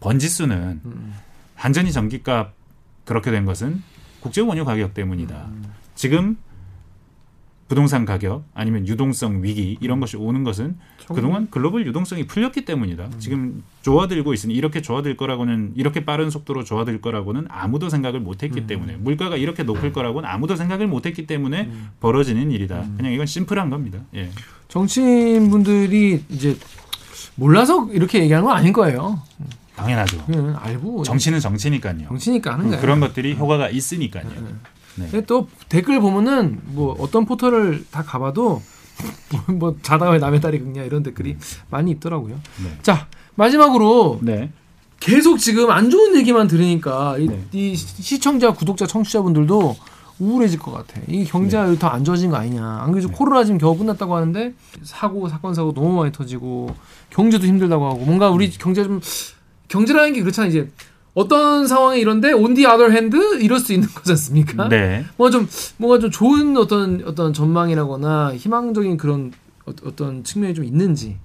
번지수는 0.00 0.80
음. 0.84 1.14
한전이 1.56 1.92
전기값 1.92 2.54
그렇게 3.04 3.30
된 3.30 3.44
것은 3.44 3.82
국제 4.20 4.40
원유 4.40 4.64
가격 4.64 4.94
때문이다. 4.94 5.46
음. 5.48 5.64
지금 5.94 6.36
부동산 7.68 8.06
가격 8.06 8.44
아니면 8.54 8.88
유동성 8.88 9.42
위기 9.42 9.76
이런 9.80 10.00
것이 10.00 10.16
오는 10.16 10.42
것은 10.42 10.78
그동안 11.14 11.48
글로벌 11.50 11.86
유동성이 11.86 12.26
풀렸기 12.26 12.64
때문이다. 12.64 13.10
지금 13.18 13.62
조화들고 13.82 14.32
있으니 14.32 14.54
이렇게 14.54 14.80
조화될 14.80 15.16
거라고는 15.16 15.72
이렇게 15.76 16.04
빠른 16.04 16.30
속도로 16.30 16.64
조화될 16.64 17.02
거라고는 17.02 17.46
아무도 17.48 17.90
생각을 17.90 18.20
못했기 18.20 18.66
때문에 18.66 18.96
물가가 18.96 19.36
이렇게 19.36 19.62
높을 19.62 19.92
거라고는 19.92 20.28
아무도 20.28 20.56
생각을 20.56 20.86
못했기 20.86 21.26
때문에 21.26 21.70
벌어지는 22.00 22.50
일이다. 22.50 22.86
그냥 22.96 23.12
이건 23.12 23.26
심플한 23.26 23.68
겁니다. 23.68 23.98
예. 24.14 24.30
정치인분들이 24.68 26.24
이제 26.30 26.56
몰라서 27.34 27.88
이렇게 27.92 28.20
얘기하는 28.22 28.46
건 28.48 28.56
아닐 28.56 28.72
거예요. 28.72 29.22
당연하죠. 29.76 30.24
그냥 30.24 30.56
알고 30.58 31.04
정치는 31.04 31.38
정치니까요. 31.40 32.08
정치니까 32.08 32.54
하는 32.54 32.66
거예요. 32.68 32.80
그런 32.80 32.98
것들이 33.00 33.34
효과가 33.34 33.68
있으니까요. 33.68 34.26
네. 35.10 35.20
또 35.22 35.48
댓글 35.68 36.00
보면은 36.00 36.60
뭐 36.64 36.96
어떤 36.98 37.24
포털을 37.24 37.84
다 37.90 38.02
가봐도 38.02 38.62
뭐, 39.46 39.54
뭐 39.54 39.76
자다 39.82 40.10
왜 40.10 40.18
남의 40.18 40.40
딸이 40.40 40.60
긁냐 40.60 40.82
이런 40.82 41.02
댓글이 41.02 41.36
많이 41.70 41.90
있더라고요. 41.92 42.40
네. 42.62 42.78
자 42.82 43.08
마지막으로 43.34 44.18
네. 44.22 44.50
계속 45.00 45.38
지금 45.38 45.70
안 45.70 45.90
좋은 45.90 46.16
얘기만 46.16 46.48
들으니까 46.48 47.16
이, 47.18 47.28
네. 47.28 47.44
이 47.52 47.76
시청자, 47.76 48.52
구독자, 48.52 48.86
청취자분들도 48.86 49.76
우울해질 50.18 50.58
것 50.58 50.72
같아. 50.72 51.00
이 51.06 51.24
경제가 51.24 51.66
네. 51.66 51.78
더안 51.78 52.04
좋아진 52.04 52.30
거 52.30 52.36
아니냐. 52.36 52.64
안 52.64 52.90
그래도 52.90 53.08
코로나 53.08 53.44
지금 53.44 53.58
겨우 53.58 53.76
끝났다고 53.78 54.16
하는데 54.16 54.52
사고 54.82 55.28
사건 55.28 55.54
사고 55.54 55.72
너무 55.72 55.92
많이 55.92 56.10
터지고 56.10 56.74
경제도 57.10 57.46
힘들다고 57.46 57.86
하고 57.86 57.98
뭔가 58.04 58.30
우리 58.30 58.50
경제 58.50 58.82
좀 58.82 59.00
경제라는 59.68 60.14
게 60.14 60.20
그렇잖아 60.22 60.48
이제 60.48 60.68
어떤 61.18 61.66
상황에 61.66 61.98
이런데 61.98 62.32
on 62.32 62.54
the 62.54 62.66
other 62.66 62.90
hand 62.92 63.16
이럴 63.42 63.58
수 63.58 63.72
있는 63.72 63.88
거지 63.88 64.12
않습니까? 64.12 64.68
네. 64.68 65.04
뭔가 65.16 65.36
좀 65.36 65.48
뭔가 65.76 65.98
좀 65.98 66.10
좋은 66.10 66.56
어떤 66.56 67.02
어떤 67.04 67.32
전망이라거나 67.32 68.36
희망적인 68.36 68.96
그런 68.96 69.32
어, 69.66 69.72
어떤 69.84 70.22
측면이 70.22 70.54
좀 70.54 70.64
있는지. 70.64 71.16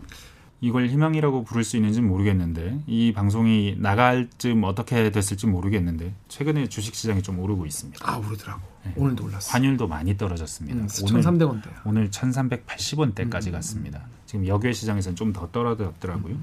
이걸 0.61 0.87
희망이라고 0.87 1.43
부를 1.43 1.63
수 1.65 1.75
있는지는 1.75 2.07
모르겠는데 2.07 2.79
이 2.87 3.11
방송이 3.11 3.75
나갈 3.79 4.29
쯤 4.37 4.63
어떻게 4.63 5.11
됐을지 5.11 5.45
모르겠는데 5.45 6.13
최근에 6.29 6.69
주식 6.69 6.95
시장이 6.95 7.21
좀 7.21 7.37
오르고 7.39 7.65
있습니다. 7.65 7.99
아 8.09 8.17
오르더라고. 8.17 8.61
네. 8.85 8.93
오늘도 8.95 9.25
올랐어. 9.25 9.51
환율도 9.51 9.87
많이 9.87 10.17
떨어졌습니다. 10.17 10.79
음, 10.79 10.87
오늘 11.03 11.21
1,300원대. 11.21 11.63
오늘 11.85 12.09
1,380원대까지 12.09 13.51
갔습니다. 13.51 14.01
지금 14.25 14.47
역외 14.47 14.73
시장에서는 14.73 15.15
좀 15.15 15.33
더 15.33 15.49
떨어졌더라고요. 15.51 16.35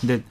근데 0.00 0.22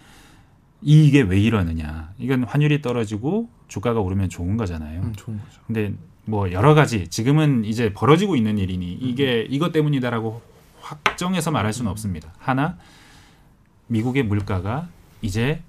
이게 0.81 1.21
왜 1.21 1.39
이러느냐? 1.39 2.13
이건 2.17 2.43
환율이 2.43 2.81
떨어지고 2.81 3.49
주가가 3.67 3.99
오르면 3.99 4.29
좋은 4.29 4.57
거잖아요. 4.57 5.01
음, 5.01 5.13
좋은 5.15 5.37
거죠. 5.39 5.61
근데 5.65 5.93
뭐 6.25 6.51
여러 6.51 6.73
가지 6.73 7.07
지금은 7.07 7.65
이제 7.65 7.93
벌어지고 7.93 8.35
있는 8.35 8.57
일이니 8.57 8.93
이게 8.93 9.47
이것 9.49 9.71
때문이다라고 9.71 10.41
확정해서 10.81 11.51
말할 11.51 11.73
수는 11.73 11.89
없습니다. 11.91 12.33
하나 12.37 12.77
미국의 13.87 14.23
물가가 14.23 14.89
이제 15.21 15.61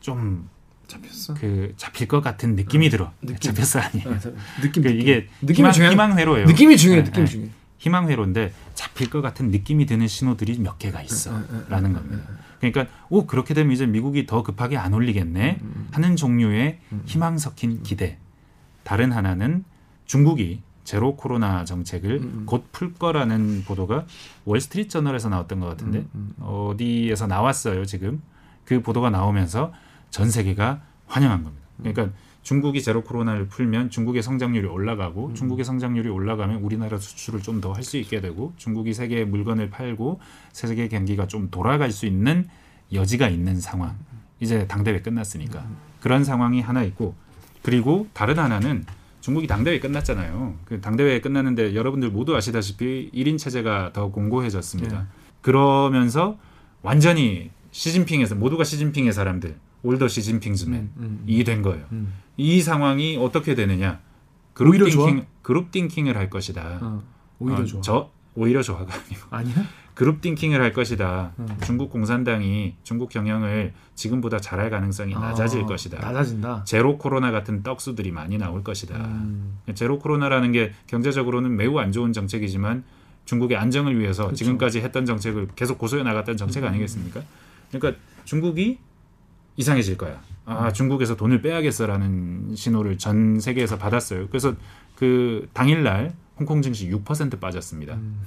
좀그 0.00 0.48
잡혔어. 0.86 1.34
잡힐 1.76 2.08
것 2.08 2.20
같은 2.20 2.56
느낌이 2.56 2.90
들어. 2.90 3.12
느낌. 3.22 3.36
잡혔어 3.38 3.80
아니. 3.80 4.02
아, 4.02 4.18
느낌 4.60 4.82
그 4.82 4.88
느낌. 4.88 5.00
이게 5.00 5.28
느낌이 5.40 5.70
희망, 5.70 5.92
희망 5.92 6.18
회로예요. 6.18 6.46
느낌이 6.46 6.76
중요해. 6.76 7.02
네, 7.02 7.08
느낌이 7.08 7.26
네. 7.26 7.30
중요해. 7.32 7.50
희망 7.78 8.08
회로인데 8.08 8.52
잡힐 8.74 9.10
것 9.10 9.22
같은 9.22 9.50
느낌이 9.50 9.86
드는 9.86 10.06
신호들이 10.06 10.58
몇 10.58 10.78
개가 10.78 10.98
네, 10.98 11.04
있어라는 11.04 11.92
겁니다. 11.92 12.24
그러니까 12.70 12.86
오 13.10 13.26
그렇게 13.26 13.54
되면 13.54 13.72
이제 13.72 13.86
미국이 13.86 14.24
더 14.24 14.42
급하게 14.44 14.76
안 14.76 14.94
올리겠네 14.94 15.58
음, 15.60 15.88
하는 15.90 16.14
종류의 16.14 16.78
희망 17.06 17.38
섞인 17.38 17.82
기대. 17.82 18.18
다른 18.84 19.12
하나는 19.12 19.64
중국이 20.06 20.62
제로 20.84 21.16
코로나 21.16 21.64
정책을 21.64 22.10
음, 22.20 22.42
곧풀 22.46 22.94
거라는 22.94 23.64
보도가 23.66 24.06
월스트리트 24.44 24.90
저널에서 24.90 25.28
나왔던 25.28 25.60
것 25.60 25.66
같은데 25.66 26.04
음, 26.14 26.34
어디에서 26.40 27.26
나왔어요 27.26 27.84
지금 27.84 28.20
그 28.64 28.80
보도가 28.82 29.10
나오면서 29.10 29.72
전 30.10 30.30
세계가 30.30 30.82
환영한 31.06 31.42
겁니다. 31.44 31.66
그러니까 31.78 32.10
중국이 32.42 32.82
제로 32.82 33.02
코로나를 33.04 33.46
풀면 33.46 33.90
중국의 33.90 34.22
성장률이 34.22 34.66
올라가고 34.66 35.28
음. 35.28 35.34
중국의 35.34 35.64
성장률이 35.64 36.08
올라가면 36.08 36.62
우리나라 36.62 36.98
수출을 36.98 37.40
좀 37.40 37.60
더 37.60 37.72
할 37.72 37.84
수 37.84 37.96
있게 37.98 38.20
되고 38.20 38.52
중국이 38.56 38.94
세계에 38.94 39.24
물건을 39.24 39.70
팔고 39.70 40.20
세계 40.52 40.88
경기가 40.88 41.26
좀 41.28 41.50
돌아갈 41.50 41.92
수 41.92 42.06
있는 42.06 42.48
여지가 42.92 43.28
있는 43.28 43.60
상황. 43.60 43.96
이제 44.40 44.66
당대회 44.66 45.00
끝났으니까 45.02 45.60
음. 45.60 45.76
그런 46.00 46.24
상황이 46.24 46.60
하나 46.60 46.82
있고 46.82 47.14
그리고 47.62 48.08
다른 48.12 48.38
하나는 48.40 48.84
중국이 49.20 49.46
당대회 49.46 49.78
끝났잖아요. 49.78 50.56
그 50.64 50.80
당대회 50.80 51.20
끝났는데 51.20 51.76
여러분들 51.76 52.10
모두 52.10 52.34
아시다시피 52.36 53.08
1인 53.14 53.38
체제가 53.38 53.92
더 53.92 54.10
공고해졌습니다. 54.10 54.98
네. 54.98 55.04
그러면서 55.42 56.36
완전히 56.82 57.50
시진핑에서 57.70 58.34
모두가 58.34 58.64
시진핑의 58.64 59.12
사람들 59.12 59.54
올더 59.84 60.08
시진핑즈맨 60.08 60.80
음, 60.80 60.92
음, 60.96 61.24
이된 61.28 61.62
거예요. 61.62 61.86
음. 62.32 62.42
이 62.42 62.60
상황이 62.62 63.16
어떻게 63.16 63.54
되느냐? 63.54 64.00
그룹 64.54 64.72
오히려 64.72 64.88
좋아? 64.90 65.06
띵킹, 65.06 65.26
그룹 65.42 65.70
띵킹을 65.70 66.16
할 66.16 66.30
것이다. 66.30 66.78
어, 66.80 67.02
오히려 67.38 67.62
어, 67.62 67.64
좋아. 67.64 67.80
저 67.80 68.10
오히려 68.34 68.62
좋아가 68.62 68.94
아니고 68.94 69.26
아니야? 69.30 69.54
그룹 69.94 70.22
띵킹을 70.22 70.60
할 70.60 70.72
것이다. 70.72 71.32
음. 71.38 71.48
중국 71.64 71.90
공산당이 71.90 72.76
중국 72.82 73.10
경영을 73.10 73.74
지금보다 73.94 74.38
잘할 74.38 74.70
가능성이 74.70 75.12
낮아질 75.12 75.62
아, 75.62 75.66
것이다. 75.66 75.98
낮아진다. 76.00 76.64
제로 76.64 76.96
코로나 76.96 77.30
같은 77.30 77.62
떡수들이 77.62 78.10
많이 78.10 78.38
나올 78.38 78.64
것이다. 78.64 78.96
음. 78.96 79.58
제로 79.74 79.98
코로나라는 79.98 80.52
게 80.52 80.72
경제적으로는 80.86 81.56
매우 81.56 81.78
안 81.78 81.92
좋은 81.92 82.14
정책이지만 82.14 82.84
중국의 83.26 83.58
안정을 83.58 83.98
위해서 83.98 84.24
그쵸. 84.24 84.36
지금까지 84.36 84.80
했던 84.80 85.04
정책을 85.04 85.48
계속 85.54 85.76
고수해 85.78 86.02
나갔던 86.02 86.38
정책 86.38 86.64
아니겠습니까? 86.64 87.20
그러니까 87.70 88.00
중국이 88.24 88.78
이상해질 89.56 89.98
거야. 89.98 90.20
아, 90.44 90.72
중국에서 90.72 91.16
돈을 91.16 91.42
빼야겠어라는 91.42 92.54
신호를 92.56 92.98
전 92.98 93.38
세계에서 93.40 93.78
받았어요. 93.78 94.28
그래서 94.28 94.54
그 94.96 95.48
당일날 95.52 96.14
홍콩 96.38 96.62
증시 96.62 96.90
6% 96.90 97.40
빠졌습니다. 97.40 97.94
음. 97.94 98.22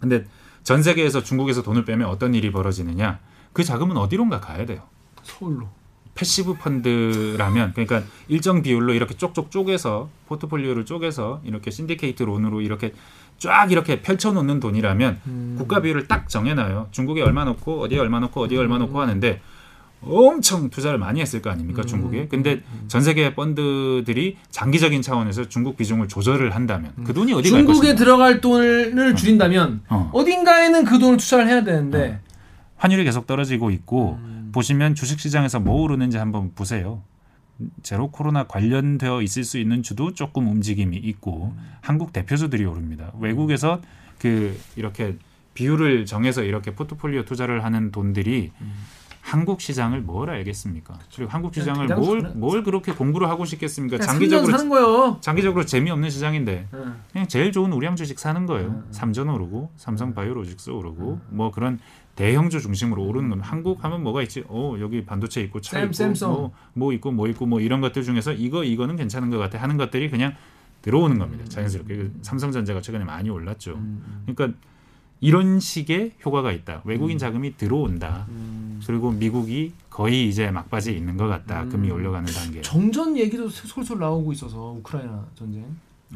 근데 0.00 0.24
전 0.62 0.82
세계에서 0.82 1.22
중국에서 1.22 1.62
돈을 1.62 1.84
빼면 1.84 2.08
어떤 2.08 2.34
일이 2.34 2.52
벌어지느냐? 2.52 3.18
그 3.52 3.64
자금은 3.64 3.96
어디론가 3.96 4.40
가야 4.40 4.66
돼요. 4.66 4.82
서울로. 5.22 5.68
passive 6.14 6.54
펀드라면 6.54 7.72
그러니까 7.72 8.02
일정 8.28 8.62
비율로 8.62 8.92
이렇게 8.92 9.16
쪽쪽 9.16 9.50
쪼개서 9.50 10.10
포트폴리오를 10.26 10.84
쪼개서 10.84 11.40
이렇게 11.44 11.70
신디케이트 11.70 12.22
론으로 12.22 12.60
이렇게 12.60 12.92
쫙 13.38 13.72
이렇게 13.72 14.02
펼쳐놓는 14.02 14.60
돈이라면 14.60 15.20
음. 15.26 15.54
국가 15.58 15.80
비율을 15.80 16.08
딱 16.08 16.28
정해놔요. 16.28 16.88
중국에 16.90 17.22
얼마 17.22 17.44
넣고 17.44 17.80
어디에 17.80 17.98
얼마 17.98 18.20
넣고 18.20 18.42
어디에 18.42 18.58
얼마 18.58 18.78
넣고 18.78 19.00
하는데 19.00 19.40
엄청 20.04 20.70
투자를 20.70 20.98
많이 20.98 21.20
했을 21.20 21.42
거 21.42 21.50
아닙니까 21.50 21.82
음. 21.82 21.86
중국에. 21.86 22.28
근데 22.28 22.62
전 22.88 23.02
세계 23.02 23.34
펀드들이 23.34 24.36
장기적인 24.50 25.02
차원에서 25.02 25.48
중국 25.48 25.76
비중을 25.76 26.08
조절을 26.08 26.54
한다면 26.54 26.92
그 27.04 27.14
돈이 27.14 27.32
어디 27.32 27.50
갈 27.50 27.60
중국에 27.60 27.78
것인가? 27.78 27.98
들어갈 27.98 28.40
돈을 28.40 29.14
줄인다면 29.16 29.82
어. 29.88 30.10
어 30.12 30.24
딘가에는 30.24 30.84
그 30.84 30.98
돈을 30.98 31.18
투자를 31.18 31.48
해야 31.48 31.62
되는데 31.64 32.20
환율이 32.76 33.04
계속 33.04 33.26
떨어지고 33.26 33.70
있고 33.70 34.18
음. 34.22 34.50
보시면 34.52 34.94
주식시장에서 34.94 35.60
뭐 35.60 35.82
오르는지 35.82 36.16
한번 36.18 36.52
보세요. 36.54 37.02
제로 37.82 38.10
코로나 38.10 38.44
관련되어 38.44 39.22
있을 39.22 39.44
수 39.44 39.58
있는 39.58 39.82
주도 39.82 40.14
조금 40.14 40.48
움직임이 40.48 40.96
있고 40.96 41.54
음. 41.56 41.70
한국 41.80 42.12
대표주들이 42.12 42.64
오릅니다. 42.64 43.12
외국에서 43.20 43.80
그 44.18 44.58
이렇게 44.76 45.16
비율을 45.54 46.06
정해서 46.06 46.42
이렇게 46.42 46.74
포트폴리오 46.74 47.24
투자를 47.24 47.64
하는 47.64 47.90
돈들이 47.92 48.52
한국 49.22 49.60
시장을 49.60 50.00
뭘 50.02 50.28
알겠습니까? 50.30 50.98
그리고 51.14 51.30
한국 51.30 51.54
시장을 51.54 51.88
음. 51.90 51.96
뭘, 52.00 52.20
뭘 52.34 52.62
그렇게 52.64 52.92
공부를 52.92 53.28
하고 53.28 53.44
싶겠습니까? 53.44 53.98
장기적으로 53.98 54.50
사는 54.50 54.68
거예요. 54.68 55.18
장기적으로 55.20 55.64
재미없는 55.64 56.10
시장인데 56.10 56.68
응. 56.74 56.94
그냥 57.12 57.28
제일 57.28 57.52
좋은 57.52 57.72
우량 57.72 57.94
주식 57.94 58.18
사는 58.18 58.44
거예요. 58.46 58.68
음. 58.68 58.84
삼전 58.90 59.28
오르고 59.30 59.70
삼성 59.76 60.12
바이오로직스 60.12 60.70
오르고 60.70 61.20
뭐 61.30 61.52
그런 61.52 61.78
대형주 62.16 62.60
중심으로 62.60 63.02
오르는 63.06 63.30
건 63.30 63.40
한국 63.40 63.84
하면 63.84 64.02
뭐가 64.02 64.22
있지? 64.22 64.44
어 64.48 64.74
여기 64.80 65.04
반도체 65.06 65.40
있고 65.42 65.60
차 65.60 65.80
샘- 65.92 66.12
있고. 66.12 66.26
뭐, 66.28 66.52
뭐 66.74 66.92
있고 66.92 67.12
뭐 67.12 67.28
있고 67.28 67.46
뭐 67.46 67.60
이런 67.60 67.80
것들 67.80 68.02
중에서 68.02 68.32
이거 68.32 68.64
이거는 68.64 68.96
괜찮은 68.96 69.30
것 69.30 69.38
같아 69.38 69.62
하는 69.62 69.76
것들이 69.76 70.10
그냥 70.10 70.34
들어오는 70.82 71.16
겁니다. 71.18 71.44
자연스럽게 71.48 71.96
그 71.96 72.12
삼성전자가 72.22 72.80
최근에 72.80 73.04
많이 73.04 73.30
올랐죠. 73.30 73.74
음. 73.76 74.24
그러니까 74.26 74.58
이런 75.22 75.60
식의 75.60 76.14
효과가 76.26 76.50
있다. 76.50 76.82
외국인 76.84 77.16
자금이 77.16 77.56
들어온다. 77.56 78.26
음. 78.28 78.82
그리고 78.84 79.12
미국이 79.12 79.72
거의 79.88 80.28
이제 80.28 80.50
막바지에 80.50 80.94
있는 80.94 81.16
것 81.16 81.28
같다. 81.28 81.62
음. 81.62 81.90
올라가는 81.92 82.26
단계. 82.30 82.60
정전 82.60 83.16
얘기도 83.16 83.48
솔솔 83.48 84.00
나오고 84.00 84.32
있어서 84.32 84.72
우크라이나 84.78 85.24
전쟁. 85.36 85.64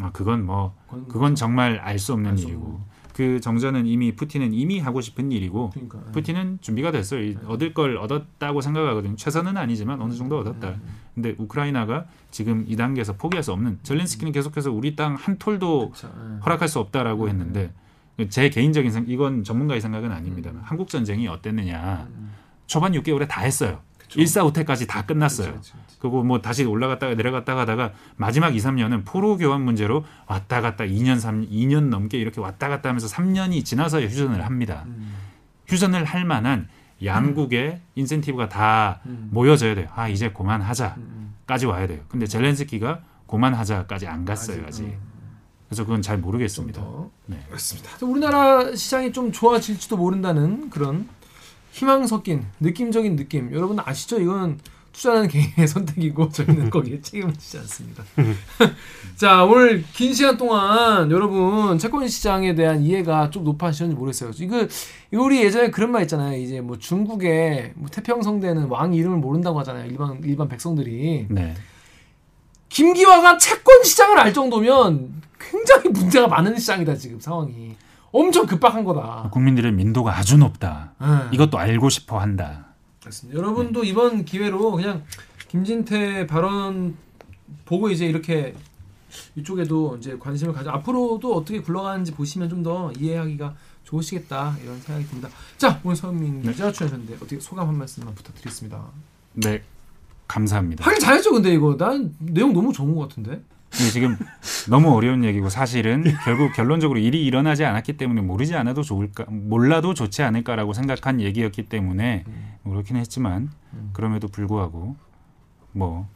아, 0.01 0.11
그건 0.13 0.45
뭐 0.45 0.75
그건- 1.09 1.37
정말 1.37 1.79
알 1.79 1.99
수 2.01 2.13
없는 2.15 2.33
알 2.33 2.37
수 2.37 2.49
일이고 2.49 2.81
그 3.15 3.41
정전은 3.41 3.87
이미 3.87 4.15
푸틴은 4.15 4.53
이미 4.53 4.79
하고 4.81 5.01
싶은 5.01 5.31
일이고 5.33 5.71
그러니까. 5.71 6.01
예. 6.09 6.13
푸틴은 6.13 6.59
준비가 6.61 6.91
됐어요. 6.91 7.23
이 7.23 7.37
얻을 7.47 7.73
걸 7.73 7.97
얻었다고 7.97 8.61
생각하거든요. 8.61 9.15
최선은 9.17 9.57
아니지만 9.57 10.03
어느 10.03 10.13
정도 10.15 10.39
얻었다. 10.41 10.71
음. 10.71 10.83
근데 11.15 11.35
우크라이나가 11.39 12.07
지금 12.33 12.65
이 12.69 12.75
단계에서 12.77 13.15
포기할 13.15 13.43
수 13.45 13.53
없는 13.53 13.79
젤렌스키는 13.85 14.33
계속해서 14.33 14.71
우리 14.73 14.97
땅 14.97 15.15
한 15.15 15.39
톨도 15.39 15.91
그쵸, 15.93 16.09
예. 16.13 16.41
허락할 16.45 16.67
수 16.69 16.81
없다라고 16.81 17.29
했는데 17.29 17.73
제 18.29 18.49
개인적인 18.49 18.91
생각 18.91 19.11
이건 19.11 19.45
전문가의 19.45 19.81
생각은 19.81 20.11
아닙니다. 20.11 20.51
음. 20.51 20.61
한국 20.63 20.89
전쟁이 20.89 21.29
어땠느냐. 21.29 22.09
초반 22.67 22.93
6개월에 22.93 23.29
다 23.29 23.43
했어요. 23.43 23.81
일사후퇴까지 24.15 24.87
다 24.87 25.05
끝났어요. 25.05 25.55
그쵸, 25.55 25.75
그쵸. 25.77 25.97
그리고 25.99 26.23
뭐 26.23 26.41
다시 26.41 26.65
올라갔다가 26.65 27.15
내려갔다가 27.15 27.63
하다가 27.63 27.93
마지막 28.17 28.55
2, 28.55 28.59
3년은 28.59 29.05
포로 29.05 29.37
교환 29.37 29.63
문제로 29.63 30.05
왔다 30.27 30.61
갔다 30.61 30.85
2년 30.85 31.19
3 31.19 31.49
2년 31.49 31.89
넘게 31.89 32.19
이렇게 32.19 32.41
왔다 32.41 32.69
갔다 32.69 32.89
하면서 32.89 33.09
3년이 33.09 33.65
지나서 33.65 34.01
휴전을 34.03 34.45
합니다. 34.45 34.85
음. 34.87 35.15
휴전을 35.67 36.05
할 36.05 36.25
만한 36.25 36.69
양국의 37.05 37.81
인센티브가 37.95 38.49
다 38.49 39.01
음. 39.07 39.29
모여져야 39.33 39.75
돼요. 39.75 39.89
아 39.95 40.09
이제 40.09 40.31
그만하자까지 40.31 41.67
음. 41.67 41.71
와야 41.71 41.87
돼요. 41.87 42.01
근데 42.09 42.27
젤렌스키가 42.27 43.01
그만하자까지 43.27 44.07
안 44.07 44.25
갔어요 44.25 44.65
아직. 44.67 44.85
음. 44.85 45.16
그래서 45.69 45.85
그건 45.85 46.03
잘 46.03 46.19
모르겠습니다. 46.19 46.81
더. 46.81 47.11
네. 47.27 47.39
그렇습니다. 47.49 47.91
우리나라 48.03 48.75
시장이 48.75 49.13
좀 49.13 49.33
좋아질지도 49.33 49.97
모른다는 49.97 50.71
그런 50.71 51.09
희망 51.73 52.07
섞인 52.07 52.47
느낌적인 52.61 53.17
느낌. 53.17 53.53
여러분 53.53 53.79
아시죠? 53.85 54.21
이건 54.21 54.59
투자하는 54.93 55.29
개인의 55.29 55.67
선택이고 55.69 56.31
저희는 56.31 56.71
거기에 56.71 57.01
책임을 57.03 57.35
지지 57.35 57.59
않습니다. 57.59 58.03
자 59.17 59.45
오늘 59.45 59.85
긴 59.93 60.15
시간 60.15 60.37
동안 60.39 61.11
여러분 61.11 61.79
채권 61.79 62.09
시장에 62.09 62.55
대한 62.55 62.81
이해가 62.81 63.31
좀 63.31 63.45
높아지셨는지 63.45 63.99
모르겠어요. 63.99 64.31
이거 64.39 64.67
이거 65.13 65.23
우리 65.23 65.43
예전에 65.43 65.71
그런 65.71 65.91
말 65.91 66.03
있잖아요. 66.03 66.39
이제 66.41 66.61
뭐 66.61 66.79
중국의 66.79 67.73
뭐 67.75 67.89
태평성대는 67.91 68.69
왕 68.69 68.95
이름을 68.95 69.19
모른다고 69.19 69.59
하잖아요. 69.61 69.87
일반 69.87 70.21
일반 70.25 70.49
백성들이 70.49 71.27
네. 71.29 71.55
김기화가 72.71 73.37
채권 73.39 73.85
시장을 73.85 74.19
알 74.19 74.33
정도면 74.33 75.23
굉장히 75.51 75.89
문제가 75.91 76.29
많은 76.29 76.59
시장이다 76.59 76.95
지금 76.97 77.21
상황이 77.21 77.75
엄청 78.13 78.47
급박한 78.47 78.85
거다. 78.85 79.29
국민들의 79.33 79.73
민도가 79.73 80.17
아주 80.17 80.39
높다. 80.39 80.93
네. 81.01 81.07
이것도 81.33 81.59
알고 81.59 81.89
싶어 81.91 82.19
한다. 82.19 82.67
그렇습니다. 83.01 83.39
여러분도 83.39 83.85
이번 83.85 84.25
기회로 84.25 84.73
그냥 84.73 85.05
김진태 85.49 86.27
발언 86.27 86.97
보고 87.65 87.91
이제 87.91 88.07
이렇게 88.07 88.55
이쪽에도 89.35 89.97
이제 89.97 90.17
관심을 90.19 90.53
가져 90.53 90.71
앞으로도 90.71 91.35
어떻게 91.35 91.61
굴러가는지 91.61 92.13
보시면 92.13 92.49
좀 92.49 92.63
더 92.63 92.91
이해하기가 92.99 93.55
좋으시겠다 93.85 94.57
이런 94.65 94.81
생각이 94.81 95.07
듭니다. 95.07 95.29
자 95.59 95.81
오늘 95.85 95.95
서민 95.95 96.43
네. 96.43 96.53
기자 96.53 96.73
출연하셨는데 96.73 97.15
어떻게 97.17 97.39
소감 97.39 97.69
한 97.69 97.77
말씀만 97.79 98.15
부탁드리겠습니다. 98.15 98.83
네. 99.35 99.63
감사합니다. 100.27 100.85
하긴 100.85 100.99
잘했죠 101.01 101.33
근데 101.33 101.53
이거 101.55 101.77
난 101.77 102.15
내용 102.19 102.53
너무 102.53 102.73
좋은 102.73 102.95
것 102.95 103.09
같은데. 103.09 103.41
이게 103.75 103.91
지금 103.91 104.17
너무 104.71 104.95
어려운 104.95 105.25
얘기고 105.25 105.49
사실은 105.49 106.05
결국 106.25 106.53
결론적으로 106.55 106.99
일이 106.99 107.25
일어나지 107.25 107.65
않았기 107.65 107.97
때문에 107.97 108.23
모르지 108.23 108.55
않아도 108.55 108.83
좋을까 108.83 109.27
몰라도 109.29 109.93
좋지 109.95 110.23
않을까라고 110.23 110.73
생각한 110.73 111.21
얘기였기 111.21 111.65
때문에 111.65 112.25
뭐 112.63 112.73
그렇긴 112.75 112.97
했지만 112.97 113.51
그럼에도 113.93 114.29
불구하고 114.29 114.97
뭐 115.73 116.09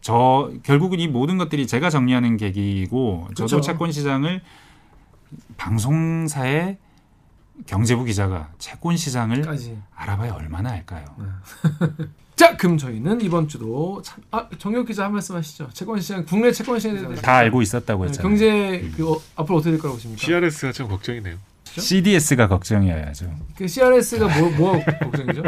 저 0.00 0.50
결국은 0.62 1.00
이 1.00 1.08
모든 1.08 1.38
것들이 1.38 1.66
제가 1.66 1.90
정리하는 1.90 2.36
계기이고 2.36 3.28
저도 3.34 3.46
그렇죠. 3.46 3.60
채권 3.60 3.92
시장을 3.92 4.40
방송사의 5.56 6.78
경제부 7.66 8.04
기자가 8.04 8.50
채권 8.58 8.96
시장을 8.96 9.42
까지. 9.42 9.76
알아봐야 9.94 10.32
얼마나 10.34 10.70
할까요? 10.70 11.04
자 12.36 12.56
그럼 12.56 12.78
저희는 12.78 13.20
이번 13.20 13.48
주도 13.48 14.00
참, 14.02 14.22
아 14.30 14.48
정혁 14.58 14.86
기자 14.86 15.04
한 15.04 15.12
말씀 15.12 15.34
하시죠. 15.34 15.68
채권 15.72 16.00
시장 16.00 16.24
국내 16.24 16.52
채권 16.52 16.78
시장에 16.78 17.00
대해서 17.00 17.20
다 17.20 17.34
알고 17.36 17.62
있었다고 17.62 18.04
네, 18.04 18.08
했잖아요. 18.10 18.28
경제 18.28 18.90
그 18.96 19.10
어, 19.10 19.20
앞으로 19.36 19.58
어떻게 19.58 19.72
될 19.72 19.80
거라고 19.80 19.96
보십니까? 19.96 20.24
CRS가 20.24 20.72
참 20.72 20.88
걱정이네요. 20.88 21.36
CDS가 21.64 22.48
걱정이어야죠. 22.48 23.30
그 23.56 23.66
CRS가 23.68 24.26
뭐, 24.40 24.50
뭐 24.50 24.84
걱정이죠? 24.84 25.42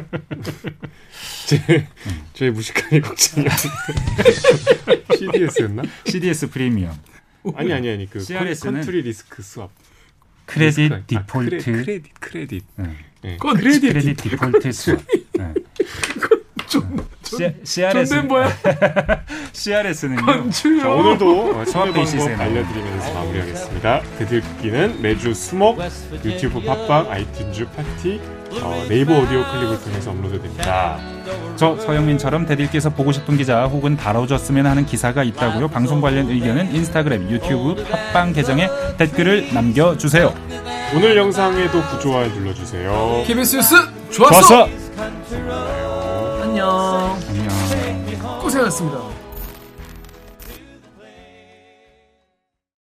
제 1.47 1.87
저의 2.35 2.51
무식함이 2.51 3.01
걱정이야. 3.01 3.51
CDS였나? 5.17 5.83
CDS 6.07 6.51
프리미엄. 6.51 6.95
아니 7.55 7.73
아니 7.73 7.89
아니 7.91 8.09
그 8.11 8.21
CRS 8.21 8.67
는 8.67 8.75
country 8.75 9.03
risk 9.03 9.43
swap. 9.43 9.69
credit 10.51 10.79
risk. 10.83 10.95
아, 10.95 11.01
default 11.07 11.59
cre, 11.59 11.83
credit 11.85 12.21
credit. 12.21 12.65
네. 12.77 12.85
네. 13.23 13.37
credit 13.39 13.93
credit 13.93 14.17
default 14.17 14.73
swap. 14.73 14.99
네. 15.39 15.55
C- 17.23 17.55
CRS 17.65 18.15
뭐야? 18.27 18.49
CRS는요. 19.53 20.51
자, 20.51 20.89
오늘도 20.91 21.65
방법 21.73 21.97
알려드리면서 22.41 23.15
마무리하겠습니다. 23.15 24.03
댓읽기는 24.19 25.03
매주 25.03 25.35
수목 25.35 25.81
유튜브 26.25 26.61
팟빵 26.63 27.09
아이튠즈 27.11 27.73
팟티 27.75 28.21
어, 28.63 28.85
네이버 28.89 29.19
오디오 29.19 29.45
클립을 29.45 29.81
통해서 29.81 30.11
업로드됩니다. 30.11 30.99
저 31.57 31.77
서영민처럼 31.79 32.47
댓읽기에서 32.47 32.91
보고 32.91 33.13
싶은 33.13 33.37
기자 33.37 33.65
혹은 33.67 33.97
다뤄줬으면 33.97 34.67
하는 34.67 34.87
기사가 34.87 35.23
있다고요. 35.23 35.69
방송 35.69 36.01
관련 36.01 36.29
의견은 36.29 36.75
인스타그램, 36.75 37.31
유튜브, 37.31 37.85
팟빵 38.13 38.33
계정에 38.33 38.69
댓글을 38.99 39.55
남겨주세요. 39.55 40.35
오늘 40.95 41.17
영상에도 41.17 41.83
구조화 41.83 42.27
눌러주세요. 42.27 43.23
KBS 43.27 43.57
뉴스 43.57 43.75
좋았어. 44.11 44.41
좋았어. 44.43 44.69
안녕. 46.43 47.17
안녕. 47.29 48.41
고생하셨습니다. 48.41 49.20